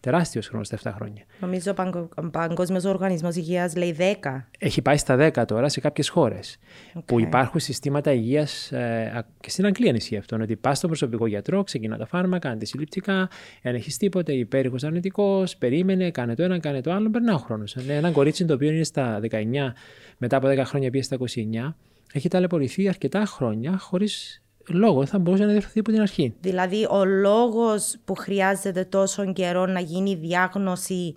Τεράστιος 0.00 0.48
χρόνος 0.48 0.66
στα 0.66 0.76
7 0.76 0.92
χρόνια. 0.94 1.24
Νομίζω 1.40 1.74
ο 2.16 2.22
Παγκόσμιος 2.30 2.84
Οργανισμός 2.84 3.36
Υγείας 3.36 3.76
λέει 3.76 3.96
10. 3.98 4.48
Έχει 4.58 4.82
πάει 4.82 4.96
στα 4.96 5.16
10 5.16 5.44
τώρα 5.46 5.68
σε 5.68 5.80
κάποιες 5.80 6.08
χώρες. 6.08 6.58
Okay. 6.94 7.02
Που 7.04 7.20
υπάρχουν 7.20 7.60
συστήματα 7.60 8.12
υγείας. 8.12 8.72
Ε, 8.72 9.24
και 9.40 9.50
στην 9.50 9.66
Αγγλία 9.66 9.94
ισχύει 9.94 10.16
αυτό. 10.16 10.36
Ότι 10.36 10.56
πας 10.56 10.76
στον 10.76 10.90
προσωπικό 10.90 11.26
γιατρό, 11.26 11.62
ξεκινά 11.62 11.96
τα 11.96 12.06
φάρμακα, 12.06 12.50
αντισυλληπτικά. 12.50 13.28
Αν 13.62 13.74
έχεις 13.74 13.96
τίποτε, 13.96 14.32
υπέρηχος 14.32 14.84
αρνητικός, 14.84 15.56
περίμενε, 15.56 16.10
κάνε 16.10 16.34
το 16.34 16.42
ένα, 16.42 16.58
κάνε 16.58 16.80
το 16.80 16.92
άλλο. 16.92 17.10
Περνά 17.10 17.34
ο 17.34 17.38
χρόνος. 17.38 17.76
Ένα 17.76 18.10
κορίτσι 18.10 18.44
το 18.44 18.54
οποίο 18.54 18.70
είναι 18.70 18.84
στα 18.84 19.20
19, 19.20 19.74
μετά 20.18 20.36
από 20.36 20.48
10 20.48 20.62
χρόνια 20.64 20.90
πήγε 20.90 21.02
στα 21.02 21.16
29, 21.16 21.74
έχει 22.12 22.28
ταλαιπωρηθεί 22.28 22.88
αρκετά 22.88 23.24
χρόνια 23.24 23.78
χωρίς 23.78 24.42
λόγο 24.74 25.06
θα 25.06 25.18
μπορούσε 25.18 25.44
να 25.44 25.50
διευθυνθεί 25.50 25.78
από 25.78 25.90
την 25.90 26.00
αρχή. 26.00 26.34
Δηλαδή, 26.40 26.86
ο 26.90 27.04
λόγος 27.04 27.96
που 28.04 28.14
χρειάζεται 28.14 28.84
τόσο 28.84 29.32
καιρό 29.32 29.66
να 29.66 29.80
γίνει 29.80 30.10
η 30.10 30.16
διάγνωση 30.16 31.16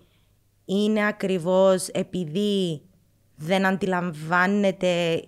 είναι 0.66 1.08
ακριβώς 1.08 1.88
επειδή 1.88 2.82
δεν 3.36 3.66
αντιλαμβάνεται 3.66 5.24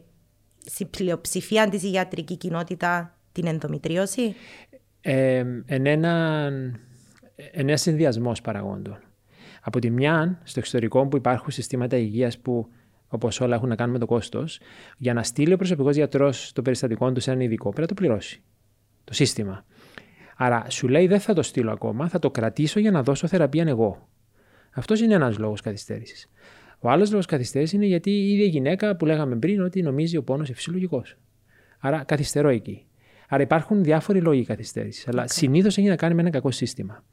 στην 0.65 0.89
πλειοψηφία 0.89 1.69
της 1.69 1.83
ιατρικής 1.83 2.37
κοινότητα 2.37 3.17
την 3.31 3.47
ενδομητρίωση; 3.47 4.35
Ε, 5.01 5.43
εν 5.65 5.85
ένα, 5.85 6.49
ένας 7.51 7.81
συνδυασμός 7.81 8.41
παραγόντων. 8.41 8.97
Από 9.61 9.79
τη 9.79 9.89
μια, 9.89 10.39
στο 10.43 10.59
εξωτερικό 10.59 11.07
που 11.07 11.17
υπάρχουν 11.17 11.51
συστήματα 11.51 11.97
υγείας 11.97 12.39
που 12.39 12.67
όπως 13.15 13.41
όλα 13.41 13.55
έχουν 13.55 13.69
να 13.69 13.75
κάνουν 13.75 13.93
με 13.93 13.99
το 13.99 14.05
κόστος, 14.05 14.59
για 14.97 15.13
να 15.13 15.23
στείλει 15.23 15.53
ο 15.53 15.57
προσωπικός 15.57 15.95
γιατρός 15.95 16.51
το 16.53 16.61
περιστατικό 16.61 17.11
του 17.11 17.19
σε 17.19 17.31
έναν 17.31 17.41
ειδικό, 17.41 17.63
πρέπει 17.63 17.81
να 17.81 17.87
το 17.87 17.93
πληρώσει. 17.93 18.41
Το 19.03 19.13
σύστημα. 19.13 19.65
Άρα 20.37 20.65
σου 20.69 20.87
λέει 20.87 21.07
δεν 21.07 21.19
θα 21.19 21.33
το 21.33 21.41
στείλω 21.41 21.71
ακόμα, 21.71 22.09
θα 22.09 22.19
το 22.19 22.31
κρατήσω 22.31 22.79
για 22.79 22.91
να 22.91 23.03
δώσω 23.03 23.27
θεραπεία 23.27 23.63
εγώ. 23.67 24.09
Αυτός 24.73 25.01
είναι 25.01 25.13
ένας 25.13 25.37
λόγος 25.37 25.61
καθυστέρησης. 25.61 26.29
Ο 26.79 26.89
άλλος 26.89 27.09
λόγος 27.09 27.25
καθυστέρησης 27.25 27.73
είναι 27.73 27.85
γιατί 27.85 28.09
η 28.11 28.31
ίδια 28.31 28.45
γυναίκα 28.45 28.95
που 28.95 29.05
λέγαμε 29.05 29.35
πριν 29.35 29.61
ότι 29.61 29.81
νομίζει 29.81 30.17
ο 30.17 30.23
πόνος 30.23 30.49
φυσιολογικό. 30.53 31.03
Άρα 31.79 32.03
καθυστερώ 32.03 32.49
εκεί. 32.49 32.85
Άρα 33.29 33.43
υπάρχουν 33.43 33.83
διάφοροι 33.83 34.21
λόγοι 34.21 34.45
καθυστέρησης. 34.45 35.07
Αλλά 35.07 35.23
okay. 35.23 35.29
συνήθως 35.29 35.77
έχει 35.77 35.87
να 35.87 35.95
κάνει 35.95 36.13
με 36.13 36.21
ένα 36.21 36.29
κακό 36.29 36.51
σύστημα. 36.51 37.03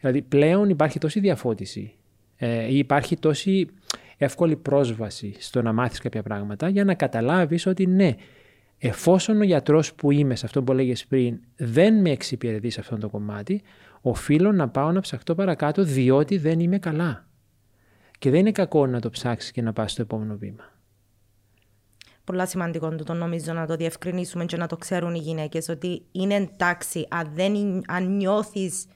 Δηλαδή 0.00 0.22
πλέον 0.22 0.68
υπάρχει 0.68 0.98
τόση 0.98 1.20
διαφώτιση 1.20 1.94
ε, 2.36 2.66
ή 2.66 2.78
υπάρχει 2.78 3.16
τόση 3.16 3.66
εύκολη 4.24 4.56
πρόσβαση 4.56 5.34
στο 5.38 5.62
να 5.62 5.72
μάθεις 5.72 5.98
κάποια 5.98 6.22
πράγματα 6.22 6.68
για 6.68 6.84
να 6.84 6.94
καταλάβεις 6.94 7.66
ότι 7.66 7.86
ναι, 7.86 8.14
εφόσον 8.78 9.40
ο 9.40 9.44
γιατρός 9.44 9.94
που 9.94 10.10
είμαι 10.10 10.36
σε 10.36 10.46
αυτό 10.46 10.62
που 10.62 10.72
έλεγες 10.72 11.06
πριν 11.06 11.40
δεν 11.56 12.00
με 12.00 12.10
εξυπηρετεί 12.10 12.70
σε 12.70 12.80
αυτό 12.80 12.98
το 12.98 13.08
κομμάτι, 13.08 13.62
οφείλω 14.00 14.52
να 14.52 14.68
πάω 14.68 14.92
να 14.92 15.00
ψαχτώ 15.00 15.34
παρακάτω 15.34 15.84
διότι 15.84 16.38
δεν 16.38 16.60
είμαι 16.60 16.78
καλά. 16.78 17.26
Και 18.18 18.30
δεν 18.30 18.40
είναι 18.40 18.52
κακό 18.52 18.86
να 18.86 19.00
το 19.00 19.10
ψάξεις 19.10 19.50
και 19.50 19.62
να 19.62 19.72
πας 19.72 19.92
στο 19.92 20.02
επόμενο 20.02 20.36
βήμα. 20.36 20.72
Πολλά 22.24 22.46
σημαντικό 22.46 22.94
το 22.94 23.14
νομίζω 23.14 23.52
να 23.52 23.66
το 23.66 23.76
διευκρινίσουμε 23.76 24.44
και 24.44 24.56
να 24.56 24.66
το 24.66 24.76
ξέρουν 24.76 25.14
οι 25.14 25.18
γυναίκες 25.18 25.68
ότι 25.68 26.02
είναι 26.12 26.34
εντάξει 26.34 27.06
αν, 27.10 27.30
δεν, 27.34 27.82
αν 27.86 28.16
νιώθεις 28.16 28.86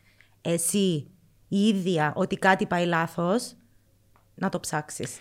εσύ 0.41 1.11
η 1.49 1.59
ίδια 1.59 2.13
ότι 2.17 2.37
κάτι 2.37 2.67
πάει 2.67 2.87
λάθος 2.87 3.55
να 4.39 4.49
το 4.49 4.61
ψάξεις. 4.61 5.19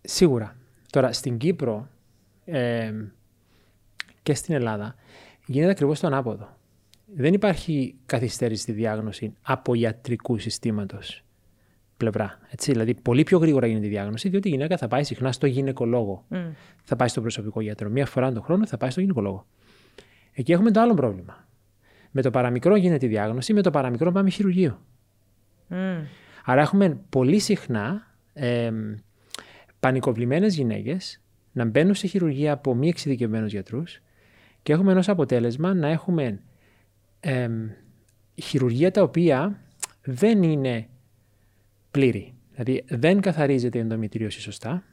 Σίγουρα. 0.00 0.56
Τώρα, 0.90 1.12
στην 1.12 1.38
Κύπρο 1.38 1.88
και 4.22 4.34
στην 4.34 4.54
Ελλάδα 4.54 4.94
γίνεται 5.46 5.70
ακριβώς 5.70 6.00
το 6.00 6.06
ανάποδο. 6.06 6.56
Δεν 7.14 7.34
υπάρχει 7.34 7.96
καθυστέρηση 8.06 8.62
στη 8.62 8.72
διάγνωση 8.72 9.32
από 9.42 9.74
ιατρικού 9.74 10.38
συστήματος 10.38 11.24
πλευρά. 11.96 12.38
Έτσι, 12.50 12.72
δηλαδή, 12.72 12.94
πολύ 12.94 13.22
πιο 13.22 13.38
γρήγορα 13.38 13.66
γίνεται 13.66 13.86
η 13.86 13.88
διάγνωση, 13.88 14.28
διότι 14.28 14.48
η 14.48 14.50
γυναίκα 14.50 14.76
θα 14.76 14.88
πάει 14.88 15.04
συχνά 15.04 15.32
στο 15.32 15.46
γυναικολόγο. 15.46 16.24
Θα 16.82 16.96
πάει 16.96 17.08
στο 17.08 17.20
προσωπικό 17.20 17.60
γιατρό. 17.60 17.88
Μία 17.88 18.06
φορά 18.06 18.32
τον 18.32 18.42
χρόνο 18.42 18.66
θα 18.66 18.76
πάει 18.76 18.90
στο 18.90 19.00
γυναικολόγο. 19.00 19.46
Εκεί 20.32 20.52
έχουμε 20.52 20.70
το 20.70 20.80
άλλο 20.80 20.94
πρόβλημα. 20.94 21.46
Με 22.10 22.22
το 22.22 22.30
παραμικρό 22.30 22.76
γίνεται 22.76 23.06
η 23.06 23.08
διάγνωση, 23.08 23.52
με 23.52 23.62
το 23.62 23.70
παραμικρό 23.70 24.12
πάμε 24.12 24.30
χειρουργείο. 24.30 24.80
Άρα 26.44 26.60
έχουμε 26.60 27.00
πολύ 27.08 27.38
συχνά 27.38 28.05
ε, 28.36 28.72
πανικοβλημένες 29.80 30.54
γυναίκες 30.54 31.20
να 31.52 31.64
μπαίνουν 31.64 31.94
σε 31.94 32.06
χειρουργία 32.06 32.52
από 32.52 32.74
μη 32.74 32.88
εξειδικευμένους 32.88 33.52
γιατρούς 33.52 34.02
και 34.62 34.72
έχουμε 34.72 34.92
ενός 34.92 35.08
αποτέλεσμα 35.08 35.74
να 35.74 35.88
έχουμε 35.88 36.40
ε, 37.20 37.48
χειρουργία 38.42 38.90
τα 38.90 39.02
οποία 39.02 39.60
δεν 40.02 40.42
είναι 40.42 40.88
πλήρη. 41.90 42.34
Δηλαδή 42.50 42.84
δεν 42.88 43.20
καθαρίζεται 43.20 43.78
η 43.78 43.80
ενδομητρίωση 43.80 44.40
σωστά. 44.40 44.84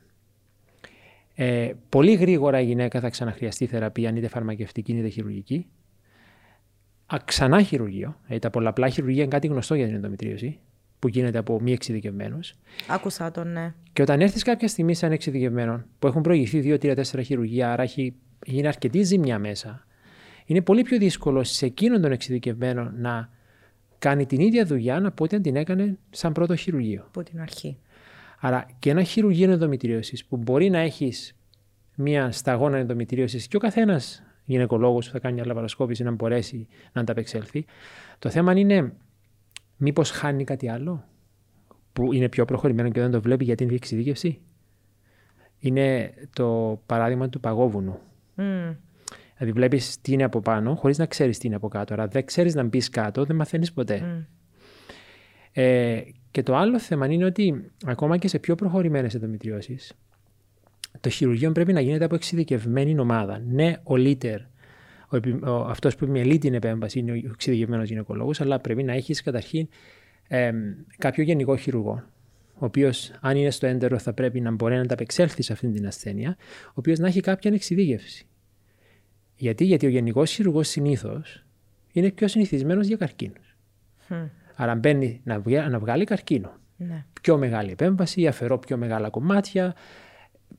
Ε, 1.35 1.71
πολύ 1.89 2.13
γρήγορα 2.13 2.59
η 2.59 2.65
γυναίκα 2.65 2.99
θα 2.99 3.09
ξαναχρειαστεί 3.09 3.65
θεραπεία, 3.65 4.13
είτε 4.15 4.27
φαρμακευτική 4.27 4.93
είτε 4.93 5.07
χειρουργική. 5.07 5.67
Α, 7.05 7.17
ξανά 7.25 7.61
χειρουργείο. 7.61 8.19
Ε, 8.27 8.39
τα 8.39 8.49
πολλαπλά 8.49 8.89
χειρουργία 8.89 9.21
είναι 9.21 9.31
κάτι 9.31 9.47
γνωστό 9.47 9.75
για 9.75 9.85
την 9.85 9.95
ενδομητρίωση 9.95 10.59
που 11.03 11.09
γίνεται 11.09 11.37
από 11.37 11.61
μη 11.61 11.71
εξειδικευμένους. 11.71 12.53
Άκουσα 12.87 13.31
τον, 13.31 13.51
ναι. 13.51 13.73
Και 13.93 14.01
όταν 14.01 14.21
έρθεις 14.21 14.43
κάποια 14.43 14.67
στιγμή 14.67 14.93
σαν 14.93 15.11
εξειδικευμένο, 15.11 15.83
που 15.99 16.07
έχουν 16.07 16.21
προηγηθεί 16.21 16.77
2-3-4 16.81 17.21
χειρουργία, 17.23 17.71
άρα 17.71 17.83
έχει 17.83 18.15
γίνει 18.45 18.67
αρκετή 18.67 19.03
ζημιά 19.03 19.39
μέσα, 19.39 19.85
είναι 20.45 20.61
πολύ 20.61 20.81
πιο 20.81 20.97
δύσκολο 20.97 21.43
σε 21.43 21.65
εκείνον 21.65 22.01
τον 22.01 22.11
εξειδικευμένο 22.11 22.91
να 22.95 23.29
κάνει 23.99 24.25
την 24.25 24.39
ίδια 24.39 24.65
δουλειά 24.65 25.05
από 25.05 25.23
ό,τι 25.23 25.35
αν 25.35 25.41
την 25.41 25.55
έκανε 25.55 25.97
σαν 26.09 26.31
πρώτο 26.31 26.55
χειρουργείο. 26.55 27.03
Από 27.07 27.23
την 27.23 27.41
αρχή. 27.41 27.77
Άρα 28.39 28.65
και 28.79 28.89
ένα 28.89 29.03
χειρουργείο 29.03 29.51
ενδομητρίωση 29.51 30.25
που 30.29 30.37
μπορεί 30.37 30.69
να 30.69 30.79
έχεις 30.79 31.35
μία 31.95 32.31
σταγόνα 32.31 32.77
ενδομητρίωση 32.77 33.47
και 33.47 33.55
ο 33.55 33.59
καθένας 33.59 34.23
γυναικολόγος 34.45 35.05
που 35.05 35.11
θα 35.11 35.19
κάνει 35.19 35.33
μια 35.33 35.45
λαβαροσκόπηση 35.45 36.03
να 36.03 36.11
μπορέσει 36.11 36.67
να 36.93 37.01
ανταπεξέλθει. 37.01 37.65
Το 38.19 38.29
θέμα 38.29 38.53
είναι 38.59 38.93
Μήπως 39.85 40.11
χάνει 40.11 40.43
κάτι 40.43 40.69
άλλο 40.69 41.03
που 41.93 42.13
είναι 42.13 42.29
πιο 42.29 42.45
προχωρημένο 42.45 42.89
και 42.89 42.99
δεν 42.99 43.11
το 43.11 43.21
βλέπει 43.21 43.43
γιατί 43.43 43.63
είναι 43.63 43.73
εξειδίκευση; 43.73 44.41
Είναι 45.59 46.13
το 46.33 46.81
παράδειγμα 46.85 47.29
του 47.29 47.39
παγόβουνου. 47.39 47.99
Mm. 48.37 48.75
Δηλαδή, 49.37 49.51
βλέπεις 49.51 50.01
τι 50.01 50.13
είναι 50.13 50.23
από 50.23 50.41
πάνω, 50.41 50.75
χωρίς 50.75 50.97
να 50.97 51.05
ξέρεις 51.05 51.37
τι 51.37 51.47
είναι 51.47 51.55
από 51.55 51.67
κάτω. 51.67 51.93
Άρα, 51.93 52.07
δεν 52.07 52.25
ξέρεις 52.25 52.55
να 52.55 52.63
μπεις 52.63 52.89
κάτω, 52.89 53.23
δεν 53.23 53.35
μαθαίνεις 53.35 53.73
ποτέ. 53.73 54.27
Ε, 55.51 56.01
και 56.31 56.43
το 56.43 56.55
άλλο 56.55 56.79
θέμα 56.79 57.07
είναι 57.07 57.25
ότι 57.25 57.71
ακόμα 57.85 58.17
και 58.17 58.27
σε 58.27 58.39
πιο 58.39 58.55
προχωρημένες 58.55 59.13
ενδομητριώσεις, 59.13 59.93
το 60.99 61.09
χειρουργείο 61.09 61.51
πρέπει 61.51 61.73
να 61.73 61.81
γίνεται 61.81 62.05
από 62.05 62.15
εξειδικευμένη 62.15 62.99
ομάδα. 62.99 63.39
Ναι, 63.39 63.77
ο 63.83 63.95
λίτερ 63.95 64.39
αυτός 65.45 65.95
που 65.95 66.07
με 66.07 66.37
την 66.37 66.53
επέμβαση 66.53 66.99
είναι 66.99 67.11
ο 67.11 67.15
εξειδικευμένος 67.15 67.89
γυναικολόγος, 67.89 68.41
αλλά 68.41 68.59
πρέπει 68.59 68.83
να 68.83 68.93
έχεις 68.93 69.21
καταρχήν 69.21 69.67
ε, 70.27 70.51
κάποιο 70.97 71.23
γενικό 71.23 71.55
χειρουργό, 71.55 72.03
ο 72.53 72.65
οποίος, 72.65 73.11
αν 73.21 73.37
είναι 73.37 73.49
στο 73.49 73.67
έντερο, 73.67 73.97
θα 73.97 74.13
πρέπει 74.13 74.41
να 74.41 74.51
μπορεί 74.51 74.75
να 74.75 74.81
ανταπεξέλθει 74.81 75.41
σε 75.41 75.53
αυτή 75.53 75.71
την 75.71 75.87
ασθένεια, 75.87 76.35
ο 76.67 76.73
οποίος 76.73 76.99
να 76.99 77.07
έχει 77.07 77.19
κάποια 77.19 77.51
εξειδίκευση. 77.53 78.25
Γιατί, 79.35 79.65
Γιατί 79.65 79.85
ο 79.85 79.89
γενικός 79.89 80.31
χειρουργός 80.31 80.67
συνήθως 80.67 81.45
είναι 81.91 82.11
πιο 82.11 82.27
συνηθισμένος 82.27 82.87
για 82.87 82.97
καρκίνους. 82.97 83.57
Mm. 84.09 84.29
Άρα 84.55 84.75
μπαίνει 84.75 85.21
να, 85.23 85.39
βγάλει, 85.39 85.69
να 85.69 85.79
βγάλει 85.79 86.03
καρκίνο. 86.03 86.51
Ναι. 86.77 87.05
Πιο 87.21 87.37
μεγάλη 87.37 87.71
επέμβαση, 87.71 88.27
αφαιρώ 88.27 88.59
πιο 88.59 88.77
μεγάλα 88.77 89.09
κομμάτια, 89.09 89.75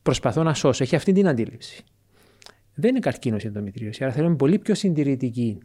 προσπαθώ 0.03 0.43
να 0.43 0.55
σώσω. 0.55 0.83
Έχει 0.83 0.97
αυτή 0.97 1.13
την 1.13 1.29
αντίληψη 1.29 1.85
δεν 2.75 2.91
είναι 2.91 2.99
καρκίνο 2.99 3.37
η 3.37 3.47
ενδομητρίωση. 3.47 4.05
Άρα 4.05 4.13
θέλουμε 4.13 4.37
πολύ 4.37 4.59
πιο 4.59 4.75
συντηρητική 4.75 5.59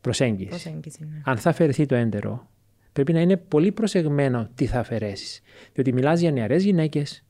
προσέγγιση. 0.00 0.48
προσέγγιση 0.48 1.04
ναι. 1.04 1.20
Αν 1.24 1.36
θα 1.36 1.50
αφαιρεθεί 1.50 1.86
το 1.86 1.94
έντερο, 1.94 2.48
πρέπει 2.92 3.12
να 3.12 3.20
είναι 3.20 3.36
πολύ 3.36 3.72
προσεγμένο 3.72 4.48
τι 4.54 4.66
θα 4.66 4.78
αφαιρέσεις. 4.78 5.42
Διότι 5.72 5.92
μιλάς 5.92 6.20
για 6.20 6.32
νεαρές 6.32 6.64
γυναίκες 6.64 7.24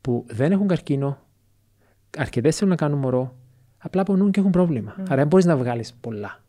που 0.00 0.24
δεν 0.28 0.52
έχουν 0.52 0.66
καρκίνο, 0.66 1.26
αρκετές 2.18 2.56
θέλουν 2.56 2.70
να 2.70 2.76
κάνουν 2.76 2.98
μωρό, 2.98 3.36
απλά 3.78 4.02
πονούν 4.02 4.30
και 4.30 4.40
έχουν 4.40 4.52
πρόβλημα. 4.52 4.96
Mm. 4.98 5.02
Άρα 5.06 5.16
δεν 5.16 5.26
μπορείς 5.26 5.44
να 5.44 5.56
βγάλεις 5.56 5.94
πολλά. 6.00 6.42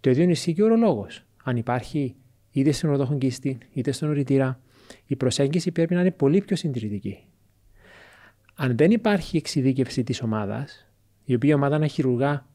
Το 0.00 0.10
ίδιο 0.10 0.28
ισχύει 0.28 0.52
και 0.52 0.62
ο 0.62 0.64
ορολόγος. 0.64 1.24
Αν 1.44 1.56
υπάρχει 1.56 2.14
είτε 2.50 2.72
στον 2.72 2.90
οροδόχον 2.90 3.18
κίστη, 3.18 3.58
είτε 3.72 3.92
στον 3.92 4.08
οριτήρα, 4.08 4.60
η 5.06 5.16
προσέγγιση 5.16 5.70
πρέπει 5.70 5.94
να 5.94 6.00
είναι 6.00 6.10
πολύ 6.10 6.40
πιο 6.40 6.56
συντηρητική. 6.56 7.18
Αν 8.54 8.76
δεν 8.76 8.90
υπάρχει 8.90 9.36
εξειδίκευση 9.36 10.04
της 10.04 10.22
ομάδας, 10.22 10.91
η 11.24 11.34
οποία 11.34 11.54
ομάδα 11.54 11.78
να 11.78 11.86
χειρουργά 11.86 12.46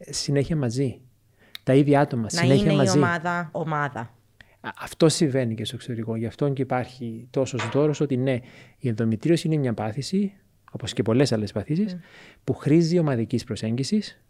συνέχεια 0.00 0.56
μαζί. 0.56 1.00
Τα 1.62 1.74
ίδια 1.74 2.00
άτομα, 2.00 2.22
να 2.22 2.28
συνέχεια 2.28 2.64
είναι 2.64 2.74
μαζί. 2.74 2.98
η 2.98 3.00
ομάδα 3.00 3.48
ομάδα. 3.52 4.14
Αυτό 4.78 5.08
συμβαίνει 5.08 5.54
και 5.54 5.64
στο 5.64 5.74
εξωτερικό. 5.74 6.16
Γι' 6.16 6.26
αυτό 6.26 6.52
και 6.52 6.62
υπάρχει 6.62 7.28
τόσος 7.30 7.68
δώρος 7.68 8.00
ότι 8.00 8.16
ναι, 8.16 8.40
η 8.78 8.88
ενδομητρίωση 8.88 9.46
είναι 9.46 9.56
μια 9.56 9.74
πάθηση, 9.74 10.32
όπως 10.72 10.92
και 10.92 11.02
πολλές 11.02 11.32
άλλες 11.32 11.52
παθήσεις, 11.52 11.96
mm. 11.96 12.00
που 12.44 12.54
χρήζει 12.54 12.98
ομαδικής 12.98 13.44
προσέγγισης. 13.44 14.22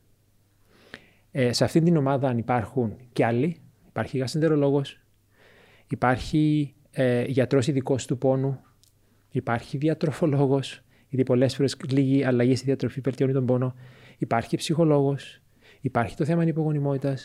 Ε, 1.31 1.53
σε 1.53 1.65
αυτή 1.65 1.81
την 1.81 1.97
ομάδα 1.97 2.29
αν 2.29 2.39
υπάρχουν 2.39 2.97
και 3.13 3.25
άλλοι, 3.25 3.57
υπάρχει 3.89 4.19
γαστεντερολόγο, 4.19 4.83
υπάρχει 5.89 6.75
ε, 6.91 7.25
γιατρός 7.25 7.67
ειδικός 7.67 8.07
του 8.07 8.19
πόνου, 8.19 8.61
υπάρχει 9.31 9.77
διατροφολόγος, 9.77 10.83
γιατί 11.17 11.31
πολλές 11.31 11.55
φορές 11.55 11.77
λίγη 11.89 12.25
αλλαγή 12.25 12.57
στη 12.57 12.65
διατροφή 12.65 13.01
βελτιώνει 13.01 13.33
τον 13.33 13.47
πόνο. 13.47 13.75
Υπάρχει 14.19 14.57
ψυχολόγος, 14.57 15.41
υπάρχει 15.81 16.17
το 16.17 16.25
θέμα 16.25 16.45
υπογονιμότητα. 16.45 17.17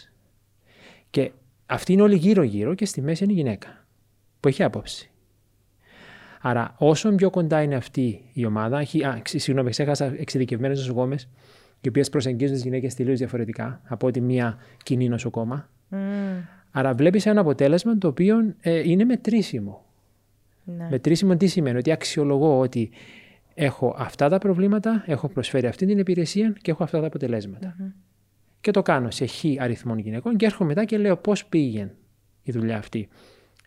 Και 1.10 1.32
αυτοί 1.66 1.94
είναι 1.94 2.02
όλοι 2.02 2.16
γύρω-γύρω 2.16 2.74
και 2.74 2.86
στη 2.86 3.02
μέση 3.02 3.24
είναι 3.24 3.34
η 3.34 3.36
γυναίκα 3.36 3.86
που 4.40 4.48
έχει 4.48 4.64
άποψη. 4.64 5.12
Άρα, 6.42 6.76
όσο 6.78 7.16
πιο 7.16 7.30
κοντά 7.30 7.62
είναι 7.62 7.76
αυτή 7.76 8.22
η 8.34 8.46
ομάδα, 8.46 8.80
έχει, 8.80 9.04
α, 9.04 9.22
συγγνώμη, 9.26 9.70
ξέχασα 9.70 10.16
εξειδικευμένες 10.18 10.78
νοσοκόμες, 10.80 11.30
οι 11.82 11.88
οποίες 11.88 12.10
προσεγγίζουν 12.10 12.56
τις 12.56 12.64
γυναίκες 12.64 12.96
τελείως 12.96 13.18
διαφορετικά 13.18 13.82
από 13.88 14.08
ότι 14.08 14.22
μία 14.22 14.58
κοινή 14.84 15.10
νοσοκόμα. 15.10 15.70
Mm. 15.92 15.96
Άρα, 16.72 16.94
βλέπεις 16.94 17.26
ένα 17.26 17.42
αποτέλεσμα 17.42 17.98
το 17.98 18.08
οποίο 18.08 18.56
ε, 18.62 18.90
είναι 18.90 19.04
μετρήσιμο. 19.04 19.86
Ναι. 20.64 20.88
Μετρήσιμο 20.90 21.38
τι 21.38 21.48
σημαίνει, 21.48 21.78
ότι 21.78 21.92
αξιολογώ 21.92 22.60
ότι 22.60 22.90
έχω 23.54 23.96
αυτά 23.98 24.30
τα 24.30 24.38
προβλήματα, 24.38 25.04
έχω 25.06 25.28
προσφέρει 25.28 25.68
αυτή 25.68 25.86
την 25.86 25.98
υπηρεσία 25.98 26.56
και 26.62 26.72
έχω 26.72 26.84
αυτά 26.84 27.00
τα 27.00 27.08
αποτελέσματα. 27.08 27.76
Mm-hmm. 27.80 27.92
Και 28.62 28.72
το 28.72 28.82
κάνω 28.82 29.12
σε 29.12 29.26
χ 29.26 29.44
αριθμών 29.60 29.98
γυναικών 29.98 30.36
και 30.36 30.46
έρχομαι 30.46 30.70
μετά 30.70 30.86
και 30.86 30.98
λέω 30.98 31.18
πώς 31.18 31.46
πήγε 31.46 31.92
η 32.44 32.52
δουλειά 32.52 32.78
αυτή. 32.78 33.10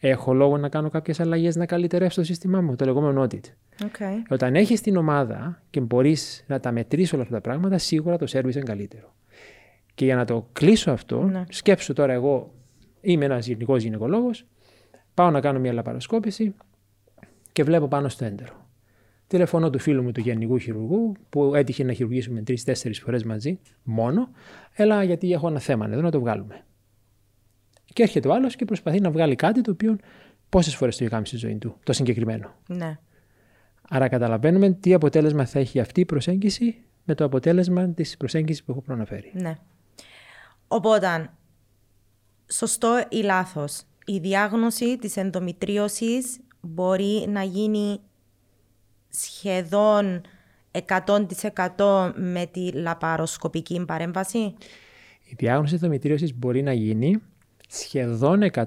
Έχω 0.01 0.35
λόγο 0.35 0.59
να 0.59 0.69
κάνω 0.69 0.91
κάποιες 0.91 1.21
αλλαγές 1.21 1.57
να 1.57 1.67
καλυτερεύσω 1.67 2.21
το 2.21 2.27
σύστημά 2.27 2.61
μου, 2.61 2.77
το 2.77 2.85
λεγόμενο 2.85 3.23
audit. 3.23 3.41
Okay. 3.83 4.23
Όταν 4.29 4.55
έχεις 4.55 4.81
την 4.81 4.97
ομάδα 4.97 5.63
και 5.71 5.81
μπορείς 5.81 6.45
να 6.47 6.61
τα 6.61 6.73
μετρήσεις 6.73 7.13
όλα 7.13 7.23
αυτά 7.23 7.35
τα 7.35 7.41
πράγματα, 7.41 7.79
σίγουρα 7.79 8.17
το 8.17 8.27
service 8.29 8.55
είναι 8.55 8.65
καλύτερο. 8.65 9.15
Και 9.95 10.05
για 10.05 10.17
να 10.17 10.25
το 10.25 10.49
κλείσω 10.53 10.91
αυτό, 10.91 11.23
ναι. 11.23 11.45
σκέψου 11.49 11.93
τώρα 11.93 12.13
εγώ 12.13 12.55
είμαι 13.01 13.25
ένας 13.25 13.47
γενικός 13.47 13.83
γυναικολόγος, 13.83 14.47
πάω 15.15 15.31
να 15.31 15.41
κάνω 15.41 15.59
μια 15.59 15.73
λαπαροσκόπηση 15.73 16.55
και 17.53 17.65
βλέπω 17.65 17.89
πάνω 17.89 18.09
στο 18.09 18.25
έντερο. 18.25 18.64
Τηλεφωνώ 19.35 19.71
του 19.71 19.79
φίλου 19.79 20.03
μου 20.03 20.13
του 20.13 20.21
γενικού 20.21 20.59
χειρουργού, 20.59 21.13
που 21.29 21.55
έτυχε 21.55 21.85
να 21.85 21.93
χειρουργήσουμε 21.93 22.43
τρει-τέσσερι 22.43 22.95
φορές 22.95 23.25
μαζί, 23.25 23.59
μόνο. 23.83 24.29
Έλα, 24.73 25.03
γιατί 25.03 25.33
έχω 25.33 25.49
ένα 25.49 25.59
θέμα 25.59 25.87
εδώ 25.87 26.01
να 26.01 26.11
το 26.11 26.21
βγάλουμε. 26.21 26.65
Και 27.85 28.03
έρχεται 28.03 28.29
ο 28.29 28.33
άλλος 28.35 28.57
και 28.57 28.65
προσπαθεί 28.65 29.01
να 29.01 29.11
βγάλει 29.11 29.35
κάτι 29.35 29.61
το 29.61 29.71
οποίο 29.71 29.97
πόσες 30.49 30.77
φορές 30.77 30.97
το 30.97 31.05
έχει 31.05 31.13
κάνει 31.13 31.27
στη 31.27 31.37
ζωή 31.37 31.57
του, 31.57 31.77
το 31.85 31.93
συγκεκριμένο. 31.93 32.55
Ναι. 32.67 32.99
Άρα 33.89 34.09
καταλαβαίνουμε 34.09 34.71
τι 34.71 34.95
αποτέλεσμα 34.95 35.45
θα 35.45 35.59
έχει 35.59 35.81
αυτή 35.81 36.01
η 36.01 36.05
προσέγγιση 36.05 36.83
με 37.05 37.15
το 37.15 37.25
αποτέλεσμα 37.25 37.89
της 37.89 38.17
προσέγγισης 38.17 38.65
που 38.65 38.71
έχω 38.71 38.81
προαναφέρει. 38.81 39.31
Ναι. 39.35 39.55
Οπότε, 40.69 41.31
σωστό 42.53 43.05
ή 43.09 43.17
λάθος, 43.17 43.83
η 44.05 44.19
διάγνωση 44.19 44.99
της 44.99 45.17
ενδομητρίωσης 45.17 46.41
μπορεί 46.61 47.27
να 47.29 47.43
γίνει 47.43 48.01
σχεδόν 49.15 50.21
100% 51.77 52.13
με 52.15 52.47
τη 52.47 52.73
λαπαροσκοπική 52.73 53.85
παρέμβαση; 53.87 54.39
Η 55.25 55.35
διάγνωση 55.37 55.75
ενδομητρίωσης 55.75 56.35
μπορεί 56.35 56.63
να 56.63 56.73
γίνει 56.73 57.23
σχεδόν 57.69 58.51
100% 58.53 58.65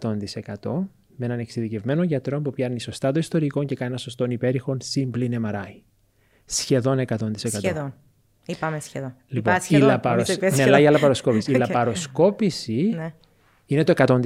με 1.15 1.25
έναν 1.25 1.39
εξειδικευμένο 1.39 2.03
γιατρό 2.03 2.41
που 2.41 2.51
πιάνει 2.51 2.79
σωστά 2.79 3.11
το 3.11 3.19
ιστορικό 3.19 3.63
και 3.63 3.75
κάνει 3.75 3.89
ένα 3.89 3.99
σωστό 3.99 4.25
υπέρηχο 4.25 4.77
συμπλήν 4.79 5.45
MRI. 5.45 5.81
Σχεδόν 6.45 7.05
100%. 7.07 7.31
Σχεδόν. 7.35 7.93
Είπαμε 8.45 8.79
σχεδόν. 8.79 9.15
Λοιπόν, 9.27 9.53
Είπα 9.53 9.63
σχεδόν. 9.63 9.87
Η, 9.87 9.91
λαπαροσ... 9.91 10.37
ναι, 10.37 10.63
η 10.63 10.89
λαπαροσκόπηση. 10.89 11.51
η 11.51 11.57
λαπαροσκόπηση 11.63 12.93
ναι. 12.95 13.13
είναι 13.65 13.83
το 13.83 13.93
100%. 13.97 14.19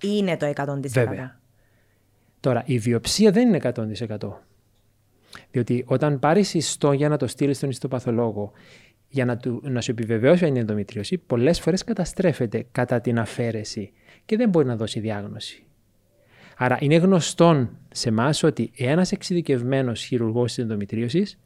Είναι 0.00 0.36
το 0.36 0.52
100%. 0.56 0.88
Βέβαια. 0.88 1.40
Τώρα, 2.40 2.62
η 2.66 2.78
βιοψία 2.78 3.30
δεν 3.30 3.48
είναι 3.48 3.58
100%. 3.62 4.16
Διότι 5.50 5.84
όταν 5.86 6.18
πάρεις 6.18 6.54
ιστό 6.54 6.92
για 6.92 7.08
να 7.08 7.16
το 7.16 7.26
στείλεις 7.26 7.56
στον 7.56 7.70
ιστοπαθολόγο, 7.70 8.52
για 9.08 9.24
να, 9.24 9.36
του, 9.36 9.60
να 9.64 9.80
σου 9.80 9.90
επιβεβαιώσει 9.90 10.44
αν 10.44 10.50
είναι 10.50 10.58
ενδομητρίωση, 10.58 11.18
πολλές 11.18 11.60
φορές 11.60 11.84
καταστρέφεται 11.84 12.66
κατά 12.72 13.00
την 13.00 13.18
αφαίρεση 13.18 13.92
και 14.24 14.36
δεν 14.36 14.48
μπορεί 14.48 14.66
να 14.66 14.76
δώσει 14.76 15.00
διάγνωση. 15.00 15.64
Άρα 16.56 16.78
είναι 16.80 16.96
γνωστό 16.96 17.68
σε 17.90 18.08
εμάς 18.08 18.42
ότι 18.42 18.70
ένας 18.76 19.12
εξειδικευμένος 19.12 20.02
χειρουργός 20.02 20.54
της 20.54 20.62
ενδομητρίωσης, 20.62 21.38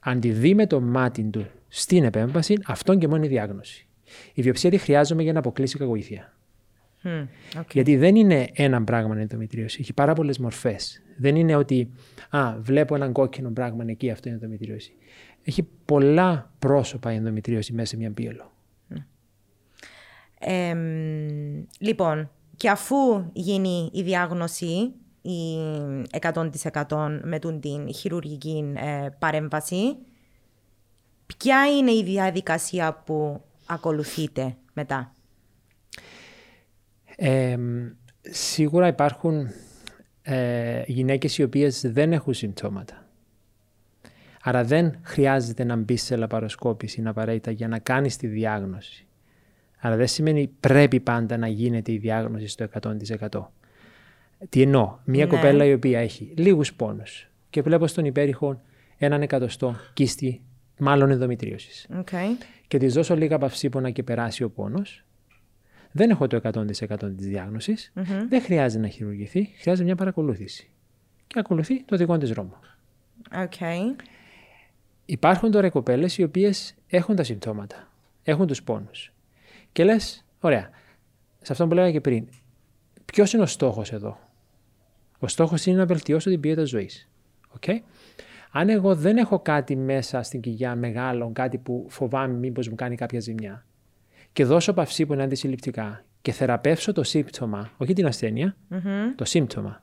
αν 0.00 0.20
τη 0.20 0.30
δει 0.30 0.54
με 0.54 0.66
το 0.66 0.80
μάτι 0.80 1.22
του 1.22 1.46
στην 1.68 2.04
επέμβαση, 2.04 2.54
αυτόν 2.64 2.98
και 2.98 3.08
μόνο 3.08 3.24
η 3.24 3.28
διάγνωση. 3.28 3.86
Η 4.34 4.42
βιοψία 4.42 4.70
τη 4.70 4.78
χρειάζομαι 4.78 5.22
για 5.22 5.32
να 5.32 5.38
αποκλείσει 5.38 5.78
κακοήθεια. 5.78 6.34
Mm, 7.04 7.26
Γιατί 7.72 7.96
δεν 7.96 8.16
είναι 8.16 8.48
ένα 8.52 8.84
πράγμα 8.84 9.18
η 9.18 9.20
ενδομητρίωση. 9.20 9.78
Έχει 9.80 9.92
πάρα 9.92 10.12
πολλές 10.12 10.38
μορφές. 10.38 11.02
Δεν 11.20 11.36
είναι 11.36 11.54
ότι 11.54 11.90
α, 12.30 12.56
βλέπω 12.60 12.94
έναν 12.94 13.12
κόκκινο 13.12 13.50
πράγμα 13.50 13.84
εκεί, 13.86 14.10
αυτό 14.10 14.28
είναι 14.28 14.38
ενδομητρίωση. 14.42 14.92
Έχει 15.42 15.68
πολλά 15.84 16.52
πρόσωπα 16.58 17.12
η 17.12 17.16
ενδομητρίωση 17.16 17.72
μέσα 17.72 17.86
σε 17.86 17.96
μια 17.96 18.10
πίελο. 18.10 18.52
Ε, 20.38 20.74
λοιπόν, 21.78 22.30
και 22.56 22.70
αφού 22.70 22.96
γίνει 23.32 23.90
η 23.92 24.02
διάγνωση 24.02 24.92
η 25.22 25.56
100% 26.20 27.20
με 27.22 27.38
την 27.38 27.94
χειρουργική 27.94 28.72
ε, 28.76 29.08
παρέμβαση, 29.18 29.96
ποια 31.26 31.76
είναι 31.78 31.90
η 31.90 32.02
διαδικασία 32.02 32.94
που 32.94 33.42
ακολουθείτε 33.66 34.56
μετά; 34.72 35.14
Ε, 37.16 37.56
σίγουρα 38.20 38.86
υπάρχουν 38.86 39.48
ε, 40.30 40.82
γυναίκες 40.86 41.38
οι 41.38 41.42
οποίες 41.42 41.80
δεν 41.92 42.12
έχουν 42.12 42.34
συμπτώματα. 42.34 43.04
Άρα 44.42 44.64
δεν 44.64 44.98
χρειάζεται 45.02 45.64
να 45.64 45.76
μπεις 45.76 46.02
σε 46.02 46.16
λαπαροσκόπηση 46.16 47.02
απαραίτητα 47.06 47.50
για 47.50 47.68
να 47.68 47.78
κάνεις 47.78 48.16
τη 48.16 48.26
διάγνωση. 48.26 49.06
Άρα 49.78 49.96
δεν 49.96 50.06
σημαίνει 50.06 50.50
πρέπει 50.60 51.00
πάντα 51.00 51.36
να 51.36 51.48
γίνεται 51.48 51.92
η 51.92 51.98
διάγνωση 51.98 52.46
στο 52.46 52.66
100%. 52.82 53.46
Τι 54.48 54.62
εννοώ, 54.62 54.98
μια 55.04 55.24
ναι. 55.24 55.30
κοπέλα 55.30 55.64
η 55.64 55.72
οποία 55.72 56.00
έχει 56.00 56.32
λίγους 56.36 56.74
πόνους 56.74 57.30
και 57.50 57.62
βλέπω 57.62 57.86
στον 57.86 58.04
υπέρηχο 58.04 58.62
έναν 58.98 59.22
εκατοστό 59.22 59.76
κίστη, 59.92 60.42
μάλλον 60.78 61.10
ενδομητρίωσης. 61.10 61.88
Okay. 61.94 62.44
Και 62.68 62.78
της 62.78 62.94
δώσω 62.94 63.16
λίγα 63.16 63.38
παυσίπονα 63.38 63.90
και 63.90 64.02
περάσει 64.02 64.42
ο 64.42 64.50
πόνος, 64.50 65.04
δεν 65.92 66.10
έχω 66.10 66.26
το 66.26 66.40
100% 66.42 66.66
της 67.16 67.26
διάγνωσης, 67.26 67.92
δεν 68.28 68.42
χρειάζεται 68.42 68.82
να 68.82 68.88
χειρουργηθεί, 68.88 69.44
χρειάζεται 69.60 69.84
μια 69.86 69.96
παρακολούθηση. 69.96 70.70
Και 71.26 71.38
ακολουθεί 71.38 71.82
το 71.82 71.96
δικό 71.96 72.18
της 72.18 72.30
δρόμο. 72.30 72.58
Okay. 73.34 73.78
Υπάρχουν 75.04 75.50
τώρα 75.50 75.70
κοπέλες 75.70 76.18
οι 76.18 76.22
οποίες 76.22 76.74
έχουν 76.86 77.16
τα 77.16 77.22
συμπτώματα, 77.22 77.88
έχουν 78.22 78.46
τους 78.46 78.62
πόνους. 78.62 79.12
Και 79.72 79.84
λες, 79.84 80.24
ωραία, 80.40 80.70
σε 81.42 81.52
αυτό 81.52 81.66
που 81.66 81.74
λέγαμε 81.74 81.92
και 81.92 82.00
πριν, 82.00 82.26
ποιος 83.04 83.32
είναι 83.32 83.42
ο 83.42 83.46
στόχος 83.46 83.92
εδώ; 83.92 84.18
Ο 85.18 85.28
στόχος 85.28 85.66
είναι 85.66 85.76
να 85.76 85.86
βελτιώσω 85.86 86.30
την 86.30 86.40
ποιότητα 86.40 86.64
ζωής. 86.64 87.08
Okay? 87.60 87.78
Αν 88.50 88.68
εγώ 88.68 88.94
δεν 88.94 89.16
έχω 89.16 89.40
κάτι 89.40 89.76
μέσα 89.76 90.22
στην 90.22 90.40
κοιλιά 90.40 90.76
μεγάλο, 90.76 91.30
κάτι 91.32 91.58
που 91.58 91.86
φοβάμαι 91.88 92.34
μήπως 92.34 92.68
μου 92.68 92.74
κάνει 92.74 92.96
κάποια 92.96 93.20
ζημιά, 93.20 93.64
και 94.32 94.44
δώσω 94.44 94.72
παυσί 94.72 95.06
που 95.06 95.12
είναι 95.12 95.22
αντισυλληπτικά 95.22 96.04
και 96.22 96.32
θεραπεύσω 96.32 96.92
το 96.92 97.02
σύμπτωμα, 97.02 97.70
όχι 97.76 97.92
την 97.92 98.06
ασθενεια 98.06 98.56
το 99.14 99.24
συμπτωμα 99.24 99.82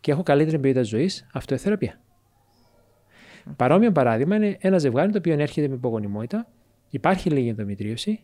και 0.00 0.10
έχω 0.10 0.22
καλύτερη 0.22 0.58
ποιότητα 0.58 0.82
ζωής, 0.82 1.26
αυτό 1.32 1.54
είναι 1.54 1.62
θεραπεία. 1.62 2.00
Mm-hmm. 2.00 3.52
Παρόμοιο 3.56 3.92
παράδειγμα 3.92 4.36
είναι 4.36 4.56
ένα 4.60 4.78
ζευγάρι 4.78 5.12
το 5.12 5.18
οποίο 5.18 5.32
έρχεται 5.32 5.68
με 5.68 5.74
υπογονιμότητα, 5.74 6.48
υπάρχει 6.90 7.30
λίγη 7.30 7.48
ενδομητρίωση 7.48 8.20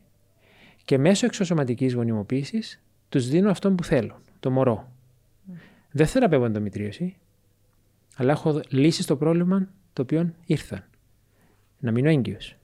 και 0.85 0.99
μέσω 0.99 1.27
εξωσωματικής 1.27 1.95
γονιμοποίησης 1.95 2.83
τους 3.09 3.29
δίνω 3.29 3.51
αυτό 3.51 3.73
που 3.73 3.85
θέλω, 3.85 4.23
το 4.41 4.51
μωρό. 4.51 4.93
Δεν 5.91 6.07
θεραπεύω 6.07 6.45
ενδομητρίωση, 6.45 7.17
αλλά 8.17 8.33
έχω 8.33 8.61
λύσει 8.69 9.03
στο 9.03 9.17
πρόβλημα 9.17 9.69
το 9.93 10.03
οποίο 10.03 10.33
ήρθαν. 10.47 10.85
Να 11.79 11.91
μείνω 11.91 12.09
έγκυος. 12.09 12.58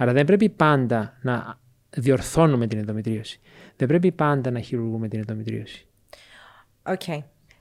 Άρα 0.00 0.12
δεν 0.12 0.24
πρέπει 0.24 0.48
πάντα 0.48 1.18
να 1.22 1.58
διορθώνουμε 1.90 2.66
την 2.66 2.78
ενδομητρίωση. 2.78 3.40
Δεν 3.76 3.88
πρέπει 3.88 4.12
πάντα 4.12 4.50
να 4.50 4.60
χειρουργούμε 4.60 5.08
την 5.08 5.18
ενδομητρίωση. 5.18 5.86
OK. 6.86 7.00
Okay. 7.06 7.18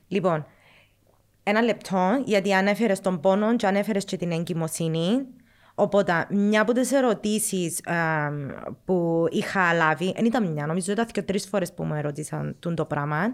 Λοιπόν, 0.07 0.45
ένα 1.43 1.61
λεπτό, 1.61 2.23
γιατί 2.25 2.53
ανέφερε 2.53 2.93
τον 2.93 3.19
πόνο 3.19 3.55
και 3.55 3.67
ανέφερε 3.67 3.99
και 3.99 4.17
την 4.17 4.31
εγκυμοσύνη. 4.31 5.25
Οπότε, 5.75 6.27
μια 6.29 6.61
από 6.61 6.73
τις 6.73 6.91
ερωτήσεις 6.91 7.81
που 8.85 9.25
είχα 9.29 9.73
λάβει, 9.73 10.13
δεν 10.15 10.25
ήταν 10.25 10.51
μια, 10.51 10.65
νομίζω 10.65 10.91
ήταν 10.91 11.05
και 11.05 11.21
τρεις 11.21 11.47
φορές 11.47 11.73
που 11.73 11.83
μου 11.83 11.93
ερώτησαν 11.93 12.55
το 12.75 12.85
πράγμα, 12.85 13.33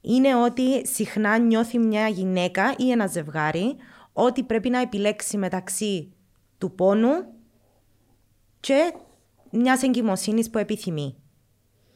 είναι 0.00 0.36
ότι 0.36 0.86
συχνά 0.86 1.38
νιώθει 1.38 1.78
μια 1.78 2.08
γυναίκα 2.08 2.74
ή 2.76 2.90
ένα 2.90 3.06
ζευγάρι 3.06 3.76
ότι 4.12 4.42
πρέπει 4.42 4.68
να 4.68 4.80
επιλέξει 4.80 5.36
μεταξύ 5.36 6.12
του 6.58 6.74
πόνου 6.74 7.32
και 8.64 8.94
μιας 9.50 9.82
εγκυμοσύνης 9.82 10.50
που 10.50 10.58
επιθυμεί. 10.58 11.14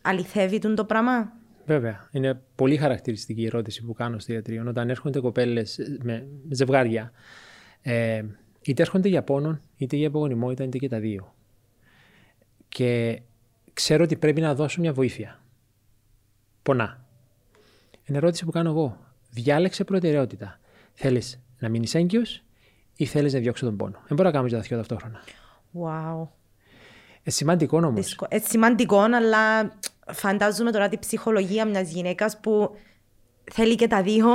Αληθεύει 0.02 0.58
το 0.58 0.84
πράγμα; 0.84 1.32
Βέβαια. 1.66 2.08
Είναι 2.12 2.42
πολύ 2.54 2.76
χαρακτηριστική 2.76 3.40
η 3.40 3.46
ερώτηση 3.46 3.84
που 3.84 3.92
κάνω 3.92 4.18
στο 4.18 4.32
ιατρείο. 4.32 4.64
Όταν 4.68 4.90
έρχονται 4.90 5.20
κοπέλες 5.20 5.78
με 6.02 6.28
ζευγάρια, 6.50 7.12
ε, 7.82 8.22
είτε 8.62 8.82
έρχονται 8.82 9.08
για 9.08 9.22
πόνο, 9.22 9.60
είτε 9.76 9.96
για 9.96 10.08
απογονιμότητα, 10.08 10.64
είτε 10.64 10.78
και 10.78 10.88
τα 10.88 10.98
δύο. 11.00 11.34
Και 12.68 13.20
ξέρω 13.72 14.04
ότι 14.04 14.16
πρέπει 14.16 14.40
να 14.40 14.54
δώσω 14.54 14.80
μια 14.80 14.92
βοήθεια. 14.92 15.42
Πονά. 16.62 17.06
Είναι 18.04 18.18
ερώτηση 18.18 18.44
που 18.44 18.50
κάνω 18.50 18.70
εγώ. 18.70 18.98
Διάλεξε 19.30 19.84
προτεραιότητα. 19.84 20.60
Θέλεις 20.92 21.40
να 21.58 21.68
μείνεις 21.68 21.94
έγκυος 21.94 22.44
ή 22.96 23.04
θέλεις 23.04 23.32
να 23.32 23.38
διώξει 23.38 23.64
τον 23.64 23.76
πόνο; 23.76 23.98
Δεν 24.06 24.16
μπορώ 24.16 24.28
να 24.28 24.34
κάνω 24.34 24.48
και 24.48 24.54
τα 24.54 24.60
δύο 24.60 24.76
ταυτόχρονα. 24.76 25.20
Wow. 25.72 26.38
Ε, 27.28 27.30
σημαντικό 27.30 27.78
όμως. 27.78 28.18
Ε, 28.28 28.38
σημαντικό, 28.38 28.98
αλλά 28.98 29.72
φαντάζομαι 30.12 30.70
τώρα 30.70 30.88
την 30.88 30.98
ψυχολογία 30.98 31.64
μιας 31.64 31.90
γυναίκας 31.90 32.40
που 32.40 32.76
θέλει 33.52 33.74
και 33.74 33.86
τα 33.86 34.02
δύο. 34.02 34.26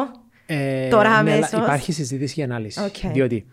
Ε, 0.46 0.90
τώρα 0.90 1.24
ναι, 1.24 1.40
Υπάρχει 1.54 1.92
συζήτηση 1.92 2.34
για 2.34 2.46
ανάλυση. 2.46 2.82
Okay. 2.84 3.10
Διότι 3.14 3.46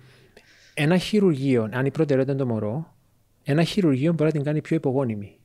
ένα 0.74 0.96
χειρουργείο, 0.96 1.68
αν 1.72 1.86
η 1.86 1.90
προτεραιότητα 1.90 2.36
είναι 2.36 2.44
το 2.44 2.54
μωρό, 2.54 2.94
ένα 3.42 3.62
χειρουργείο 3.62 4.12
μπορεί 4.12 4.24
να 4.24 4.30
την 4.30 4.42
κάνει 4.42 4.60
πιο 4.60 4.76
υπογόνιμη. 4.76 5.38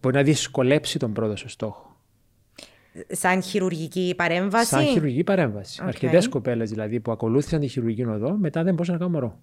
Μπορεί 0.00 0.14
να 0.14 0.22
δυσκολέψει 0.22 0.98
τον 0.98 1.12
πρώτο 1.12 1.36
σου 1.36 1.48
στόχο. 1.48 1.96
Σαν 3.08 3.42
χειρουργική 3.42 4.14
παρέμβαση; 4.16 4.66
Σαν 4.66 4.84
χειρουργική 4.84 5.24
παρέμβαση. 5.24 5.80
Okay. 5.82 5.86
Αρκετέ 5.86 6.28
κοπέλες 6.28 6.70
δηλαδή 6.70 7.00
που 7.00 7.10
ακολούθησαν 7.12 7.60
τη 7.60 7.68
χειρουργική 7.68 8.04
οδό, 8.04 8.36
μετά 8.36 8.62
δεν 8.62 8.72
μπορούσαν 8.74 8.94
να 8.94 9.00
κάνουν 9.00 9.14
μωρό. 9.14 9.40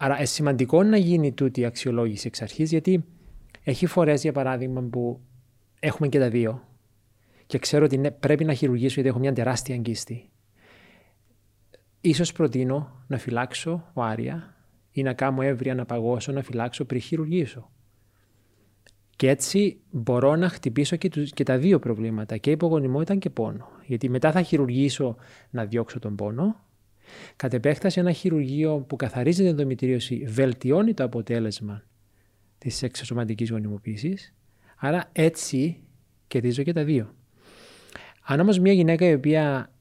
Άρα, 0.00 0.16
είναι 0.16 0.24
σημαντικό 0.24 0.82
να 0.82 0.96
γίνει 0.96 1.32
τούτη 1.32 1.60
η 1.60 1.64
αξιολόγηση 1.64 2.26
εξ 2.26 2.42
αρχής, 2.42 2.70
γιατί 2.70 3.04
έχει 3.64 3.86
φορές, 3.86 4.22
για 4.22 4.32
παράδειγμα, 4.32 4.82
που 4.82 5.20
έχουμε 5.80 6.08
και 6.08 6.18
τα 6.18 6.28
δύο 6.30 6.62
και 7.48 7.58
ξέρω 7.58 7.84
ότι 7.84 7.96
ναι, 7.96 8.10
πρέπει 8.10 8.44
να 8.44 8.54
χειρουργήσω 8.54 8.94
γιατί 8.94 9.08
έχω 9.08 9.18
μια 9.18 9.32
τεράστια 9.32 9.74
αγκίστη. 9.74 10.30
Ίσως 12.00 12.32
προτείνω 12.32 13.04
να 13.06 13.18
φυλάξω 13.18 13.90
άρια 13.94 14.56
ή 14.90 15.02
να 15.02 15.12
κάνω 15.12 15.42
έβρια 15.42 15.74
να 15.74 15.84
παγώσω, 15.84 16.32
να 16.32 16.42
φυλάξω 16.42 16.84
πριν 16.84 17.00
χειρουργήσω. 17.00 17.70
Και 19.16 19.28
έτσι 19.28 19.80
μπορώ 19.90 20.36
να 20.36 20.48
χτυπήσω 20.48 20.96
και, 20.96 21.08
και 21.08 21.42
τα 21.42 21.58
δύο 21.58 21.78
προβλήματα, 21.78 22.36
και 22.36 22.50
υπογονιμότητα 22.50 23.16
και 23.16 23.30
πόνο. 23.30 23.68
Γιατί 23.86 24.08
μετά 24.08 24.32
θα 24.32 24.42
χειρουργήσω 24.42 25.16
να 25.50 25.64
διώξω 25.64 25.98
τον 25.98 26.16
πόνο. 26.16 26.67
Κατ' 27.36 27.54
επέκταση 27.54 28.00
ένα 28.00 28.12
χειρουργείο 28.12 28.76
που 28.78 28.96
καθαρίζει 28.96 29.40
την 29.40 29.50
ενδομητρίωση 29.50 30.24
βελτιώνει 30.26 30.94
το 30.94 31.04
αποτέλεσμα 31.04 31.82
της 32.58 32.82
εξωσωματικής 32.82 33.50
γονιμοποίησης. 33.50 34.34
Άρα 34.76 35.08
έτσι 35.12 35.80
κερδίζω 36.26 36.62
και 36.62 36.72
τα 36.72 36.84
δύο. 36.84 37.14
Αν 38.22 38.40
όμως 38.40 38.58
μια 38.58 38.72
γυναίκα 38.72 39.06
η 39.06 39.14
οποία 39.14 39.72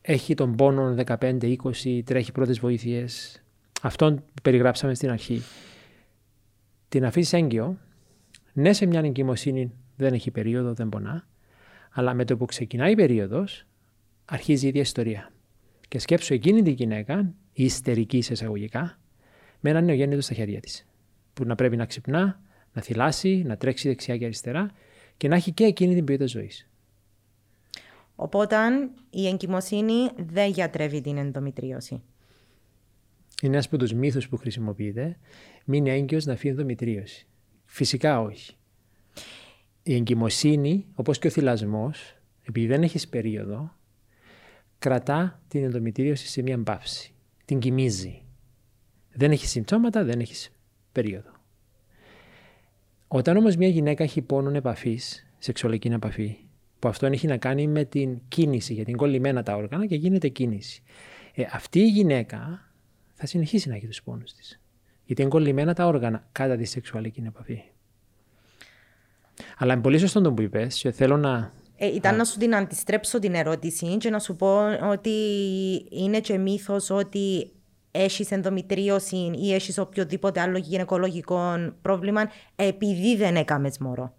έχει 0.00 0.34
τον 0.34 0.56
πόνο 0.56 0.94
15-20, 1.06 1.56
τρέχει 2.04 2.32
πρώτες 2.32 2.58
βοήθειες, 2.58 3.42
αυτόν 3.82 4.16
που 4.16 4.42
περιγράψαμε 4.42 4.94
στην 4.94 5.10
αρχή, 5.10 5.42
την 6.88 7.04
αφήσει 7.04 7.36
έγκυο, 7.36 7.78
ναι 8.52 8.72
σε 8.72 8.86
μια 8.86 9.00
εγκυμοσύνη 9.00 9.72
δεν 9.96 10.12
έχει 10.12 10.30
περίοδο, 10.30 10.72
δεν 10.72 10.88
πονά, 10.88 11.26
αλλά 11.90 12.14
με 12.14 12.24
το 12.24 12.36
που 12.36 12.44
ξεκινάει 12.44 12.92
η 12.92 12.94
περίοδος, 12.94 13.66
αρχίζει 14.24 14.64
η 14.64 14.68
ίδια 14.68 14.80
ιστορία. 14.80 15.33
Και 15.94 16.00
σκέψου 16.00 16.34
εκείνη 16.34 16.62
τη 16.62 16.70
γυναίκα, 16.70 17.34
η 17.52 17.64
ιστερική 17.64 18.20
σε 18.20 18.32
εισαγωγικά, 18.32 18.98
με 19.60 19.70
έναν 19.70 19.84
νεογέννητο 19.84 20.20
στα 20.20 20.34
χέρια 20.34 20.60
της. 20.60 20.86
Που 21.34 21.44
να 21.44 21.54
πρέπει 21.54 21.76
να 21.76 21.86
ξυπνά, 21.86 22.40
να 22.72 22.82
θυλάσει, 22.82 23.42
να 23.46 23.56
τρέξει 23.56 23.88
δεξιά 23.88 24.16
και 24.16 24.24
αριστερά 24.24 24.70
και 25.16 25.28
να 25.28 25.34
έχει 25.34 25.52
και 25.52 25.64
εκείνη 25.64 25.94
την 25.94 26.04
ποιότητα 26.04 26.26
ζωής. 26.26 26.68
Οπότε 28.14 28.56
η 29.10 29.26
εγκυμοσύνη 29.28 30.10
δεν 30.16 30.50
γιατρεύει 30.50 31.00
την 31.00 31.16
ενδομητρίωση. 31.16 32.02
Είναι 33.42 33.52
ένας 33.52 33.66
από 33.66 33.78
τους 33.78 33.92
μύθους 33.92 34.28
που 34.28 34.36
χρησιμοποιείται. 34.36 35.18
Μην 35.64 35.86
είναι 35.86 35.94
έγκυος 35.94 36.24
να 36.24 36.36
φύγει 36.36 36.52
ενδομητρίωση. 36.52 37.26
Φυσικά 37.64 38.20
όχι. 38.20 38.56
Η 39.82 39.94
εγκυμοσύνη, 39.94 40.86
όπως 40.94 41.18
και 41.18 41.26
ο 41.26 41.30
θυλασμός, 41.30 42.16
επειδή 42.42 42.66
δεν 42.66 42.82
έχεις 42.82 43.08
περίοδο, 43.08 43.72
κρατά 44.84 45.40
την 45.48 45.64
ενδομητρίωση 45.64 46.26
σε 46.26 46.42
μια 46.42 46.56
μπαύση. 46.56 47.14
Την 47.44 47.58
κοιμίζει. 47.58 48.22
Δεν 49.12 49.30
έχει 49.30 49.46
συμπτώματα, 49.46 50.04
δεν 50.04 50.20
έχει 50.20 50.50
περίοδο. 50.92 51.30
Όταν 53.08 53.36
όμως 53.36 53.56
μια 53.56 53.68
γυναίκα 53.68 54.02
έχει 54.02 54.22
πόνο 54.22 54.50
επαφής, 54.50 55.26
σεξουαλική 55.38 55.88
επαφή, 55.88 56.36
που 56.78 56.88
αυτό 56.88 57.06
έχει 57.06 57.26
να 57.26 57.36
κάνει 57.36 57.66
με 57.66 57.84
την 57.84 58.20
κίνηση, 58.28 58.72
γιατί 58.74 58.90
είναι 58.90 58.98
κολλημένα 58.98 59.42
τα 59.42 59.56
όργανα 59.56 59.86
και 59.86 59.94
γίνεται 59.94 60.28
κίνηση. 60.28 60.82
Ε, 61.34 61.44
αυτή 61.52 61.78
η 61.78 61.88
γυναίκα 61.88 62.70
θα 63.14 63.26
συνεχίσει 63.26 63.68
να 63.68 63.74
έχει 63.74 63.86
τους 63.86 64.02
πόνους 64.02 64.32
της. 64.32 64.60
Γιατί 65.04 65.22
είναι 65.22 65.30
κολλημένα 65.30 65.74
τα 65.74 65.86
όργανα 65.86 66.28
κατά 66.32 66.56
τη 66.56 66.64
σεξουαλική 66.64 67.22
επαφή. 67.26 67.62
Αλλά 69.56 69.72
είναι 69.72 69.82
πολύ 69.82 69.98
σωστό 69.98 70.20
το 70.20 70.32
που 70.32 70.42
είπες 70.42 70.80
και 70.80 70.90
θέλω 70.90 71.16
να. 71.16 71.52
Ε, 71.76 71.94
ήταν 71.94 72.16
να 72.16 72.24
σου 72.24 72.38
την 72.38 72.54
αντιστρέψω 72.54 73.18
την 73.18 73.34
ερώτηση 73.34 73.96
και 73.96 74.10
να 74.10 74.18
σου 74.18 74.36
πω 74.36 74.60
ότι 74.90 75.10
είναι 75.90 76.20
και 76.20 76.38
μύθος 76.38 76.90
ότι 76.90 77.50
έχεις 77.90 78.30
ενδομητρίωση 78.30 79.30
ή 79.34 79.54
έχεις 79.54 79.78
οποιοδήποτε 79.78 80.40
άλλο 80.40 80.58
γυναικολογικό 80.58 81.72
πρόβλημα 81.82 82.30
επειδή 82.56 83.16
δεν 83.16 83.36
έκαμες 83.36 83.78
μωρό. 83.78 84.14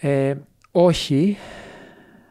Ε, 0.00 0.34
όχι. 0.70 1.36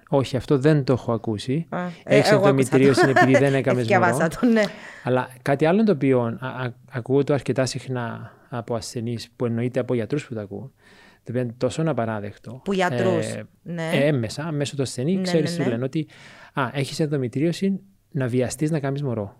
Όχι, 0.09 0.37
αυτό 0.37 0.57
δεν 0.57 0.83
το 0.83 0.93
έχω 0.93 1.11
ακούσει. 1.11 1.67
Ε, 2.03 2.17
Έχεις 2.17 2.31
ενδομητρίωση 2.31 3.09
επειδή 3.09 3.37
δεν 3.37 3.53
έκαμες 3.53 3.89
μωρό. 3.91 4.17
Το, 4.17 4.45
ναι. 4.45 4.63
Αλλά 5.03 5.29
κάτι 5.41 5.65
άλλο 5.65 5.83
το 5.83 5.91
οποίο 5.91 6.21
α, 6.21 6.69
ακούω 6.91 7.23
το 7.23 7.33
αρκετά 7.33 7.65
συχνά 7.65 8.33
από 8.49 8.75
ασθενείς 8.75 9.29
που 9.35 9.45
εννοείται 9.45 9.79
από 9.79 9.93
γιατρούς 9.93 10.27
που 10.27 10.33
το 10.33 10.39
ακούω. 10.39 10.71
Το 11.29 11.35
οποίο 11.37 11.47
είναι 11.47 11.55
τόσο 11.57 11.83
απαράδεκτο. 11.85 12.61
Που 12.63 12.73
γιατρούς. 12.73 13.27
Ε, 13.27 13.47
ναι. 13.63 13.89
ε, 13.93 14.05
έμεσα, 14.05 14.51
μέσω 14.51 14.75
του 14.75 14.81
ασθενή, 14.81 15.15
ναι, 15.15 15.21
ξέρεις, 15.21 15.57
ναι, 15.57 15.63
ναι. 15.63 15.69
λένε 15.69 15.83
ότι 15.83 16.07
έχεις 16.73 16.99
ενδομητρίωση 16.99 17.79
να 18.11 18.27
βιαστείς 18.27 18.71
να 18.71 18.79
κάνεις 18.79 19.03
μωρό. 19.03 19.35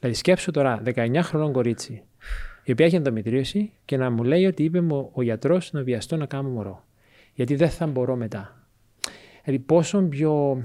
Δηλαδή, 0.00 0.18
σκέψου 0.18 0.50
τώρα 0.50 0.82
19 0.84 1.18
χρονών 1.22 1.52
κορίτσι, 1.52 2.02
η 2.64 2.72
οποία 2.72 2.86
έχει 2.86 2.96
ενδομητρίωση 2.96 3.72
και 3.84 3.96
να 3.96 4.10
μου 4.10 4.22
λέει 4.22 4.46
ότι 4.46 4.64
είπε 4.64 4.80
μου 4.80 5.10
ο 5.12 5.22
γιατρός 5.22 5.72
να 5.72 5.82
βιαστώ 5.82 6.16
να 6.16 6.26
κάνω 6.26 6.48
μωρό 6.48 6.84
γιατί 7.34 7.54
δεν 7.54 7.70
θα 7.70 7.86
μπορώ 7.86 8.16
μετά. 8.16 8.66
Δηλαδή 9.44 9.64
πόσο 9.64 10.02
πιο 10.02 10.62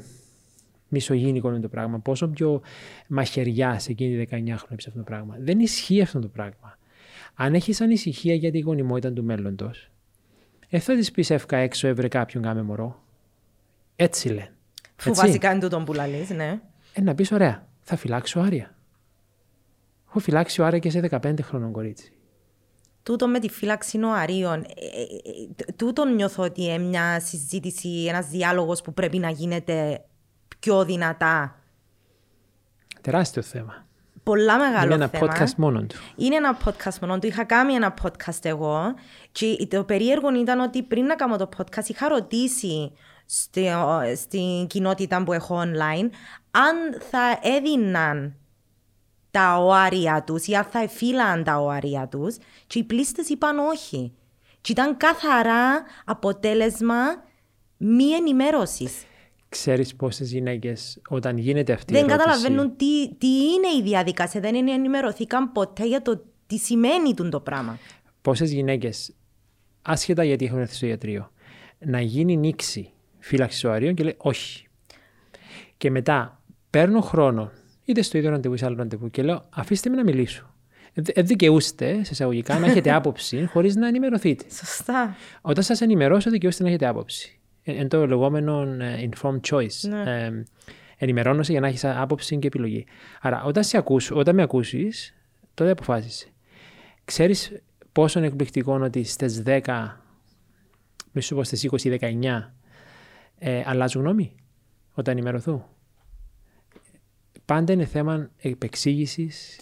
μισογίνικο 0.87 1.49
είναι 1.49 1.59
το 1.59 1.69
πράγμα, 1.69 1.99
πόσο 1.99 2.27
πιο 2.27 2.61
μαχαιριάς 3.07 3.83
σε 3.83 3.91
εκείνη 3.91 4.25
τη 4.25 4.35
19 4.35 4.35
χρόνια 4.35 4.85
αυτό 4.87 4.91
το 4.91 5.03
πράγμα. 5.03 5.35
Δεν 5.39 5.59
ισχύει 5.59 6.01
αυτό 6.01 6.19
το 6.19 6.27
πράγμα. 6.27 6.77
Αν 7.33 7.53
έχεις 7.53 7.81
ανησυχία 7.81 8.33
για 8.33 8.51
τη 8.51 8.59
γονιμότητα 8.59 9.13
του 9.13 9.23
μέλλοντος, 9.23 9.91
δεν 10.69 10.81
θα 10.81 10.95
της 10.95 11.11
πεις 11.11 11.29
εύκα 11.29 11.57
έξω 11.57 11.87
έβρε 11.87 12.07
κάποιον 12.07 12.43
κάμε 12.43 12.61
μωρό. 12.61 13.03
Έτσι 13.95 14.27
λένε. 14.27 14.51
Που 15.03 15.13
βασικά 15.13 15.51
είναι 15.51 15.59
τούτο 15.59 15.79
που 15.79 15.93
λαλείς, 15.93 16.29
ναι. 16.29 16.59
Ε, 16.93 17.01
να 17.01 17.15
πεις 17.15 17.31
ωραία, 17.31 17.67
θα 17.81 17.95
φυλάξω 17.95 18.39
άρια. 18.39 18.75
Έχω 20.07 20.19
φυλάξει 20.19 20.61
ο 20.61 20.65
Άρια 20.65 20.79
και 20.79 20.89
σε 20.89 21.09
15 21.11 21.41
χρονών 21.41 21.71
κορίτσι 21.71 22.17
τούτο 23.07 23.27
με 23.27 23.39
τη 23.39 23.49
φύλαξη 23.49 23.97
νοαρίων, 23.97 24.59
ε, 24.59 24.65
ε, 24.65 25.01
ε, 25.67 25.71
τούτο 25.75 26.05
νιώθω 26.05 26.43
ότι 26.43 26.63
είναι 26.63 26.77
μια 26.77 27.19
συζήτηση, 27.19 28.05
ένας 28.07 28.27
διάλογος 28.27 28.81
που 28.81 28.93
πρέπει 28.93 29.17
να 29.17 29.29
γίνεται 29.29 30.05
πιο 30.59 30.85
δυνατά. 30.85 31.59
Τεράστιο 33.01 33.41
θέμα. 33.41 33.86
Πολλά 34.27 34.57
μεγάλο 34.57 34.93
Είναι 34.93 35.07
θέμα. 35.07 35.25
ένα 35.25 35.45
podcast 35.45 35.53
μόνο 35.55 35.81
του. 35.81 35.95
Είναι 36.15 36.35
ένα 36.35 36.57
podcast 36.65 36.99
μόνο 37.01 37.19
του. 37.19 37.27
Είχα 37.27 37.43
κάνει 37.43 37.73
ένα 37.73 37.93
podcast 38.03 38.39
εγώ 38.45 38.93
και 39.31 39.67
το 39.69 39.83
περίεργο 39.83 40.35
ήταν 40.35 40.59
ότι 40.59 40.83
πριν 40.83 41.05
να 41.05 41.15
κάνω 41.15 41.37
το 41.37 41.49
podcast 41.57 41.87
είχα 41.87 42.07
ρωτήσει 42.07 42.91
στην 44.15 44.67
κοινότητα 44.67 45.23
που 45.23 45.33
έχω 45.33 45.61
online 45.61 46.09
αν 46.51 47.01
θα 47.09 47.39
έδιναν 47.41 48.35
τα 49.31 49.57
οάρια 49.57 50.23
τους 50.23 50.47
ή 50.47 50.55
αν 50.55 50.63
θα 50.63 50.79
εφήλαν 50.79 51.43
τα 51.43 51.57
οάρια 51.57 52.07
τους 52.07 52.37
και 52.67 52.79
οι 52.79 52.83
πλήστες 52.83 53.29
είπαν 53.29 53.59
όχι. 53.59 54.13
Και 54.61 54.71
ήταν 54.71 54.97
καθαρά 54.97 55.83
αποτέλεσμα 56.05 57.23
μη 57.77 58.11
ενημέρωσης. 58.11 59.05
Ξέρεις 59.49 59.95
πόσες 59.95 60.31
γυναίκες 60.31 61.01
όταν 61.09 61.37
γίνεται 61.37 61.73
αυτή 61.73 61.93
Δεν 61.93 62.07
η 62.07 62.11
ερώτηση... 62.11 62.27
καταλαβαίνουν 62.27 62.75
τι, 62.77 63.15
τι 63.15 63.27
είναι 63.27 63.67
η 63.79 63.83
διαδικασία, 63.83 64.41
δεν 64.41 64.55
είναι 64.55 64.71
ενημερωθήκαν 64.71 65.51
ποτέ 65.51 65.87
για 65.87 66.01
το 66.01 66.23
τι 66.47 66.57
σημαίνει 66.57 67.13
τούτο 67.13 67.29
το 67.29 67.39
πράγμα. 67.39 67.79
Πόσες 68.21 68.51
γυναίκες, 68.51 69.13
άσχετα 69.81 70.23
γιατί 70.23 70.45
έχουν 70.45 70.59
έρθει 70.59 70.75
στο 70.75 70.85
ιατρείο, 70.85 71.31
να 71.79 72.01
γίνει 72.01 72.37
νήξη 72.37 72.91
φύλαξης 73.19 73.59
ζωαρίων 73.59 73.93
και 73.93 74.03
λέει 74.03 74.15
όχι. 74.17 74.67
Και 75.77 75.91
μετά 75.91 76.41
παίρνω 76.69 77.01
χρόνο, 77.01 77.51
είτε 77.85 78.01
στο 78.01 78.17
ίδιο 78.17 78.29
ραντεβού 78.29 78.53
ή 78.53 78.57
σε 78.57 78.65
άλλο 78.65 78.75
ραντεβού, 78.75 79.09
και 79.09 79.23
λέω 79.23 79.45
αφήστε 79.49 79.89
με 79.89 79.95
να 79.95 80.03
μιλήσω. 80.03 80.55
Δεν 80.93 81.25
δικαιούστε, 81.25 81.93
σε 82.03 82.09
εισαγωγικά, 82.11 82.59
να 82.59 82.65
έχετε 82.65 82.93
άποψη 82.99 83.45
χωρίς 83.45 83.75
να 83.75 83.87
ενημερωθείτε. 83.87 84.45
Σωστά. 84.49 85.15
Όταν 85.41 85.63
σας 85.63 85.81
ενημερώσω, 85.81 86.29
δικαιούστε 86.29 86.63
να 86.63 86.69
έχετε 86.69 86.87
άποψη. 86.87 87.36
Είναι 87.71 87.87
το 87.87 88.07
λεγόμενο 88.07 88.61
ε, 88.61 89.09
informed 89.09 89.39
choice. 89.49 89.89
Ναι. 89.89 90.25
Ε, 90.25 90.43
ενημερώνεσαι 90.97 91.51
για 91.51 91.61
να 91.61 91.67
έχεις 91.67 91.85
άποψη 91.85 92.37
και 92.37 92.47
επιλογή. 92.47 92.85
Άρα, 93.21 93.43
όταν, 93.43 93.63
σε 93.63 93.77
ακούσω, 93.77 94.15
όταν 94.15 94.35
με 94.35 94.41
ακούσεις, 94.41 95.15
τότε 95.53 95.71
αποφάσισε. 95.71 96.27
Ξέρεις 97.05 97.61
πόσο 97.91 98.19
είναι 98.19 98.27
εκπληκτικό 98.27 98.79
ότι 98.81 99.03
στις 99.03 99.43
10, 99.45 99.59
μη 101.11 101.21
σου 101.21 101.35
πω 101.35 101.43
στις 101.43 101.67
20 101.71 101.97
19, 101.99 102.53
ε, 103.37 103.61
αλλάζουν 103.65 104.01
γνώμη 104.01 104.35
όταν 104.93 105.17
ενημερωθούν. 105.17 105.65
Πάντα 107.45 107.73
είναι 107.73 107.85
θέμα 107.85 108.29
επεξήγησης 108.37 109.59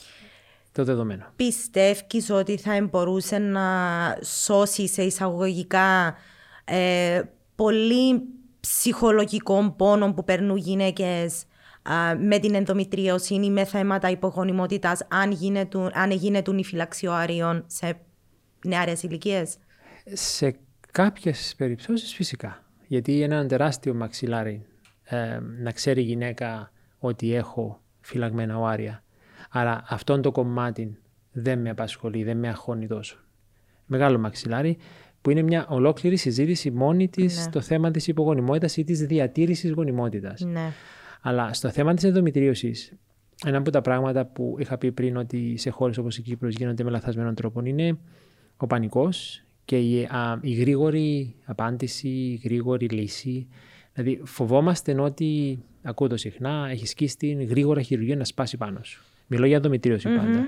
το 0.72 0.84
δεδομένο. 0.84 1.26
Πιστεύει 1.36 2.32
ότι 2.32 2.58
θα 2.58 2.88
μπορούσε 2.90 3.38
να 3.38 3.68
σώσεις 4.22 4.92
σε 4.92 5.04
εισαγωγικά 5.04 6.16
ε, 6.66 7.22
πολύ 7.56 8.22
ψυχολογικών 8.60 9.76
πόνων 9.76 10.14
που 10.14 10.24
παίρνουν 10.24 10.58
γυναίκες 10.58 11.46
με 12.20 12.40
την 12.40 12.56
ενδομητρίωση 12.56 13.34
ή 13.34 13.50
με 13.50 13.66
θέματα 13.66 14.10
υπογονιμότητας 14.10 15.06
αν, 15.10 15.32
γίνεται, 15.32 15.90
αν 15.94 16.12
γίνετουν 16.12 16.58
οι 16.58 16.64
φυλαξιοαρίων 16.64 17.64
σε 17.68 18.00
νεαρές 18.66 19.04
ηλικίες; 19.04 19.58
Σε 20.14 20.56
κάποιες 20.92 21.54
περιπτώσεις 21.58 22.14
φυσικά. 22.14 22.64
Γιατί 22.88 23.14
είναι 23.16 23.36
ένα 23.36 23.46
τεράστιο 23.48 23.94
μαξιλάρι 23.94 24.66
ε, 25.04 25.40
να 25.40 25.72
ξέρει 25.72 26.02
η 26.02 26.04
γυναίκα 26.04 26.72
ότι 27.00 27.34
έχω 27.34 27.82
φυλαγμένα 28.02 28.58
οάρια. 28.58 29.04
Άρα 29.50 29.84
αυτόν 29.88 30.22
το 30.22 30.32
κομμάτι 30.32 30.98
δεν 31.32 31.60
με 31.60 31.70
απασχολεί, 31.70 32.24
δεν 32.24 32.38
με 32.38 32.48
αγχώνει 32.48 32.88
τόσο. 32.88 33.18
Μεγάλο 33.86 34.20
μαξιλάρι 34.20 34.78
που 35.26 35.32
είναι 35.32 35.42
μια 35.42 35.68
ολόκληρη 35.70 36.16
συζήτηση 36.16 36.72
μόνη 36.72 37.10
της 37.10 37.46
ναι. 37.46 37.52
το 37.52 37.62
θέμα 37.62 37.92
της 37.92 38.08
υπογονιμότητας 38.08 38.78
ή 38.78 38.84
της 38.84 39.00
διατήρησης 39.00 39.72
γονιμότητας. 39.72 40.42
Ναι. 40.42 40.72
Αλλά 41.22 41.54
στο 41.54 41.70
θέμα 41.70 41.94
της 41.94 42.04
ενδομητρίωσης, 42.04 42.94
ένα 43.46 43.58
από 43.58 43.70
τα 43.72 43.82
πράγματα 43.82 44.26
που 44.26 44.56
είχα 44.60 44.78
πει 44.78 44.92
πριν 44.92 45.18
ότι 45.18 45.58
σε 45.58 45.70
χώρες 45.70 45.98
όπως 45.98 46.18
η 46.18 46.22
Κύπρος 46.22 46.56
γίνονται 46.56 46.84
με 46.84 46.90
λαθασμένων 46.90 47.36
τρόπων 47.36 47.66
είναι 47.66 47.98
ο 48.58 48.68
πανικός 48.68 49.44
και 49.66 49.80
η, 49.80 50.04
α, 50.04 50.40
η 50.42 50.52
γρήγορη 50.54 51.36
απάντηση, 51.46 52.08
η 52.08 52.42
γρήγορη 52.44 52.88
λύση. 52.88 53.48
Δηλαδή 53.94 54.22
φοβόμαστε 54.24 55.02
ότι, 55.02 55.60
ακούω 55.82 56.08
το 56.08 56.18
συχνά, 56.18 56.68
έχεις 56.72 56.90
σκίσει 56.90 57.48
γρήγορα 57.50 57.82
χειρουργία 57.82 58.16
να 58.16 58.26
σπάσει 58.26 58.58
πάνω 58.58 58.80
σου. 58.84 59.04
Μιλώ 59.28 59.46
για 59.46 59.56
ενδομητρίωση 59.56 60.08
mm-hmm. 60.12 60.18
πάντα. 60.18 60.48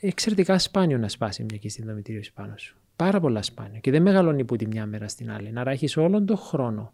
Εξαιρετικά 0.00 0.58
σπάνιο 0.58 0.98
να 0.98 1.08
σπάσει 1.08 1.44
μια 1.44 1.58
κίστη 1.58 1.80
ενδομητρίωση 1.82 2.32
πάνω 2.32 2.54
σου. 2.56 2.76
Πάρα 2.96 3.20
πολλά 3.20 3.42
σπάνιο. 3.42 3.80
Και 3.80 3.90
δεν 3.90 4.02
μεγαλώνει 4.02 4.44
που 4.44 4.56
τη 4.56 4.66
μια 4.66 4.86
μέρα 4.86 5.08
στην 5.08 5.30
άλλη. 5.30 5.52
Να 5.52 5.64
ράχεις 5.64 5.96
όλον 5.96 6.26
τον 6.26 6.36
χρόνο 6.36 6.92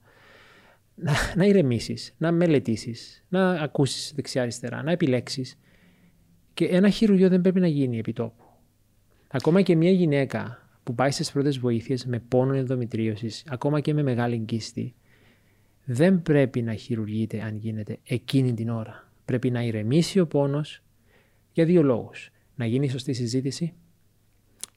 να, 1.00 1.12
να 1.36 1.44
ηρεμήσεις, 1.44 2.14
να 2.18 2.32
μελετήσεις, 2.32 3.24
να 3.28 3.50
ακούσεις 3.50 4.12
δεξιά-αριστερά, 4.14 4.82
να 4.82 4.90
επιλέξεις. 4.90 5.58
Και 6.54 6.64
ένα 6.64 6.88
χειρουργείο 6.88 7.28
δεν 7.28 7.40
πρέπει 7.40 7.60
να 7.60 7.66
γίνει 7.66 7.98
επί 7.98 8.12
τόπου. 8.12 8.44
Ακόμα 9.28 9.62
και 9.62 9.76
μια 9.76 9.90
γυναίκα 9.90 10.68
που 10.82 10.94
πάει 10.94 11.10
στις 11.10 11.32
πρώτες 11.32 11.58
βοήθειες 11.58 12.06
με 12.06 12.18
πόνο 12.18 12.54
ενδομητρίωσης, 12.54 13.44
ακόμα 13.48 13.80
και 13.80 13.94
με 13.94 14.02
μεγάλη 14.02 14.38
κίστη, 14.38 14.94
δεν 15.84 16.22
πρέπει 16.22 16.62
να 16.62 16.74
χειρουργείται 16.74 17.42
αν 17.42 17.56
γίνεται 17.56 17.98
εκείνη 18.04 18.54
την 18.54 18.68
ώρα. 18.68 19.12
Πρέπει 19.24 19.50
να 19.50 19.62
ηρεμήσει 19.62 20.20
ο 20.20 20.26
πόνος 20.26 20.82
για 21.52 21.64
δύο 21.64 21.82
λόγους. 21.82 22.30
Να 22.54 22.66
γίνει 22.66 22.88
σωστή 22.88 23.12
συζήτηση 23.12 23.74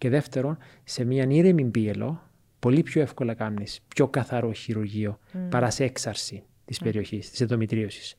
και 0.03 0.09
δεύτερον, 0.09 0.57
σε 0.83 1.03
μια 1.03 1.25
ήρεμη 1.29 1.65
πίελο, 1.65 2.29
πολύ 2.59 2.83
πιο 2.83 3.01
εύκολα 3.01 3.33
κάνει 3.33 3.65
πιο 3.87 4.07
καθαρό 4.07 4.51
χειρουργείο 4.51 5.19
mm. 5.33 5.37
παρά 5.49 5.69
σε 5.69 5.83
έξαρση 5.83 6.43
της 6.65 6.79
mm. 6.79 6.83
περιοχής, 6.83 7.29
της 7.29 7.41
ενδομητρίωση. 7.41 8.17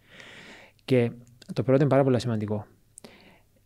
Και 0.85 1.11
το 1.53 1.62
πρώτο 1.62 1.80
είναι 1.80 1.91
πάρα 1.91 2.05
πολύ 2.05 2.20
σημαντικό. 2.20 2.66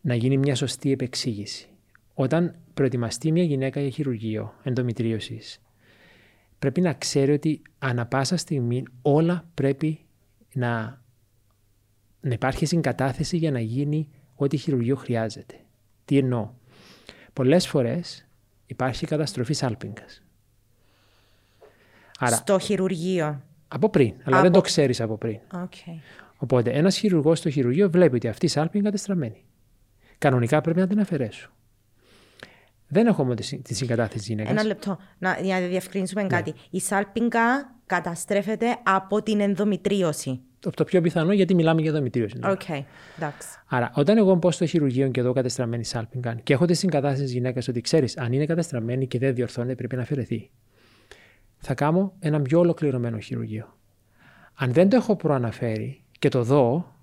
Να 0.01 0.15
γίνει 0.15 0.37
μια 0.37 0.55
σωστή 0.55 0.91
επεξήγηση. 0.91 1.69
Όταν 2.13 2.55
προετοιμαστεί 2.73 3.31
μια 3.31 3.43
γυναίκα 3.43 3.79
για 3.81 3.89
χειρουργείο 3.89 4.53
ενδομητρίωση, 4.63 5.39
πρέπει 6.59 6.81
να 6.81 6.93
ξέρει 6.93 7.31
ότι 7.31 7.61
ανα 7.77 8.05
πάσα 8.05 8.37
στιγμή 8.37 8.83
όλα 9.01 9.49
πρέπει 9.53 9.99
να, 10.53 11.01
να 12.21 12.33
υπάρχει 12.33 12.65
συγκατάθεση 12.65 13.37
για 13.37 13.51
να 13.51 13.59
γίνει 13.59 14.07
ό,τι 14.35 14.57
χειρουργείο 14.57 14.95
χρειάζεται. 14.95 15.55
Τι 16.05 16.17
εννοώ; 16.17 16.49
Πολλές 17.39 17.67
φορές 17.67 18.25
υπάρχει 18.65 19.05
καταστροφή 19.05 19.53
σάλπιγγας. 19.53 20.23
Άρα, 22.19 22.35
στο 22.35 22.59
χειρουργείο. 22.59 23.43
Από 23.67 23.89
πριν, 23.89 24.13
αλλά 24.23 24.41
δεν 24.41 24.51
το 24.51 24.61
ξέρεις 24.61 25.01
από 25.01 25.17
πριν. 25.17 25.39
Okay. 25.53 25.99
Οπότε 26.37 26.71
ένας 26.71 26.97
χειρουργός 26.97 27.39
στο 27.39 27.49
χειρουργείο 27.49 27.89
βλέπει 27.89 28.15
ότι 28.15 28.27
αυτή 28.27 28.45
η 28.45 28.49
σάλπιγγα 28.49 28.79
είναι 28.79 28.89
κατεστραμμένη. 28.89 29.45
Κανονικά 30.17 30.61
πρέπει 30.61 30.79
να 30.79 30.87
την 30.87 30.99
αφαιρέσω. 30.99 31.49
Δεν 32.87 33.07
έχω 33.07 33.21
όμω 33.21 33.33
τη 33.33 33.73
συγκατάθεση 33.73 34.17
της 34.17 34.27
γυναίκας. 34.27 34.51
Ένα 34.51 34.63
λεπτό, 34.63 34.97
να, 35.17 35.39
για 35.41 35.59
να 35.59 35.67
διευκρινίσουμε 35.67 36.21
ναι. 36.21 36.27
κάτι. 36.27 36.53
Η 36.69 36.79
σάλπιγγα 36.79 37.75
καταστρέφεται 37.85 38.77
από 38.83 39.23
την 39.23 39.39
ενδομητρίωση. 39.39 40.41
Το, 40.59 40.69
το 40.69 40.83
πιο 40.83 41.01
πιθανό 41.01 41.33
γιατί 41.33 41.53
μιλάμε 41.53 41.81
για 41.81 41.89
ενδομητρίωση. 41.89 42.35
OK, 42.43 42.61
okay. 42.67 42.83
εντάξει. 43.17 43.47
Άρα, 43.67 43.91
όταν 43.95 44.17
εγώ 44.17 44.35
μπω 44.35 44.51
στο 44.51 44.65
χειρουργείο 44.65 45.09
και 45.09 45.19
δω 45.19 45.33
κατεστραμμένη 45.33 45.83
σάλπιγγα 45.83 46.33
και 46.33 46.53
έχω 46.53 46.65
τη 46.65 46.73
συγκατάθεση 46.73 47.23
της 47.23 47.31
γυναίκας 47.31 47.67
ότι 47.67 47.81
ξέρεις, 47.81 48.17
αν 48.17 48.33
είναι 48.33 48.45
κατεστραμμένη 48.45 49.07
και 49.07 49.19
δεν 49.19 49.35
διορθώνεται, 49.35 49.75
πρέπει 49.75 49.95
να 49.95 50.01
αφαιρεθεί 50.01 50.49
θα 51.59 51.73
κάνω 51.73 52.13
ένα 52.19 52.41
πιο 52.41 52.59
ολοκληρωμένο 52.59 53.19
χειρουργείο. 53.19 53.77
Αν 54.53 54.73
δεν 54.73 54.89
το 54.89 54.95
έχω 54.95 55.15
προαναφέρει 55.15 56.03
και 56.19 56.29
το 56.29 56.43
δω, 56.43 56.95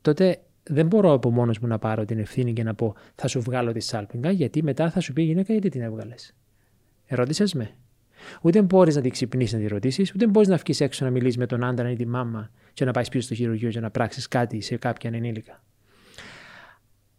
τότε 0.00 0.42
δεν 0.62 0.86
μπορώ 0.86 1.12
από 1.12 1.30
μόνος 1.30 1.58
μου 1.58 1.68
να 1.68 1.78
πάρω 1.78 2.04
την 2.04 2.18
ευθύνη 2.18 2.52
και 2.52 2.62
να 2.62 2.74
πω 2.74 2.94
θα 3.14 3.28
σου 3.28 3.40
βγάλω 3.40 3.72
τη 3.72 3.80
σάλπιγγα, 3.80 4.30
γιατί 4.30 4.62
μετά 4.62 4.90
θα 4.90 5.00
σου 5.00 5.12
πει 5.12 5.22
η 5.22 5.24
γυναίκα 5.24 5.52
γιατί 5.52 5.68
την 5.68 5.80
έβγαλες. 5.80 6.34
Ερώτησες 7.06 7.54
με. 7.54 7.76
Ούτε 8.42 8.62
μπορείς 8.62 8.94
να 8.94 9.00
την 9.00 9.10
ξυπνήσεις 9.10 9.52
να 9.52 9.58
τη 9.58 9.66
ρωτήσεις, 9.66 10.14
ούτε 10.14 10.26
μπορείς 10.26 10.48
να 10.48 10.56
βγεις 10.56 10.80
έξω 10.80 11.04
να 11.04 11.10
μιλήσεις 11.10 11.36
με 11.36 11.46
τον 11.46 11.64
άντρα 11.64 11.90
ή 11.90 11.96
τη 11.96 12.06
μάμα 12.06 12.50
και 12.72 12.84
να 12.84 12.90
πάεις 12.90 13.08
πίσω 13.08 13.24
στο 13.24 13.34
χειρουργείο 13.34 13.70
και 13.70 13.80
να 13.80 13.90
πράξεις 13.90 14.28
κάτι 14.28 14.60
σε 14.60 14.76
κάποιον 14.76 15.14
ενήλικα. 15.14 15.62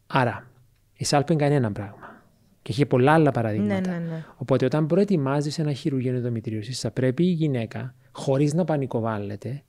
Άρα, 0.08 0.47
η 0.93 1.06
σάλπιγγα 1.06 1.45
είναι 1.45 1.56
ένα 1.56 1.72
πράγμα. 1.72 2.22
Και 2.62 2.72
έχει 2.72 2.86
πολλά 2.86 3.14
άλλα 3.14 3.32
παραδείγματα. 3.32 3.91
Ναι, 3.91 3.97
ναι, 3.97 4.06
ναι. 4.06 4.26
Οπότε, 4.38 4.66
όταν 4.66 4.88
προετοιμάζεις 4.88 5.60
ένα 5.60 5.74
χειρουργείο 5.74 6.16
ενδομητρίωση, 6.16 6.72
θα 6.74 6.91
πρέπει 6.91 7.24
η 7.24 7.32
γυναίκα, 7.32 7.95
χωρίς 8.12 8.54
να 8.54 8.64
πανικοβάλλεται, 8.64 9.64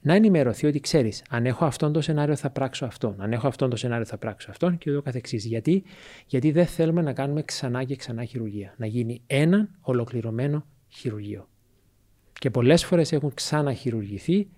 να 0.00 0.14
ενημερωθεί 0.14 0.66
ότι 0.66 0.80
ξέρεις, 0.80 1.24
αν 1.28 1.46
έχω 1.46 1.64
αυτόν 1.64 1.92
το 1.92 2.00
σενάριο 2.00 2.36
θα 2.36 2.50
πράξω 2.50 2.86
αυτόν. 2.86 3.14
Αν 3.18 3.32
έχω 3.32 3.46
αυτόν 3.46 3.70
το 3.70 3.76
σενάριο 3.76 4.04
θα 4.04 4.18
πράξω 4.18 4.50
αυτόν 4.50 4.78
και 4.78 4.90
ούτω 4.90 5.02
καθεξής. 5.02 5.44
Γιατί; 5.44 5.82
Γιατί 6.26 6.50
δεν 6.50 6.66
θέλουμε 6.66 7.02
να 7.02 7.12
κάνουμε 7.12 7.42
ξανά 7.42 7.84
και 7.84 7.96
ξανά 7.96 8.24
χειρουργία. 8.24 8.74
Να 8.76 8.86
γίνει 8.86 9.22
ένα 9.26 9.68
ολοκληρωμένο 9.80 10.66
χειρουργείο. 10.88 11.48
Και 12.32 12.50
πολλές 12.50 12.84
φορές 12.84 13.12
έχουν 13.12 13.34
ξαναχειρουργηθεί, 13.34 14.48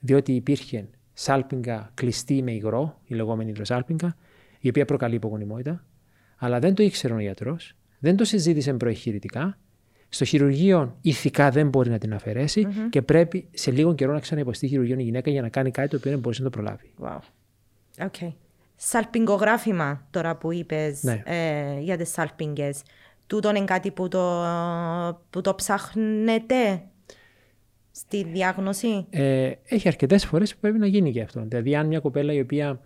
διότι 0.00 0.32
υπήρχε 0.32 0.88
σάλπιγγα 1.12 1.90
κλειστή 1.94 2.42
με 2.42 2.52
υγρό, 2.52 3.00
η 3.04 3.14
λεγόμενη 3.14 3.50
υδροσάλπιγγα, 3.50 4.16
η 4.58 4.68
οποία 4.68 4.84
προκαλεί 4.84 5.14
υπογονιμότητα, 5.14 5.84
αλλά 6.36 6.58
δεν 6.58 6.74
το 6.74 6.82
ήξερε 6.82 7.14
ο 7.14 7.18
γιατρός, 7.18 7.76
δεν 7.98 8.16
το 8.16 8.24
συζήτησε 8.24 8.74
προεχειρητικά. 8.74 9.58
Στο 10.14 10.24
χειρουργείο 10.24 10.96
ηθικά 11.00 11.50
δεν 11.50 11.68
μπορεί 11.68 11.90
να 11.90 11.98
την 11.98 12.14
αφαιρεσει 12.14 12.66
mm-hmm. 12.68 12.88
και 12.90 13.02
πρέπει 13.02 13.48
σε 13.52 13.70
λίγο 13.70 13.94
καιρό 13.94 14.12
να 14.12 14.20
ξαναυποστεί 14.20 14.66
χειρουργείο 14.66 14.98
η 14.98 15.02
γυναίκα 15.02 15.30
για 15.30 15.42
να 15.42 15.48
κάνει 15.48 15.70
κάτι 15.70 15.88
το 15.88 15.96
οποίο 15.96 16.10
δεν 16.10 16.20
μπορείς 16.20 16.38
να 16.38 16.44
το 16.44 16.50
προλάβει. 16.50 16.92
Wow. 17.02 17.18
Okay. 18.06 18.32
Σαλπιγκογράφημα 18.76 20.06
τώρα 20.10 20.36
που 20.36 20.52
είπες 20.52 21.02
ναι. 21.02 21.22
ε, 21.24 21.78
για 21.80 21.96
τις 21.96 22.08
σαλπίγγε. 22.08 22.70
Τούτο 23.26 23.48
είναι 23.48 23.64
κάτι 23.64 23.90
που 23.90 24.08
το, 24.08 24.44
που 25.30 25.40
το 25.40 25.54
ψάχνετε 25.54 26.82
στη 27.90 28.24
διάγνωση; 28.24 29.06
Ε, 29.10 29.52
έχει 29.64 29.88
αρκετές 29.88 30.26
φορές 30.26 30.54
που 30.54 30.60
πρέπει 30.60 30.78
να 30.78 30.86
γίνει 30.86 31.12
και 31.12 31.20
αυτό. 31.20 31.44
Δηλαδή, 31.48 31.76
αν 31.76 31.86
μια 31.86 32.00
κοπέλα 32.00 32.32
η 32.32 32.40
οποία 32.40 32.80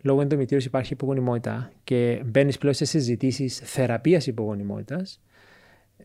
λόγω 0.00 0.20
ενδομητρίωση 0.20 0.66
υπάρχει 0.66 0.92
υπογονιμότητα 0.92 1.70
και 1.84 2.22
μπαίνεις 2.24 2.58
πλέον 2.58 2.74
σε 2.74 2.84
συζητήσεις 2.84 3.58
θεραπείας 3.64 4.26
υπογονιμότητας, 4.26 5.20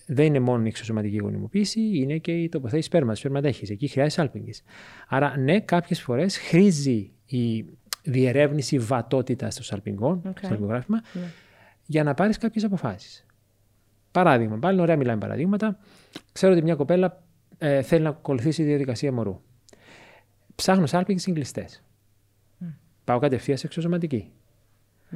δεν 0.06 0.26
είναι 0.26 0.40
μόνο 0.40 0.64
η 0.64 0.68
εξωσωματική 0.68 1.18
γονιμοποίηση, 1.18 1.82
είναι 1.98 2.18
και 2.18 2.32
η 2.32 2.50
τοποθέτηση 2.50 2.88
σπέρμα, 2.88 3.16
σπερματέχη. 3.16 3.72
Εκεί 3.72 3.88
χρειάζεται 3.88 4.22
σάλπιγγε. 4.22 4.52
Άρα, 5.08 5.38
ναι, 5.38 5.60
κάποιες 5.60 6.02
φορές 6.02 6.38
χρήζει 6.38 7.12
η 7.26 7.66
διερεύνηση 8.04 8.80
βατότητα 8.80 9.48
των 9.48 9.64
σαλπιγγών, 9.64 10.22
okay. 10.26 10.32
στο 10.38 10.48
σαλπιγγράφημα, 10.48 11.02
yeah. 11.02 11.06
Ναι. 11.14 11.32
για 11.86 12.04
να 12.04 12.14
πάρεις 12.14 12.38
κάποιες 12.38 12.64
αποφάσεις. 12.64 13.26
Παράδειγμα, 14.12 14.58
πάλι 14.58 14.82
ωραία 14.82 14.96
μιλάμε 14.98 15.20
παραδείγματα. 15.20 15.80
Ξέρω 16.32 16.54
ότι 16.54 16.62
μια 16.62 16.76
κοπέλα 16.76 17.24
ε, 17.58 17.82
θέλει 17.82 18.04
να 18.04 18.10
ακολουθήσει 18.10 18.62
τη 18.62 18.68
διαδικασία 18.68 19.12
μωρού. 19.12 19.42
Ψάχνω 20.56 20.86
σάλπιγγε 20.86 21.20
συγκλιστές. 21.20 21.84
Mm. 22.62 22.66
Πάω 23.04 23.20
κατευθείαν 23.20 23.58
σε 23.58 23.66
εξωσωματική. 23.66 24.32
Yeah. 25.12 25.16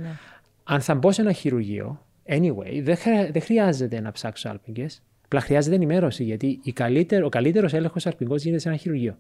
Αν 0.64 0.82
θα 0.82 0.96
μπω 0.96 1.12
σε 1.12 1.22
ένα 1.22 1.32
χειρουργείο, 1.32 2.06
Anyway, 2.26 2.82
δεν, 2.82 2.98
δεν 3.32 3.42
χρειάζεται 3.42 4.00
να 4.00 4.12
ψάξω 4.12 4.48
σάλπιγγε. 4.48 4.86
Απλά 5.26 5.40
χρειάζεται 5.40 5.76
ενημέρωση 5.76 6.24
γιατί 6.24 6.60
η 6.64 6.72
καλύτερο, 6.72 7.26
ο 7.26 7.30
καλύτερος 7.30 7.74
έλεγχος 7.74 8.02
σάλπιγγό 8.02 8.36
γίνεται 8.36 8.60
σε 8.60 8.68
ένα 8.68 8.78
χειρουργείο. 8.78 9.18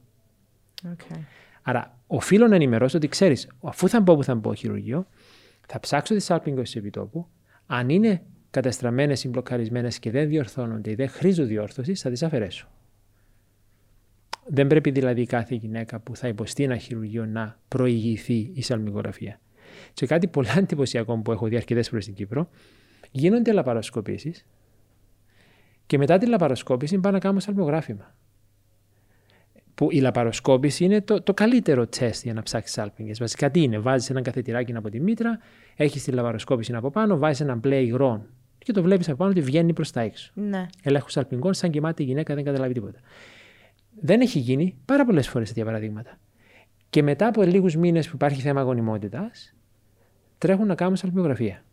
Okay. 0.84 1.18
Άρα, 1.62 2.00
οφείλω 2.08 2.48
να 2.48 2.56
ενημερώσω 2.56 2.98
ότι 2.98 3.08
ξέρεις, 3.08 3.48
αφού 3.62 3.88
θα 3.88 4.02
μπω 4.02 4.16
που 4.16 4.24
θα 4.24 4.36
μπω 4.36 4.54
χειρουργείο, 4.54 5.08
θα 5.68 5.80
ψάξω 5.80 6.14
τις 6.14 6.24
σάλπιγγε 6.24 6.62
της 6.62 6.76
επιτόπου. 6.76 7.28
Αν 7.66 7.90
είναι 7.90 8.22
καταστραμμένε 8.50 9.16
ή 9.24 9.28
μπλοκαρισμένες 9.28 10.00
και 10.00 10.12
δεν 10.12 10.28
διορθώνονται 10.28 10.92
ή 10.92 10.96
δεν 10.96 11.10
χρήζουν 11.10 11.48
διόρθωσης, 11.48 12.02
θα 12.02 12.10
τις 12.10 12.24
αφαιρέσω. 12.24 12.68
Δεν 14.48 14.68
πρέπει 14.68 14.92
δηλαδή 14.92 15.26
κάθε 15.26 15.56
γυναίκα 15.56 16.00
που 16.00 16.16
θα 16.16 16.28
υποστεί 16.28 16.64
ένα 16.64 16.78
χειρουργείο 16.78 17.26
να 17.26 17.60
προηγηθεί 17.68 18.52
η 18.54 18.62
σαλμιγογραφία. 18.62 19.40
Και 19.94 20.06
κάτι 20.06 20.28
πολύ 20.28 20.48
εντυπωσιακό 20.58 21.18
που 21.18 21.32
έχω 21.32 21.48
δει 21.48 21.56
αρκετές 21.56 21.90
προ 21.90 22.00
την 22.00 22.14
Κύπρο 22.14 22.50
γίνονται 23.14 23.52
λαπαροσκοπήσει 23.52 24.34
και 25.86 25.98
μετά 25.98 26.18
τη 26.18 26.26
λαπαροσκόπηση 26.26 26.98
πάνε 26.98 27.14
να 27.16 27.20
κάνουμε 27.20 27.42
σαλμογράφημα. 27.42 28.16
Που 29.76 29.88
η 29.92 30.00
λαπαροσκόπηση 30.00 30.84
είναι 30.84 31.02
το, 31.02 31.22
το 31.22 31.34
καλύτερο 31.34 31.88
τεστ 31.88 32.24
για 32.24 32.34
να 32.34 32.44
ψάξεις 32.44 32.78
άλπιγγες. 32.78 33.20
Βασικά 33.20 33.52
τι 33.52 33.62
είναι, 33.62 33.80
βάζεις 33.80 34.10
ένα 34.10 34.22
καθετηράκι 34.22 34.76
από 34.76 34.90
τη 34.90 35.00
μήτρα, 35.00 35.40
έχεις 35.76 36.04
τη 36.04 36.12
λαπαροσκόπηση 36.12 36.76
από 36.76 36.90
πάνω, 36.90 37.18
βάζεις 37.18 37.40
ένα 37.40 37.56
μπλε 37.56 37.82
υγρών 37.82 38.26
και 38.58 38.72
το 38.72 38.82
βλέπεις 38.82 39.08
από 39.08 39.18
πάνω 39.18 39.32
ότι 39.32 39.42
βγαίνει 39.42 39.74
προς 39.74 39.92
τα 39.92 40.02
έξω. 40.02 40.32
Ναι. 40.34 40.66
Ελέγχους 40.84 41.18
αλπιγγών, 41.18 41.54
σαν 41.54 41.72
κοιμάται 41.72 42.04
η 42.04 42.06
γυναίκα, 42.06 42.36
δεν 42.36 42.44
καταλάβει 42.44 42.74
τίποτα. 42.74 43.00
Δεν 44.00 44.22
έχει 44.22 44.40
γίνει 44.40 44.76
πάρα 44.86 45.06
πολλές 45.06 45.28
φορές 45.28 45.48
τέτοια 45.48 45.66
παραδείγματα. 45.66 46.20
Και 46.90 47.04
μετά 47.04 47.28
από 47.28 47.42
λίγους 47.42 47.76
μήνες 47.76 48.08
που 48.10 48.16
υπάρχει 48.16 48.42
θέμα 48.42 48.62
γονιμότητας, 48.62 49.56
τρέχουν 50.38 50.68
να 50.68 50.76
κάνουν 50.76 50.96
σαλπιγγραφία. 50.96 51.64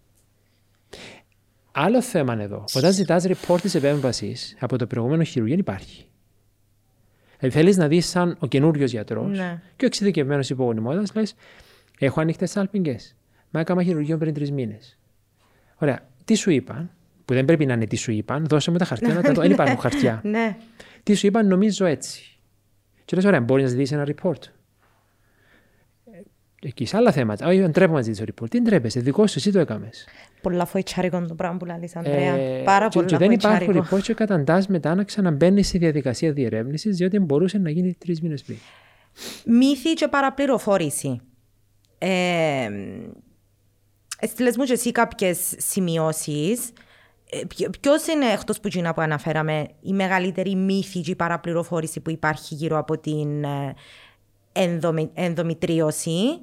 Άλλο 1.83 2.03
θέμα 2.03 2.33
είναι 2.33 2.43
εδώ. 2.43 2.65
Όταν 2.75 2.93
ζητάς 2.93 3.27
report 3.27 3.61
της 3.61 3.75
επέμβασης 3.75 4.57
από 4.61 4.79
το 4.79 4.87
προηγούμενο 4.87 5.23
χειρουργείο, 5.23 5.57
υπάρχει. 5.57 6.07
Δηλαδή 7.39 7.59
θέλεις 7.59 7.77
να 7.77 7.89
δεις 7.89 8.07
σαν 8.07 8.37
ο 8.39 8.47
καινούριος 8.47 8.91
γιατρός 8.91 9.39
ναι. 9.39 9.63
και 9.77 9.85
ο 9.85 9.87
εξειδικευμένος 9.87 10.51
υπογονιμότητας, 10.51 11.15
λες: 11.15 11.35
Έχω 11.99 12.21
ανοιχτές 12.21 12.51
σάλπιγγε. 12.51 12.97
Μα 13.51 13.61
έκανα 13.61 13.83
χειρουργείο 13.83 14.19
πριν 14.19 14.35
τρεις 14.35 14.51
μήνες. 14.51 14.99
Ωραία. 15.77 16.09
Τι 16.25 16.35
σου 16.35 16.51
είπαν, 16.51 16.91
που 17.25 17.35
δεν 17.35 17.45
πρέπει 17.45 17.67
να 17.67 17.73
είναι 17.73 17.87
τι 17.87 17.97
σου 17.97 18.13
είπαν, 18.13 18.47
δώσε 18.47 18.71
μου 18.71 18.77
τα 18.77 18.85
χαρτιά 18.85 19.15
να 19.15 19.23
τα 19.23 19.33
δω. 19.33 19.41
Δεν 19.43 19.51
υπάρχουν 19.51 19.79
χαρτιά. 19.79 20.21
Ναι. 20.25 20.57
Τι 21.03 21.15
σου 21.15 21.27
είπαν, 21.27 21.47
νομίζω 21.47 21.85
έτσι. 21.85 22.39
Και 23.05 23.17
λες: 23.17 23.25
Ωραία, 23.25 23.41
μπορείς 23.41 23.65
να 23.65 23.71
ζητήσει 23.71 23.95
ένα 23.95 24.07
report 24.07 24.43
εκεί 26.61 26.85
σε 26.85 26.97
άλλα 26.97 27.13
θέματα. 27.13 27.47
Όχι, 27.47 27.61
δεν 27.61 27.73
τρέπω 27.73 27.93
να 27.93 28.03
ζητήσω 28.03 28.25
report. 28.27 28.51
Τι 28.51 28.61
ντρέπεσαι, 28.61 29.01
δικό 29.01 29.27
σου, 29.27 29.35
εσύ 29.37 29.53
το 29.53 29.59
έκαμες. 29.59 30.07
Πολλά 30.43 30.65
φοητσάρικο 30.65 31.27
το 31.27 31.35
πράγμα 31.35 31.57
που 31.57 31.65
λέει, 31.65 31.91
Ανδρέα. 31.95 32.35
Ε, 32.35 32.63
Πάρα 32.65 32.89
πολλά 32.89 33.07
Και 33.07 33.17
δεν 33.17 33.31
υπάρχουν 33.31 33.85
report 33.85 34.01
και 34.03 34.15
καταντάς 34.15 34.67
μετά 34.67 34.95
να 34.95 35.05
ξαναμπαίνει 35.05 35.63
σε 35.63 35.79
διαδικασία 35.79 36.33
διερεύνησης, 36.33 36.97
διότι 36.97 37.19
μπορούσε 37.19 37.59
να 37.59 37.71
γίνει 37.71 37.97
τρεις 37.99 38.21
μήνες 38.21 38.43
πριν. 38.43 38.59
Μύθη 39.45 39.93
και 39.95 40.09
παραπληροφόρηση. 40.09 41.21
Ε, 41.99 42.71
Έστειλε 44.21 44.51
μου 44.59 44.65
και 44.65 44.73
εσύ 44.73 44.93
κάποιες 44.93 45.55
σημειώσεις. 45.57 46.73
Ε, 47.31 47.41
Ποιο 47.81 47.93
είναι 48.15 48.33
εκτός 48.33 48.61
που 48.61 48.69
γίνα 48.69 48.95
που 48.95 49.01
αναφέραμε 49.01 49.69
η 49.81 49.93
μεγαλύτερη 49.93 50.55
μύθη 50.55 51.01
και 51.01 51.11
η 51.11 51.17
παραπληροφόρηση 51.17 52.01
που 52.01 52.11
υπάρχει 52.11 52.55
γύρω 52.55 52.79
από 52.79 52.99
την 52.99 53.45
ε, 53.45 53.75
ενδομητρίωση; 55.15 56.41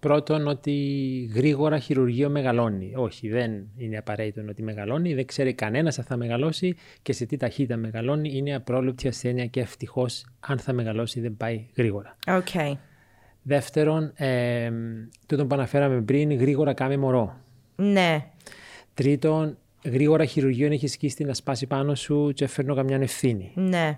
Πρώτον, 0.00 0.46
ότι 0.46 0.72
γρήγορα 1.34 1.78
χειρουργείο 1.78 2.30
μεγαλώνει. 2.30 2.92
Όχι, 2.94 3.28
δεν 3.28 3.66
είναι 3.76 3.96
απαραίτητο 3.96 4.46
ότι 4.48 4.62
μεγαλώνει. 4.62 5.14
Δεν 5.14 5.26
ξέρει 5.26 5.54
κανένας 5.54 5.98
αν 5.98 6.04
θα 6.04 6.16
μεγαλώσει 6.16 6.76
και 7.02 7.12
σε 7.12 7.26
τι 7.26 7.36
ταχύτητα 7.36 7.76
μεγαλώνει. 7.76 8.30
Είναι 8.36 8.54
απρόληπτη 8.54 9.08
ασθένεια 9.08 9.46
και 9.46 9.60
ευτυχώς, 9.60 10.24
αν 10.40 10.58
θα 10.58 10.72
μεγαλώσει, 10.72 11.20
δεν 11.20 11.36
πάει 11.36 11.66
γρήγορα. 11.76 12.16
Okay. 12.26 12.72
Δεύτερον, 13.42 14.12
ε, 14.16 14.70
τούτο 15.26 15.46
που 15.46 15.54
αναφέραμε 15.54 16.00
πριν, 16.00 16.32
γρήγορα 16.32 16.72
κάμε 16.74 16.96
μωρό. 16.96 17.36
Ναι. 17.76 18.26
Τρίτον, 18.94 19.58
γρήγορα 19.84 20.24
χειρουργείο 20.24 20.66
έχεις 20.66 20.92
σκίσει 20.92 21.24
να 21.24 21.34
σπάσει 21.34 21.66
πάνω 21.66 21.94
σου 21.94 22.32
και 22.34 22.46
φέρνω 22.46 22.74
καμιά 22.74 22.96
ευθύνη. 22.96 23.52
Ναι. 23.54 23.96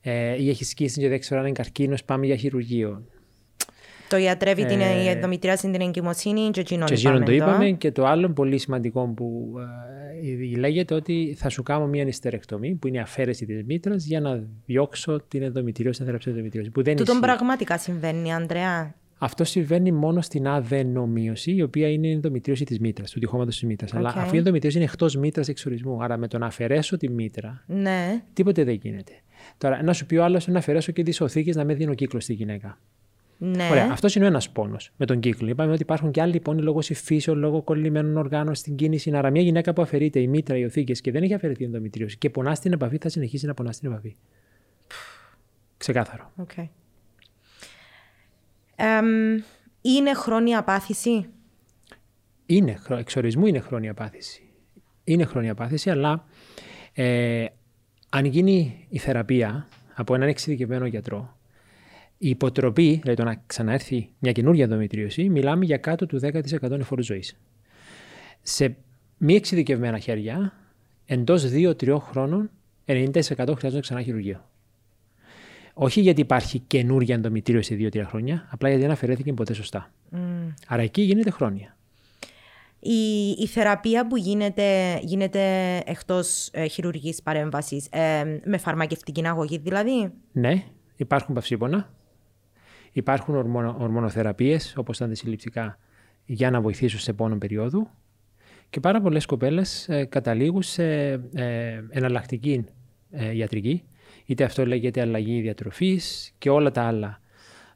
Ε, 0.00 0.42
ή 0.42 0.48
έχεις 0.48 0.68
σκίσει 0.68 1.00
και 1.00 1.08
δεν 1.08 1.20
ξέρω 1.20 1.40
αν 1.40 1.46
είναι 1.46 1.56
καρκίνος, 1.56 2.04
πάμε 2.04 2.26
για 2.26 2.36
χειρουργείο. 2.36 3.02
Το 4.08 4.16
ιατρεύει 4.16 4.62
ε, 4.62 4.66
την 4.66 4.80
ενδομητρίαση 4.80 5.70
την 5.70 5.80
εγκυμοσύνη 5.80 6.50
και 6.50 6.60
εκείνον 6.60 6.86
και 6.86 7.08
το 7.24 7.32
είπαμε. 7.32 7.70
Και 7.70 7.92
το 7.92 8.06
άλλο 8.06 8.28
πολύ 8.30 8.58
σημαντικό 8.58 9.12
που 9.16 9.54
ε, 10.52 10.58
λέγεται 10.58 10.94
ότι 10.94 11.34
θα 11.38 11.48
σου 11.48 11.62
κάνω 11.62 11.86
μια 11.86 12.04
νηστερεκτομή 12.04 12.74
που 12.74 12.86
είναι 12.86 12.96
η 12.96 13.00
αφαίρεση 13.00 13.46
της 13.46 13.64
μήτρας 13.64 14.04
για 14.04 14.20
να 14.20 14.42
διώξω 14.66 15.20
την 15.28 15.42
ενδομητρίωση, 15.42 15.96
την 15.96 16.06
θεραπεία 16.06 16.32
ενδομητρίωση. 16.32 16.70
Που 16.70 16.82
δεν 16.82 16.96
Τούτον 16.96 17.20
πραγματικά 17.20 17.78
συμβαίνει, 17.78 18.32
Ανδρέα. 18.32 18.94
Αυτό 19.18 19.44
συμβαίνει 19.44 19.92
μόνο 19.92 20.20
στην 20.20 20.48
αδενομίωση, 20.48 21.54
η 21.54 21.62
οποία 21.62 21.88
είναι 21.88 22.06
η 22.06 22.10
ενδομητρίωση 22.10 22.64
της 22.64 22.78
μήτρας, 22.78 23.10
του 23.10 23.18
τυχώματος 23.18 23.54
της 23.54 23.68
μήτρας. 23.68 23.90
Okay. 23.94 23.96
Αλλά 23.96 24.14
αυτή 24.16 24.34
η 24.34 24.38
ενδομητρίωση 24.38 24.76
είναι 24.76 24.86
εκτός 24.86 25.16
μήτρας 25.16 25.48
εξορισμού. 25.48 26.02
Άρα 26.02 26.16
με 26.16 26.28
το 26.28 26.38
να 26.38 26.46
αφαιρέσω 26.46 26.96
τη 26.96 27.08
μήτρα, 27.08 27.64
ναι. 27.66 28.22
τίποτε 28.32 28.64
δεν 28.64 28.74
γίνεται. 28.82 29.12
Τώρα, 29.58 29.82
να 29.82 29.92
σου 29.92 30.06
πει 30.06 30.16
ο 30.16 30.24
άλλος 30.24 30.46
να 30.46 30.58
αφαιρέσω 30.58 30.92
και 30.92 31.02
τις 31.02 31.20
οθήκες 31.20 31.56
να 31.56 31.64
με 31.64 31.74
δίνω 31.74 31.94
κύκλο 31.94 32.20
στη 32.20 32.32
γυναίκα. 32.32 32.78
Ναι. 33.38 33.68
Ωραία, 33.70 33.88
αυτός 33.90 34.14
είναι 34.14 34.24
ο 34.24 34.28
ένας 34.28 34.50
πόνος 34.50 34.90
με 34.96 35.06
τον 35.06 35.20
κύκλο. 35.20 35.48
Είπαμε 35.48 35.72
ότι 35.72 35.82
υπάρχουν 35.82 36.10
και 36.10 36.20
άλλοι 36.20 36.40
πόνοι 36.40 36.62
λόγω 36.62 36.78
υφήσεων, 36.88 37.38
λόγω 37.38 37.62
κολλημένων 37.62 38.16
οργάνων 38.16 38.54
στην 38.54 38.76
κίνηση. 38.76 39.16
Άρα, 39.16 39.30
μια 39.30 39.42
γυναίκα 39.42 39.72
που 39.72 39.82
αφαιρείται 39.82 40.20
η 40.20 40.26
μήτρα, 40.26 40.56
οι 40.56 40.64
οθήκες 40.64 41.00
και 41.00 41.10
δεν 41.10 41.22
έχει 41.22 41.34
αφαιρεθεί 41.34 41.62
η 41.62 41.64
ενδομητρίωση 41.64 42.18
και 42.18 42.30
πονά 42.30 42.54
στην 42.54 42.72
επαφή, 42.72 42.98
θα 42.98 43.08
συνεχίσει 43.08 43.46
να 43.46 43.54
πονά 43.54 43.72
στην 43.72 43.90
επαφή. 43.90 44.16
Ξεκάθαρο. 45.76 46.32
Okay. 46.46 46.68
είναι 49.80 50.14
χρόνια 50.14 50.58
απάθηση; 50.58 51.26
Είναι, 52.46 52.78
εξορισμού 52.88 53.46
είναι 53.46 53.60
χρόνια 53.60 53.90
απάθηση. 53.90 54.42
Είναι 55.04 55.24
χρόνια 55.24 55.52
απάθηση, 55.52 55.90
αλλά 55.90 56.24
ε, 56.92 57.46
αν 58.08 58.24
γίνει 58.24 58.86
η 58.88 58.98
θεραπεία 58.98 59.68
από 59.94 60.14
έναν 60.14 60.28
εξειδικευμένο 60.28 60.86
γιατρό, 60.86 61.33
η 62.24 62.28
υποτροπή, 62.28 62.98
δηλαδή 63.02 63.14
το 63.14 63.24
να 63.24 63.42
ξαναέρθει 63.46 64.10
μια 64.18 64.32
καινούργια 64.32 64.64
ενδομητρίωση, 64.64 65.28
μιλάμε 65.28 65.64
για 65.64 65.76
κάτω 65.76 66.06
του 66.06 66.20
10% 66.22 66.70
εφόρου 66.70 67.02
ζωής. 67.02 67.36
Σε 68.42 68.76
μη 69.18 69.34
εξειδικευμένα 69.34 69.98
χέρια, 69.98 70.52
εντός 71.06 71.44
2-3 71.52 71.96
χρόνων, 72.00 72.50
90% 72.86 73.12
χρειάζονται 73.36 73.80
ξανά 73.80 74.02
χειρουργείο. 74.02 74.44
Όχι 75.74 76.00
γιατί 76.00 76.20
υπάρχει 76.20 76.58
καινούργια 76.58 77.14
ενδομητρίωση 77.14 77.90
2-3 77.92 78.02
χρόνια, 78.06 78.48
απλά 78.50 78.68
γιατί 78.68 78.82
δεν 78.82 78.92
αφαιρέθηκε 78.92 79.32
ποτέ 79.32 79.54
σωστά. 79.54 79.90
Mm. 80.12 80.18
Άρα 80.68 80.82
εκεί 80.82 81.02
γίνεται 81.02 81.30
χρόνια. 81.30 81.76
Η, 82.78 83.30
η 83.38 83.46
θεραπεία 83.46 84.06
που 84.06 84.16
γίνεται, 84.16 84.98
γίνεται 85.02 85.76
εκτός 85.86 86.48
ε, 86.52 86.66
χειρουργικής 86.66 87.22
παρέμβασης, 87.22 87.86
ε, 87.90 88.40
με 88.44 88.58
φαρμακευτική 88.58 89.26
αγωγή 89.26 89.58
δηλαδή; 89.58 90.12
Ναι, 90.32 90.64
υπάρχουν 90.96 91.34
παυσίπονα. 91.34 91.88
Υπάρχουν 92.96 93.34
ορμονο, 93.34 93.76
ορμονοθεραπείες, 93.78 94.76
όπως 94.76 94.98
τα 94.98 95.04
αντισυλληπτικά, 95.04 95.78
για 96.24 96.50
να 96.50 96.60
βοηθήσουν 96.60 97.00
σε 97.00 97.12
πόνο 97.12 97.36
περίοδου. 97.36 97.88
Και 98.70 98.80
πάρα 98.80 99.00
πολλές 99.00 99.26
κοπέλες 99.26 99.88
ε, 99.88 100.04
καταλήγουν 100.04 100.62
σε 100.62 100.84
ε, 101.34 101.82
εναλλακτική 101.90 102.64
ε, 103.10 103.36
ιατρική. 103.36 103.82
Είτε 104.26 104.44
αυτό 104.44 104.66
λέγεται 104.66 105.00
αλλαγή 105.00 105.40
διατροφής 105.40 106.32
και 106.38 106.50
όλα 106.50 106.70
τα 106.70 106.82
άλλα 106.82 107.20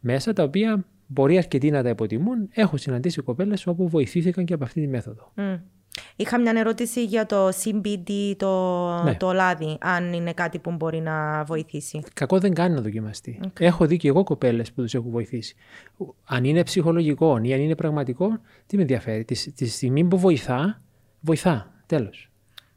μέσα, 0.00 0.32
τα 0.32 0.42
οποία 0.42 0.84
μπορεί 1.06 1.36
αρκετοί 1.36 1.70
να 1.70 1.82
τα 1.82 1.88
υποτιμούν. 1.88 2.48
Έχω 2.50 2.76
συναντήσει 2.76 3.22
κοπέλες 3.22 3.66
όπου 3.66 3.88
βοηθήθηκαν 3.88 4.44
και 4.44 4.54
από 4.54 4.64
αυτή 4.64 4.80
τη 4.80 4.86
μέθοδο. 4.86 5.32
Mm. 5.36 5.60
Είχα 6.16 6.40
μια 6.40 6.52
ερώτηση 6.56 7.04
για 7.04 7.26
το 7.26 7.48
CBD, 7.48 8.34
το, 8.36 9.02
ναι. 9.02 9.14
το 9.14 9.32
λάδι, 9.32 9.76
αν 9.80 10.12
είναι 10.12 10.32
κάτι 10.32 10.58
που 10.58 10.70
μπορεί 10.70 11.00
να 11.00 11.44
βοηθήσει. 11.44 12.02
Κακό 12.14 12.38
δεν 12.38 12.54
κάνει 12.54 12.74
να 12.74 12.80
δοκιμαστεί. 12.80 13.40
Okay. 13.44 13.60
Έχω 13.60 13.86
δει 13.86 13.96
και 13.96 14.08
εγώ 14.08 14.24
κοπέλες 14.24 14.72
που 14.72 14.82
τους 14.82 14.94
έχουν 14.94 15.10
βοηθήσει. 15.10 15.54
Αν 16.24 16.44
είναι 16.44 16.62
ψυχολογικό 16.62 17.40
ή 17.42 17.52
αν 17.52 17.60
είναι 17.60 17.74
πραγματικό, 17.74 18.40
τι 18.66 18.76
με 18.76 18.82
ενδιαφέρει. 18.82 19.24
Τη, 19.24 19.52
τη 19.52 19.66
στιγμή 19.66 20.04
που 20.04 20.18
βοηθά, 20.18 20.82
βοηθά. 21.20 21.72
Τέλος. 21.86 22.30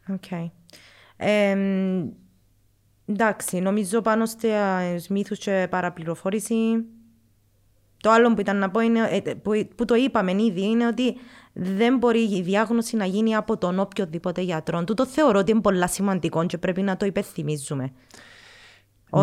Okay. 0.09 0.49
Ε, 1.17 1.57
εντάξει, 3.05 3.59
νομίζω 3.59 4.01
πάνω 4.01 4.25
στους 4.25 5.07
μύθους 5.09 5.39
και 5.39 5.67
παραπληροφόρηση 5.69 6.55
το 8.01 8.09
άλλο 8.11 8.33
που 8.33 8.41
ήταν 8.41 8.57
να 8.57 8.69
πω 8.69 8.79
είναι, 8.79 8.99
ε, 8.99 9.33
που, 9.33 9.67
που 9.75 9.85
το 9.85 9.95
είπαμε 9.95 10.31
ήδη, 10.31 10.61
είναι 10.61 10.87
ότι 10.87 11.15
δεν 11.53 11.97
μπορεί 11.97 12.19
η 12.19 12.41
διάγνωση 12.41 12.95
να 12.95 13.05
γίνει 13.05 13.35
από 13.35 13.57
τον 13.57 13.79
οποιοδήποτε 13.79 14.41
γιατρό. 14.41 14.83
Του 14.83 14.93
το 14.93 15.05
θεωρώ 15.05 15.39
ότι 15.39 15.51
είναι 15.51 15.61
πολύ 15.61 15.89
σημαντικό 15.89 16.45
και 16.45 16.57
πρέπει 16.57 16.81
να 16.81 16.97
το 16.97 17.05
υπενθυμίζουμε. 17.05 17.91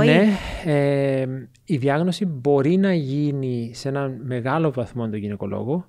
Ναι, 0.04 0.28
ε, 0.64 1.26
η 1.64 1.76
διάγνωση 1.76 2.24
μπορεί 2.24 2.76
να 2.76 2.94
γίνει 2.94 3.70
σε 3.74 3.88
έναν 3.88 4.20
μεγάλο 4.24 4.72
βαθμό 4.72 5.08
τον 5.08 5.18
γυναικολόγο. 5.18 5.88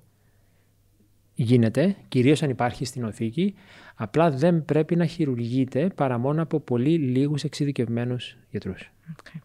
Γίνεται, 1.34 1.96
κυρίως 2.08 2.42
αν 2.42 2.50
υπάρχει 2.50 2.84
στην 2.84 3.04
οθήκη. 3.04 3.54
Απλά 3.94 4.30
δεν 4.30 4.64
πρέπει 4.64 4.96
να 4.96 5.06
χειρουργείται 5.06 5.90
παρά 5.94 6.18
μόνο 6.18 6.42
από 6.42 6.60
πολύ 6.60 6.98
λίγους 6.98 7.44
εξειδικευμένους 7.44 8.36
γιατρούς. 8.50 8.92
Okay. 9.08 9.38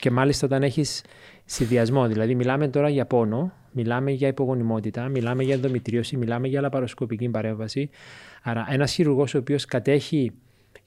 Και 0.00 0.10
μάλιστα 0.10 0.46
όταν 0.46 0.62
έχεις 0.62 1.04
συνδυασμό, 1.50 2.06
δηλαδή 2.06 2.34
μιλάμε 2.34 2.68
τώρα 2.68 2.88
για 2.88 3.06
πόνο, 3.06 3.52
μιλάμε 3.72 4.10
για 4.10 4.28
υπογονιμότητα, 4.28 5.08
μιλάμε 5.08 5.42
για 5.42 5.54
ενδομητρίωση, 5.54 6.16
μιλάμε 6.16 6.48
για 6.48 6.60
λαπαροσκοπική 6.60 7.28
παρέμβαση. 7.28 7.90
Άρα, 8.42 8.66
ένας 8.70 8.92
χειρουργός 8.92 9.34
ο 9.34 9.38
οποίος 9.38 9.64
κατέχει 9.64 10.32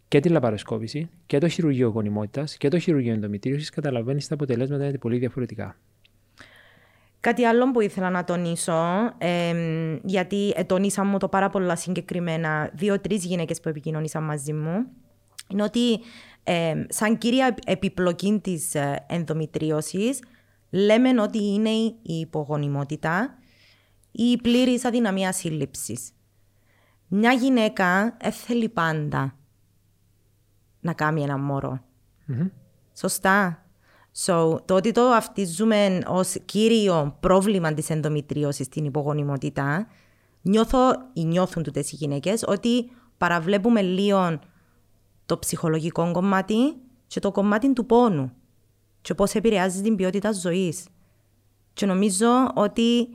και 0.08 0.20
τη 0.20 0.30
λαπαροσκόπηση 0.30 1.10
και 1.26 1.38
το 1.38 1.48
χειρουργείο 1.48 1.90
γονιμότητας 1.90 2.58
και 2.58 2.68
το 2.68 2.80
χειρουργείο 2.80 3.14
ενδομητρίωσης, 3.14 3.70
καταλαβαίνει 3.70 4.22
τα 4.28 4.34
αποτελέσματα 4.34 4.86
είναι 4.86 4.98
πολύ 4.98 5.18
διαφορετικά. 5.18 5.76
Κάτι 7.20 7.46
άλλο 7.46 7.72
που 7.72 7.82
ήθελα 7.82 8.10
να 8.10 8.24
τονίσω, 8.24 8.74
ε, 9.18 9.54
γιατί 10.04 10.54
τονίσαμε 10.66 11.20
το 11.20 11.28
πάρα 11.28 11.50
πολλά 11.50 11.76
συγκεκριμένα 11.76 12.70
δύο-τρεις 12.74 13.26
γυναίκες 13.26 13.60
που 13.60 13.70
επικοινωνήσαν 13.70 14.24
μαζί 14.24 14.54
μου, 14.54 14.86
είναι 15.48 15.64
ότι 15.64 16.00
ε, 16.44 16.86
σαν 16.90 17.18
κύρια 17.18 17.56
επιπλοκή 17.66 18.40
της 18.44 18.76
ε, 18.76 19.06
ενδομητρίωσης, 19.08 20.20
λέμε 20.72 21.22
ότι 21.22 21.44
είναι 21.44 21.70
η 21.70 22.00
υπογονιμότητα 22.20 23.38
ή 24.12 24.24
η 24.24 24.38
πλήρης 24.38 24.86
αδυναμία 24.86 25.32
σύλληψης. 25.32 26.12
Μια 27.08 27.32
γυναίκα 27.32 28.18
θέλει 28.32 28.70
πάντα 28.70 29.36
να 30.80 30.94
κάνει 30.94 31.22
ένα 31.22 31.38
μωρό. 31.38 31.80
Mm-hmm. 32.28 32.50
Σωστά. 32.94 33.66
So, 34.26 34.60
το 34.66 34.76
ότι 34.76 34.92
το 34.92 35.02
αυτίζουμε 35.02 36.00
ως 36.08 36.36
κύριο 36.46 37.18
πρόβλημα 37.20 37.74
της 37.74 37.90
ενδομητρίωσης 37.90 38.66
στην 38.66 38.86
υπογονιμότητα, 38.86 39.88
νιώθω 40.42 40.92
ή 41.14 41.26
νιώθουν 41.26 41.64
τούτες 41.64 41.92
οι 41.92 41.96
γυναίκες 41.96 42.44
ότι 42.48 42.92
παραβλέπουμε 43.18 43.82
λίγο 43.82 44.40
το 45.26 45.40
ψυχολογικό 45.40 46.12
κομμάτι 46.12 46.76
και 47.08 47.20
το 47.20 47.32
κομμάτι 47.32 47.74
του 47.74 47.86
πόνου 47.86 48.32
και 49.02 49.14
πώς 49.14 49.34
επηρεάζει 49.34 49.82
την 49.82 49.96
ποιότητα 49.96 50.32
ζωής. 50.32 50.86
Και 51.74 51.86
νομίζω 51.86 52.28
ότι 52.54 53.08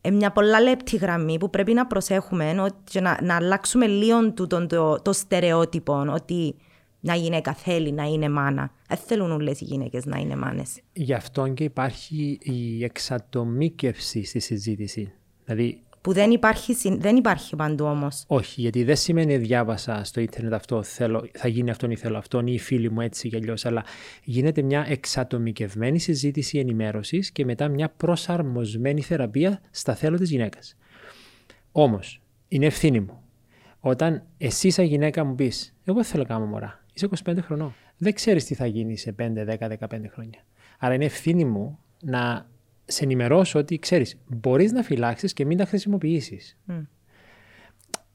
είναι 0.00 0.16
μια 0.16 0.32
πολλά 0.32 0.60
λεπτή 0.60 0.96
γραμμή 0.96 1.38
που 1.38 1.50
πρέπει 1.50 1.72
να 1.72 1.86
προσέχουμε 1.86 2.72
και 2.84 3.00
να, 3.00 3.18
να 3.22 3.36
αλλάξουμε 3.36 3.86
λίγο 3.86 4.32
το, 4.32 4.46
το, 4.46 4.66
το, 4.66 5.02
το 5.02 5.12
στερεότυπο 5.12 6.06
ότι 6.08 6.54
μια 7.00 7.14
γυναίκα 7.14 7.54
θέλει 7.54 7.92
να 7.92 8.02
είναι 8.04 8.28
μάνα. 8.28 8.70
Δεν 8.88 8.98
θέλουν 8.98 9.30
όλες 9.30 9.60
οι 9.60 9.64
γυναίκες 9.64 10.04
να 10.04 10.18
είναι 10.18 10.36
μάνες. 10.36 10.80
Γι' 10.92 11.14
αυτό 11.14 11.48
και 11.48 11.64
υπάρχει 11.64 12.38
η 12.40 12.84
εξατομίκευση 12.84 14.24
στη 14.24 14.40
συζήτηση. 14.40 15.12
Δηλαδή, 15.44 15.82
που 16.04 16.12
δεν 16.12 16.30
υπάρχει, 16.30 16.96
δεν 16.98 17.16
υπάρχει 17.16 17.56
παντού 17.56 17.84
όμως. 17.84 18.24
Όχι, 18.26 18.60
γιατί 18.60 18.84
δεν 18.84 18.96
σημαίνει 18.96 19.36
διάβασα 19.36 20.04
στο 20.04 20.20
ίντερνετ 20.20 20.52
αυτό, 20.52 20.82
θέλω, 20.82 21.28
θα 21.32 21.48
γίνει 21.48 21.70
αυτόν 21.70 21.90
ή 21.90 21.96
θέλω 21.96 22.18
αυτόν 22.18 22.46
ή 22.46 22.52
οι 22.54 22.58
φίλοι 22.58 22.90
μου 22.90 23.00
έτσι 23.00 23.28
κι 23.28 23.36
αλλιώς. 23.36 23.64
Αλλά 23.64 23.84
γίνεται 24.24 24.62
μια 24.62 24.84
εξατομικευμένη 24.88 25.98
συζήτηση 25.98 26.58
ενημέρωσης 26.58 27.30
και 27.30 27.44
μετά 27.44 27.68
μια 27.68 27.88
προσαρμοσμένη 27.88 29.02
θεραπεία 29.02 29.60
στα 29.70 29.94
θέλω 29.94 30.16
της 30.16 30.30
γυναίκας. 30.30 30.76
Όμως, 31.72 32.20
είναι 32.48 32.66
ευθύνη 32.66 33.00
μου. 33.00 33.22
Όταν 33.80 34.22
εσύ, 34.38 34.70
σαν 34.70 34.84
γυναίκα, 34.84 35.24
μου 35.24 35.34
πεις, 35.34 35.74
Εγώ 35.84 36.04
θέλω 36.04 36.22
να 36.22 36.28
κάνω 36.28 36.46
μωρά, 36.46 36.84
είσαι 36.92 37.08
25 37.24 37.38
χρονών. 37.40 37.74
Δεν 37.96 38.14
ξέρεις 38.14 38.44
τι 38.44 38.54
θα 38.54 38.66
γίνει 38.66 38.96
σε 38.96 39.12
5, 39.12 39.44
10, 39.44 39.68
15 39.68 40.08
χρόνια. 40.12 40.44
Άρα 40.78 40.94
είναι 40.94 41.04
ευθύνη 41.04 41.44
μου 41.44 41.78
να 42.02 42.52
σε 42.84 43.04
ενημερώσω 43.04 43.58
ότι 43.58 43.78
ξέρεις, 43.78 44.16
μπορείς 44.26 44.72
να 44.72 44.82
φυλάξεις 44.82 45.32
και 45.32 45.44
μην 45.44 45.56
τα 45.58 45.64
χρησιμοποιήσεις. 45.64 46.56
Mm. 46.68 46.86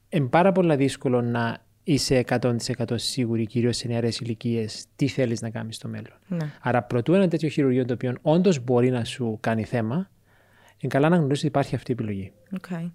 Είναι 0.09 0.27
πάρα 0.27 0.51
πολύ 0.51 0.75
δύσκολο 0.75 1.21
να 1.21 1.63
είσαι 1.83 2.23
100% 2.29 2.55
σίγουρη, 2.95 3.45
κυρίως 3.45 3.77
σε 3.77 3.87
νεαρές 3.87 4.19
ηλικίες, 4.19 4.85
τι 4.95 5.07
θέλεις 5.07 5.41
να 5.41 5.49
κάνεις 5.49 5.75
στο 5.75 5.87
μέλλον. 5.87 6.17
Ναι. 6.27 6.51
Άρα, 6.61 6.83
προτού 6.83 7.13
ένα 7.13 7.27
τέτοιο 7.27 7.49
χειρουργείο 7.49 7.85
το 7.85 7.93
οποίο 7.93 8.13
όντως 8.21 8.63
μπορεί 8.63 8.89
να 8.89 9.03
σου 9.03 9.37
κάνει 9.39 9.63
θέμα, 9.63 10.09
είναι 10.77 10.93
καλά 10.93 11.09
να 11.09 11.15
γνωρίζεις 11.15 11.39
ότι 11.39 11.47
υπάρχει 11.47 11.75
αυτή 11.75 11.91
η 11.91 11.93
επιλογή. 11.99 12.31
Okay. 12.61 12.91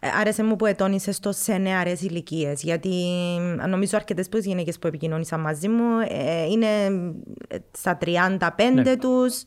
Ε, 0.00 0.08
άρεσε 0.20 0.44
μου 0.44 0.56
που 0.56 0.66
ετώνησες 0.66 1.20
το 1.20 1.32
σε 1.32 1.56
νεαρές 1.56 2.00
ηλικίες, 2.02 2.62
γιατί 2.62 2.90
νομίζω 3.68 3.96
αρκετές 3.96 4.28
που 4.28 4.38
γυναίκες 4.38 4.78
που 4.78 4.86
επικοινωνήσαν 4.86 5.40
μαζί 5.40 5.68
μου 5.68 5.98
ε, 6.08 6.44
είναι 6.44 6.66
στα 7.70 7.98
35 8.04 8.38
ναι. 8.74 8.96
τους 8.96 9.44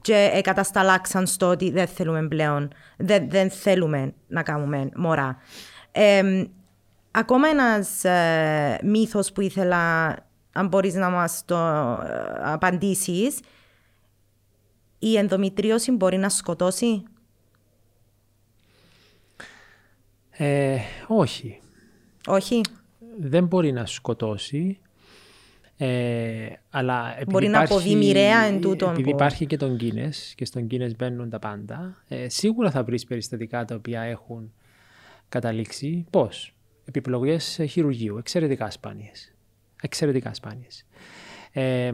και 0.00 0.40
κατασταλάξαν 0.42 1.26
στο 1.26 1.46
ότι 1.46 1.70
δεν 1.70 1.86
θέλουμε 1.86 2.28
πλέον, 2.28 2.70
δεν, 2.96 3.30
δεν 3.30 3.50
θέλουμε 3.50 4.14
να 4.28 4.42
κάνουμε 4.42 4.88
μωρά. 4.96 5.36
Ε, 5.92 6.44
ακόμα 7.10 7.48
ένας 7.48 8.04
ε, 8.04 8.80
μύθος 8.82 9.32
που 9.32 9.40
ήθελα, 9.40 10.16
αν 10.52 10.68
μπορείς 10.68 10.94
να 10.94 11.10
μας 11.10 11.42
το 11.44 11.56
ε, 11.56 12.40
απαντήσεις, 12.42 13.40
η 14.98 15.16
ενδομητρίωση 15.16 15.92
μπορεί 15.92 16.16
να 16.16 16.28
σκοτώσει; 16.28 17.02
Ε, 20.30 20.78
όχι. 21.06 21.60
Όχι. 22.26 22.60
Δεν 23.20 23.46
μπορεί 23.46 23.72
να 23.72 23.86
σκοτώσει. 23.86 24.80
Ε, 25.84 26.60
αλλά 26.70 27.16
μπορεί 27.28 27.48
να 27.48 27.60
αποδεί 27.60 27.94
μοιραία 27.94 28.38
εν 28.38 28.60
τούτο. 28.60 28.90
Επειδή 28.90 29.10
υπάρχει 29.10 29.46
και 29.46 29.56
τον 29.56 29.76
Guinness 29.80 30.32
και 30.34 30.44
στον 30.44 30.66
Guinness 30.70 30.96
μπαίνουν 30.98 31.30
τα 31.30 31.38
πάντα, 31.38 32.04
ε, 32.08 32.28
σίγουρα 32.28 32.70
θα 32.70 32.84
βρεις 32.84 33.04
περιστατικά 33.04 33.64
τα 33.64 33.74
οποία 33.74 34.00
έχουν 34.00 34.52
καταλήξει. 35.28 36.06
Πώς, 36.10 36.54
Επιπλογές 36.84 37.60
χειρουργείου, 37.68 38.18
εξαιρετικά 38.18 38.70
σπάνιες. 38.70 39.34
Εξαιρετικά 39.82 40.34
σπάνιες. 40.34 40.86
Ε, 41.52 41.92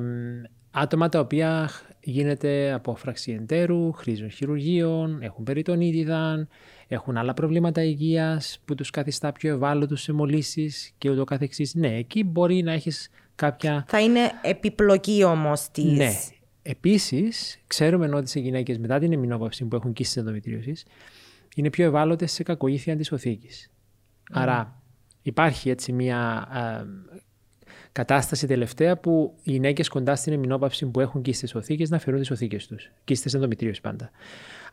άτομα 0.70 1.08
τα 1.08 1.20
οποία 1.20 1.70
γίνεται 2.00 2.72
απόφραξη 2.72 3.32
εντέρου, 3.32 3.92
χρήζουν 3.92 4.30
χειρουργείων, 4.30 5.22
έχουν 5.22 5.44
περιτονίτιδα, 5.44 6.48
έχουν 6.88 7.16
άλλα 7.16 7.34
προβλήματα 7.34 7.82
υγείας 7.82 8.60
που 8.64 8.74
τους 8.74 8.90
καθιστά 8.90 9.32
πιο 9.32 9.54
ευάλωτους 9.54 10.02
σε 10.02 10.12
μολύσεις 10.12 10.92
και 10.98 11.10
ούτω 11.10 11.24
καθεξής. 11.24 11.74
Ναι, 11.74 11.96
εκεί 11.96 12.24
μπορεί 12.24 12.62
να 12.62 12.72
έχεις 12.72 13.10
κάποια... 13.38 13.84
Θα 13.88 14.00
είναι 14.00 14.20
επιπλοκή 14.42 15.24
όμως 15.24 15.68
της... 15.70 15.96
Ναι. 15.96 16.12
Επίσης, 16.62 17.58
ξέρουμε 17.66 18.16
ότι 18.16 18.28
σε 18.30 18.40
γυναίκες 18.40 18.78
μετά 18.78 18.98
την 18.98 19.12
εμεινόπαυση 19.12 19.64
που 19.64 19.76
έχουν 19.76 19.92
κοίσεις 19.92 20.16
ενδομητρίωσης 20.16 20.84
είναι 21.56 21.70
πιο 21.70 21.84
ευάλωτες 21.84 22.32
σε 22.32 22.42
κακοήθεια 22.42 22.96
της 22.96 23.12
οθήκης. 23.12 23.70
Άρα 24.30 24.82
υπάρχει 25.22 25.70
έτσι 25.70 25.92
μια 25.92 26.48
κατάσταση 27.92 28.46
τελευταία 28.46 28.96
που 28.96 29.34
οι 29.42 29.50
γυναίκες 29.50 29.88
κοντά 29.88 30.16
στην 30.16 30.32
εμεινόπαυση 30.32 30.86
που 30.86 31.00
έχουν 31.00 31.22
κίστε 31.22 31.58
οθήκε 31.58 31.84
να 31.88 31.98
φέρουν 31.98 32.20
τις 32.20 32.30
οθήκες 32.30 32.66
τους. 32.66 32.90
Κίστε 33.04 33.30
ενδομητρίωση 33.34 33.80
πάντα. 33.80 34.10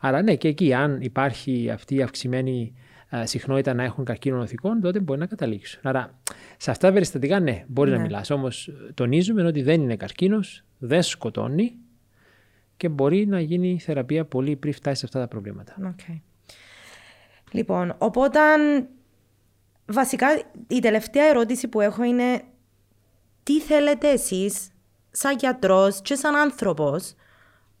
Άρα, 0.00 0.22
ναι, 0.22 0.36
και 0.36 0.48
εκεί, 0.48 0.72
αν 0.72 1.00
υπάρχει 1.00 1.70
αυτή 1.70 1.94
η 1.94 2.02
αυξημένη 2.02 2.74
συχνότητα 3.24 3.74
να 3.74 3.82
έχουν 3.82 4.04
καρκίνο 4.04 4.40
οθικών, 4.40 4.80
τότε 4.80 5.00
μπορεί 5.00 5.18
να 5.18 5.26
καταλήξουν. 5.26 5.80
Άρα, 5.82 6.18
σε 6.56 6.70
αυτά 6.70 6.86
τα 6.86 6.92
περιστατικά, 6.92 7.40
ναι, 7.40 7.64
μπορεί 7.68 7.90
ναι. 7.90 7.96
να 7.96 8.02
μιλάς. 8.02 8.30
Όμως, 8.30 8.72
τονίζουμε 8.94 9.42
ότι 9.42 9.62
δεν 9.62 9.80
είναι 9.80 9.96
καρκίνος, 9.96 10.64
δεν 10.78 11.02
σκοτώνει 11.02 11.76
και 12.76 12.88
μπορεί 12.88 13.26
να 13.26 13.40
γίνει 13.40 13.78
θεραπεία 13.80 14.24
πολύ 14.24 14.56
πριν 14.56 14.72
φτάσει 14.72 14.98
σε 14.98 15.06
αυτά 15.06 15.20
τα 15.20 15.28
προβλήματα. 15.28 15.94
Okay. 15.96 16.20
Λοιπόν, 17.52 17.94
οπότε 17.98 18.38
βασικά 19.86 20.26
η 20.66 20.78
τελευταία 20.78 21.24
ερώτηση 21.24 21.68
που 21.68 21.80
έχω 21.80 22.04
είναι 22.04 22.42
τι 23.42 23.60
θέλετε 23.60 24.08
εσείς 24.08 24.68
σαν 25.10 25.36
γιατρός 25.38 26.00
και 26.02 26.14
σαν 26.14 26.36
άνθρωπος 26.36 27.14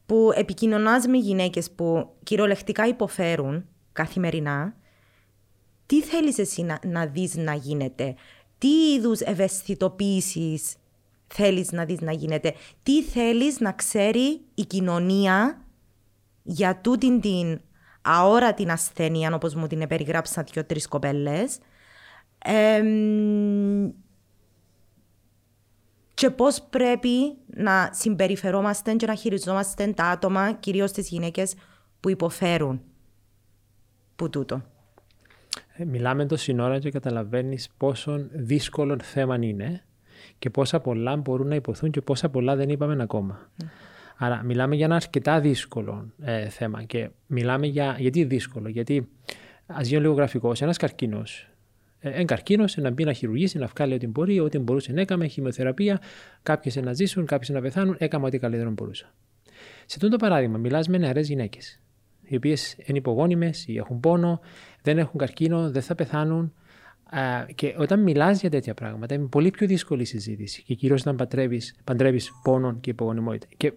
που 0.06 0.30
επικοινωνάς 0.34 1.06
με 1.06 1.16
γυναίκες 1.16 1.70
που 1.70 2.14
κυριολεκτικά 2.22 2.86
υποφέρουν 2.86 3.66
καθημερινά, 3.92 4.74
τι 5.86 6.02
θέλεις 6.02 6.38
εσύ 6.38 6.62
να, 6.62 6.78
να 6.84 7.06
δεις 7.06 7.36
να 7.36 7.54
γίνεται, 7.54 8.14
τι 8.58 8.92
είδους 8.94 9.20
ευαισθητοποίησης 9.20 10.74
θέλεις 11.26 11.72
να 11.72 11.84
δεις 11.84 12.00
να 12.00 12.12
γίνεται, 12.12 12.54
τι 12.82 13.02
θέλεις 13.02 13.60
να 13.60 13.72
ξέρει 13.72 14.40
η 14.54 14.64
κοινωνία 14.64 15.64
για 16.42 16.80
τούτην 16.80 17.20
την 17.20 17.60
αόρατη 18.02 18.70
ασθένεια, 18.70 19.34
όπως 19.34 19.54
μου 19.54 19.66
την 19.66 19.88
περιγράψαν 19.88 20.44
δύο-τρεις 20.52 20.88
κοπέλες, 20.88 21.58
και 26.14 26.30
πώς 26.30 26.62
πρέπει 26.70 27.36
να 27.46 27.90
συμπεριφερόμαστε 27.92 28.94
και 28.94 29.06
να 29.06 29.14
χειριζόμαστε 29.14 29.86
τα 29.86 30.04
άτομα, 30.04 30.52
κυρίως 30.52 30.92
τις 30.92 31.08
γυναίκες 31.08 31.54
που 32.00 32.10
υποφέρουν 32.10 32.82
που 34.16 34.30
τούτο. 34.30 34.62
Ε, 35.76 35.84
μιλάμε 35.84 36.26
το 36.26 36.36
σύνορα 36.36 36.78
και 36.78 36.90
καταλαβαίνεις 36.90 37.68
πόσο 37.76 38.26
δύσκολο 38.32 38.98
θέμα 39.02 39.38
είναι 39.40 39.84
και 40.38 40.50
πόσα 40.50 40.80
πολλά 40.80 41.16
μπορούν 41.16 41.48
να 41.48 41.54
υποθούν 41.54 41.90
και 41.90 42.00
πόσα 42.00 42.28
πολλά 42.28 42.56
δεν 42.56 42.68
είπαμε 42.68 43.02
ακόμα. 43.02 43.50
Mm. 43.62 43.64
Άρα 44.16 44.42
μιλάμε 44.42 44.74
για 44.74 44.84
ένα 44.84 44.94
αρκετά 44.94 45.40
δύσκολο 45.40 46.12
ε, 46.20 46.48
θέμα 46.48 46.82
και 46.82 47.10
μιλάμε 47.26 47.66
για... 47.66 47.96
Γιατί 47.98 48.24
δύσκολο, 48.24 48.68
γιατί 48.68 49.08
ας 49.66 49.88
γίνω 49.88 50.00
λίγο 50.00 50.12
γραφικός, 50.12 50.62
ένας 50.62 50.76
καρκίνος 50.76 51.50
ένα 52.00 52.24
καρκίνος, 52.24 52.76
να 52.76 52.90
μπει 52.90 53.04
να 53.04 53.12
χειρουργήσει, 53.12 53.58
να 53.58 53.66
βγάλει 53.66 53.94
ό,τι 53.94 54.06
μπορεί, 54.06 54.40
ό,τι 54.40 54.58
μπορούσε 54.58 54.92
να 54.92 55.00
έκαμε, 55.00 55.26
χημειοθεραπεία, 55.26 56.00
κάποιες 56.42 56.76
να 56.76 56.92
ζήσουν, 56.92 57.26
κάποιες 57.26 57.48
να 57.48 57.60
πεθάνουν, 57.60 57.96
έκαμε 57.98 58.26
ό,τι 58.26 58.38
καλύτερο 58.38 58.70
μπορούσα. 58.70 59.14
Σε 59.86 59.94
αυτό 59.96 60.08
το 60.08 60.16
παράδειγμα, 60.16 60.58
μιλάς 60.58 60.88
με 60.88 60.98
νεαρές 60.98 61.28
γυναίκες, 61.28 61.80
οι 62.26 62.36
οποίες 62.36 62.76
είναι 62.84 62.98
υπογόνιμες 62.98 63.66
ή 63.66 63.76
έχουν 63.76 64.00
πόνο, 64.00 64.40
δεν 64.82 64.98
έχουν 64.98 65.18
καρκίνο, 65.18 65.70
δεν 65.70 65.82
θα 65.82 65.94
πεθάνουν. 65.94 66.52
Και 67.54 67.74
όταν 67.78 68.02
μιλάς 68.02 68.40
για 68.40 68.50
τέτοια 68.50 68.74
πράγματα, 68.74 69.14
είναι 69.14 69.26
πολύ 69.26 69.50
πιο 69.50 69.66
δύσκολη 69.66 70.02
η 70.02 70.04
συζήτηση. 70.04 70.62
Και 70.62 70.74
κυρίως 70.74 71.00
όταν 71.00 71.28
παντρεύεις 71.84 72.32
πόνο 72.42 72.74
και 72.80 72.90
υπογονιμότητα. 72.90 73.46
Και 73.56 73.72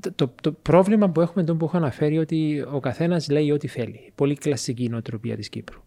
το, 0.00 0.12
το, 0.12 0.34
το, 0.40 0.52
πρόβλημα 0.52 1.10
που 1.10 1.20
έχουμε 1.20 1.42
εδώ 1.42 1.54
που 1.54 1.64
έχω 1.64 1.76
αναφέρει 1.76 2.18
ότι 2.18 2.64
ο 2.72 2.80
καθένας 2.80 3.28
λέει 3.28 3.50
ό,τι 3.50 3.66
θέλει. 3.66 4.12
Πολύ 4.14 4.34
κλασική 4.34 4.88
νοοτροπία 4.88 5.36
της 5.36 5.48
Κύπρου 5.48 5.82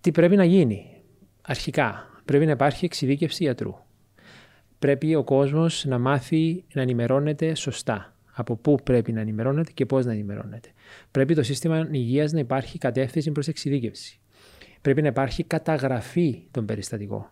τι 0.00 0.10
πρέπει 0.12 0.36
να 0.36 0.44
γίνει; 0.44 0.86
Αρχικά, 1.42 2.20
πρέπει 2.24 2.44
να 2.46 2.50
υπάρχει 2.50 2.84
εξειδίκευση 2.84 3.44
ιατρού. 3.44 3.74
Πρέπει 4.78 5.14
ο 5.14 5.24
κόσμος 5.24 5.84
να 5.84 5.98
μάθει 5.98 6.64
να 6.72 6.82
ενημερώνεται 6.82 7.54
σωστά. 7.54 8.14
Από 8.40 8.56
πού 8.56 8.78
πρέπει 8.84 9.12
να 9.12 9.20
ενημερώνεται 9.20 9.70
και 9.74 9.86
πώς 9.86 10.04
να 10.04 10.12
ενημερώνεται. 10.12 10.68
Πρέπει 11.10 11.34
το 11.34 11.42
σύστημα 11.42 11.88
υγείας 11.90 12.32
να 12.32 12.38
υπάρχει 12.38 12.78
κατεύθυνση 12.78 13.30
προς 13.30 13.48
εξειδίκευση. 13.48 14.20
Πρέπει 14.82 15.02
να 15.02 15.08
υπάρχει 15.08 15.44
καταγραφή 15.44 16.42
των 16.50 16.66
περιστατικών. 16.66 17.30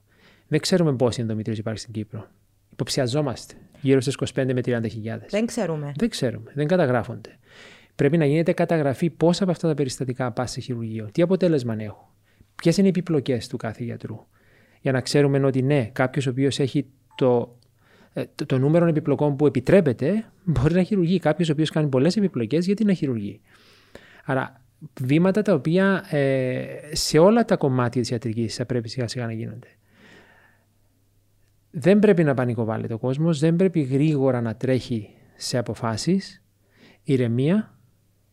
Δεν 0.48 0.60
ξέρουμε 0.60 0.96
πόσοι 0.96 1.20
ενδομητρίες 1.20 1.58
υπάρχει 1.58 1.80
στην 1.80 1.92
Κύπρο. 1.92 2.26
Υποψιαζόμαστε. 2.72 3.54
Γύρω 3.80 4.00
στις 4.00 4.16
25 4.34 4.52
με 4.52 4.60
30 4.64 4.80
Δεν 5.28 5.46
ξέρουμε. 5.46 5.92
Δεν 5.96 6.08
ξέρουμε. 6.08 6.50
Δεν 6.54 6.66
καταγράφονται. 6.66 7.38
Πρέπει 7.94 8.16
να 8.16 8.26
γίνεται 8.26 8.52
καταγραφή 8.52 9.10
πόσα 9.10 9.42
από 9.42 9.52
αυτά 9.52 9.68
τα 9.68 9.74
περιστατικά 9.74 10.32
πας 10.32 10.50
σε 10.50 10.60
χειρουργείο, 10.60 11.08
τι 11.12 11.22
αποτέλεσμα 11.22 11.76
έχουν. 11.78 12.06
Ποιες 12.54 12.76
είναι 12.76 12.86
οι 12.86 12.90
επιπλοκές 12.90 13.46
του 13.46 13.56
κάθε 13.56 13.84
γιατρού. 13.84 14.26
Για 14.80 14.92
να 14.92 15.00
ξέρουμε 15.00 15.46
ότι 15.46 15.62
ναι, 15.62 15.84
κάποιος 15.92 16.26
ο 16.26 16.30
οποίος 16.30 16.58
έχει 16.58 16.86
το, 17.16 17.57
ε, 17.57 17.57
το, 18.34 18.46
το, 18.46 18.58
νούμερο 18.58 18.86
επιπλοκών 18.86 19.36
που 19.36 19.46
επιτρέπεται, 19.46 20.24
μπορεί 20.44 20.74
να 20.74 20.82
χειρουργεί. 20.82 21.18
Κάποιος 21.18 21.48
ο 21.48 21.52
οποίος 21.52 21.70
κάνει 21.70 21.88
πολλές 21.88 22.16
επιπλοκές, 22.16 22.66
γιατί 22.66 22.84
να 22.84 22.92
χειρουργεί; 22.92 23.40
Άρα, 24.24 24.62
βήματα 25.00 25.42
τα 25.42 25.54
οποία 25.54 26.04
ε, 26.10 26.66
σε 26.92 27.18
όλα 27.18 27.44
τα 27.44 27.56
κομμάτια 27.56 28.00
της 28.00 28.10
ιατρικής 28.10 28.54
θα 28.54 28.66
πρέπει 28.66 28.88
σιγά 28.88 29.08
σιγά 29.08 29.26
να 29.26 29.32
γίνονται. 29.32 29.68
Δεν 31.70 31.98
πρέπει 31.98 32.24
να 32.24 32.34
πανικοβάλλεται 32.34 32.94
ο 32.94 32.98
κόσμος, 32.98 33.38
δεν 33.38 33.56
πρέπει 33.56 33.80
γρήγορα 33.80 34.40
να 34.40 34.56
τρέχει 34.56 35.10
σε 35.36 35.58
αποφάσεις. 35.58 36.42
Ηρεμία 37.02 37.78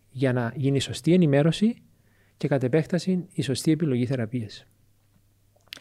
για 0.09 0.33
να 0.33 0.53
γίνει 0.55 0.79
σωστή 0.79 1.13
ενημέρωση 1.13 1.81
και 2.37 2.47
κατ' 2.47 2.63
επέκταση 2.63 3.27
η 3.31 3.41
σωστή 3.41 3.71
επιλογή 3.71 4.05
θεραπείας. 4.05 4.65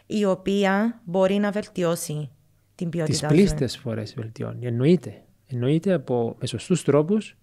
Η 0.06 0.24
οποία 0.24 1.02
μπορεί 1.04 1.34
να 1.34 1.50
βελτιώσει 1.50 2.30
την 2.74 2.88
ποιότητα 2.88 3.26
Τις 3.26 3.36
πλήστες 3.36 3.76
φορές 3.76 4.14
βελτιώνει. 4.14 4.66
Εννοείται. 4.66 5.22
Εννοείται 5.46 5.92
από 5.92 6.36
με 6.40 6.46
σωστούς 6.46 6.84
τρόπους 6.84 7.36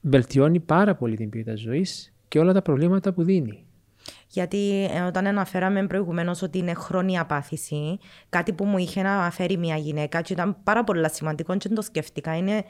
βελτιώνει 0.00 0.60
πάρα 0.60 0.94
πολύ 0.94 1.16
την 1.16 1.30
ποιότητα 1.30 1.56
ζωής 1.56 2.14
και 2.28 2.38
όλα 2.38 2.52
τα 2.52 2.62
προβλήματα 2.62 3.12
που 3.12 3.22
δίνει. 3.22 3.66
Γιατί 4.28 4.88
ε, 4.94 5.00
όταν 5.00 5.26
αναφέραμε 5.26 5.86
προηγουμένως 5.86 6.42
ότι 6.42 6.58
είναι 6.58 6.74
χρόνια 6.74 7.26
πάθηση, 7.26 7.98
κάτι 8.28 8.52
που 8.52 8.64
μου 8.64 8.78
είχε 8.78 9.02
να 9.02 9.12
αναφέρει 9.12 9.56
μια 9.56 9.76
γυναίκα 9.76 10.20
και 10.20 10.32
ήταν 10.32 10.56
πάρα 10.62 10.84
πολύ 10.84 11.10
σημαντικό 11.10 11.56
και 11.56 11.68
το 11.68 11.82
σκέφτηκα, 11.82 12.36
είναι 12.36 12.64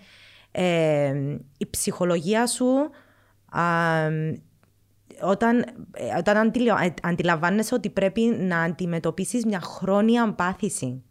ε, 0.50 1.36
η 1.59 1.66
ψυχολογία 1.70 2.46
σου 2.46 2.66
όταν, 5.22 5.59
ε, 5.92 6.16
όταν 6.18 6.48
ε, 6.78 6.86
αντιλαμβάνεσαι 7.02 7.74
ότι 7.74 7.90
πρέπει 7.90 8.20
να 8.20 8.61
αντιμετωπίσεις 8.61 9.44
μια 9.44 9.61
χρόνια 9.61 10.32
πάθηση. 10.32 11.02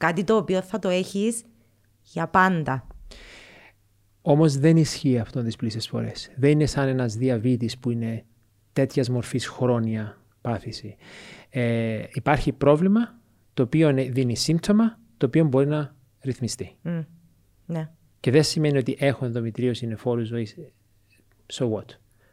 Κάτι 0.00 0.24
το 0.24 0.36
οποίο 0.36 0.62
θα 0.62 0.78
το 0.78 0.88
έχεις 0.88 1.42
για 2.02 2.28
πάντα. 2.28 2.86
Όμως 4.22 4.56
δεν 4.56 4.76
ισχύει 4.76 5.18
αυτό 5.18 5.42
τις 5.42 5.56
πλήσε 5.56 5.80
φορές. 5.80 6.30
Δεν 6.36 6.50
είναι 6.50 6.66
σαν 6.66 6.88
ένας 6.88 7.14
διαβήτης 7.14 7.78
που 7.78 7.90
είναι 7.90 8.24
τέτοιας 8.72 9.08
μορφής 9.08 9.46
χρόνια 9.48 10.18
πάθηση. 10.40 10.96
Ε, 11.50 12.02
υπάρχει 12.12 12.52
πρόβλημα 12.52 13.18
το 13.54 13.62
οποίο 13.62 13.92
δίνει 13.94 14.36
σύμπτωμα 14.36 14.98
το 15.16 15.26
οποίο 15.26 15.44
μπορεί 15.44 15.66
να 15.66 15.94
ρυθμιστεί. 16.20 16.76
ναι. 17.66 17.90
Και 18.20 18.30
δεν 18.30 18.42
σημαίνει 18.42 18.78
ότι 18.78 18.96
έχω 18.98 19.24
ενδομητρίωση, 19.24 19.84
είναι 19.84 19.96
φόρου 19.96 20.24
ζωής. 20.24 20.56
So 21.52 21.70
what 21.70 21.86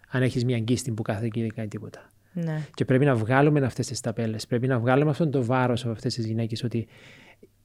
αν 0.08 0.22
έχεις 0.22 0.46
μια 0.46 0.56
αγκίστη 0.56 0.92
που 0.92 1.02
κάθε 1.02 1.26
εκεί 1.26 1.42
δεν 1.42 1.54
κάνει 1.54 1.68
τίποτα. 1.68 2.10
Ναι. 2.34 2.62
Και 2.74 2.86
πρέπει 2.86 3.06
να 3.06 3.16
βγάλουμε 3.16 3.66
αυτές 3.66 3.88
τις 3.88 4.00
ταπέλες. 4.02 4.48
Πρέπει 4.48 4.68
να 4.68 4.80
βγάλουμε 4.80 5.10
αυτόν 5.10 5.32
τον 5.32 5.44
βάρος 5.44 5.84
από 5.84 5.92
αυτές 5.92 6.14
τις 6.14 6.26
γυναίκες 6.26 6.64
ότι 6.64 6.88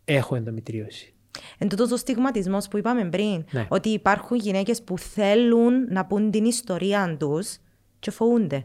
έχω 0.05 0.35
ενδομητρίωση. 0.35 1.15
Εν 1.59 1.69
τούτος 1.69 1.91
ο 1.91 1.97
στιγματισμός 1.97 2.69
που 2.69 2.79
είπαμε 2.79 3.05
πριν, 3.05 3.45
ναι. 3.51 3.67
ότι 3.69 3.89
υπάρχουν 3.89 4.37
γυναίκες 4.37 4.83
που 4.83 4.99
θέλουν 4.99 5.87
να 5.89 6.05
πούν 6.05 6.31
την 6.31 6.45
ιστορία 6.45 7.17
τους 7.19 7.57
και 7.99 8.11
φοβούνται. 8.11 8.57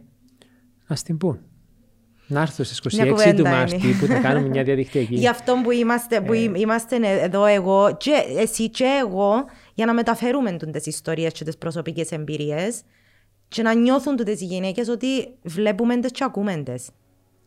Α 0.88 0.96
την 1.04 1.18
πούν. 1.18 1.40
Να 2.28 2.42
έρθω 2.42 2.64
στις 2.64 3.00
26 3.00 3.34
του 3.36 3.44
Μάρτη 3.44 3.96
που 4.00 4.06
θα 4.06 4.20
κάνουμε 4.20 4.48
μια 4.48 4.64
διαδικτυακή. 4.64 5.16
Γι' 5.24 5.28
αυτό 5.28 5.62
που 5.64 5.72
είμαστε, 5.72 6.22
που 6.22 6.34
ε. 6.34 6.52
είμαστε 6.56 6.98
εδώ 7.22 7.46
εγώ 7.46 7.96
και 7.98 8.12
εσύ 8.38 8.70
και 8.70 9.00
εγώ 9.02 9.46
για 9.74 9.86
να 9.86 9.94
μεταφέρουμε 9.94 10.52
τις 10.52 10.86
ιστορίες 10.86 11.34
και 11.34 11.44
τις 11.44 11.58
προσωπικές 11.58 12.12
εμπειρίες 12.12 12.82
και 13.48 13.62
να 13.62 13.74
νιώθουν 13.74 14.16
τούτες 14.16 14.42
οι 14.42 14.46
γυναίκες 14.46 14.88
ότι 14.88 15.08
βλέπουμε 15.44 16.00
τι 16.00 16.12
και 16.12 16.24
ακούμε 16.24 16.56
τι. 16.56 16.86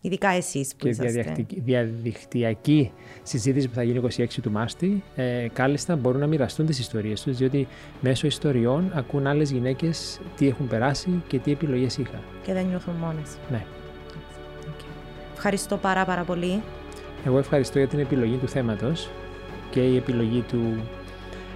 Ειδικά 0.01 0.29
εσείς 0.29 0.69
που 0.69 0.77
και 0.79 0.89
είσαστε. 0.89 1.45
Και 1.47 1.61
διαδικτυακή 1.65 2.93
συζήτηση 3.23 3.69
που 3.69 3.75
θα 3.75 3.83
γίνει 3.83 4.01
26 4.17 4.27
του 4.43 4.51
Μάστη, 4.51 5.03
ε, 5.15 5.47
κάλλιστα 5.53 5.97
μπορούν 5.97 6.21
να 6.21 6.27
μοιραστούν 6.27 6.67
τις 6.67 6.79
ιστορίες 6.79 7.23
τους, 7.23 7.37
διότι 7.37 7.69
μέσω 8.01 8.27
ιστοριών 8.27 8.91
ακούν 8.95 9.27
άλλες 9.27 9.51
γυναίκες 9.51 10.21
τι 10.37 10.49
έχουν 10.49 10.69
περάσει 10.69 11.23
και 11.27 11.39
τι 11.39 11.53
επιλογές 11.53 11.99
είχαν. 11.99 12.21
Και 12.43 12.53
δεν 12.53 12.67
νιώθουν 12.67 12.95
μόνες. 12.95 13.37
Ναι. 13.51 13.65
Okay. 14.63 14.85
Ευχαριστώ 15.35 15.77
πάρα 15.77 16.05
πάρα 16.05 16.23
πολύ. 16.23 16.63
Εγώ 17.27 17.39
ευχαριστώ 17.39 17.79
για 17.79 17.89
την 17.89 17.99
επιλογή 17.99 18.37
του 18.37 18.49
θέματος 18.49 19.11
και 19.71 19.81
η 19.81 19.97
επιλογή 19.97 20.41
του 20.41 20.81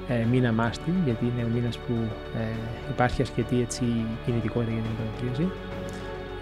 ε, 0.09 0.25
μήνα 0.31 0.53
Μάστη, 0.53 0.93
γιατί 1.05 1.25
είναι 1.25 1.45
ο 1.45 1.49
μήνας 1.55 1.79
που 1.79 1.93
ε, 2.39 2.45
υπάρχει 2.91 3.23
αρκετή 3.23 3.61
έτσι, 3.61 3.85
κινητικότητα 4.25 4.73
για 4.73 4.83
την 4.83 4.91
υποδοχή. 5.19 5.53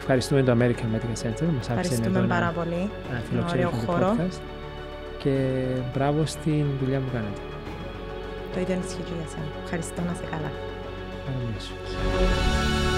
Ευχαριστούμε 0.05 0.43
το 0.43 0.53
American 0.53 0.95
Medical 0.95 1.27
Center 1.27 1.45
που 1.47 1.55
μας 1.57 1.71
άφησε 1.71 2.03
εδώ 2.05 2.21
πάρα 2.21 2.53
πολύ. 2.55 2.91
να 3.33 3.47
ωραίο 3.51 3.71
χώρο. 3.71 4.17
Podcast. 4.19 4.41
Και 5.19 5.65
μπράβο 5.95 6.27
στην 6.27 6.65
δουλειά 6.81 6.99
που 6.99 7.11
κάνετε. 7.13 7.41
Το 8.55 8.61
ίδιο 8.61 8.79
ισχύει 8.87 9.03
και 9.03 9.13
για 9.19 9.29
σένα. 9.31 9.47
Ευχαριστώ 9.65 10.03
να 10.03 10.13
είσαι 10.13 10.25
καλά. 10.31 10.51
Ευχαριστώ. 11.29 12.92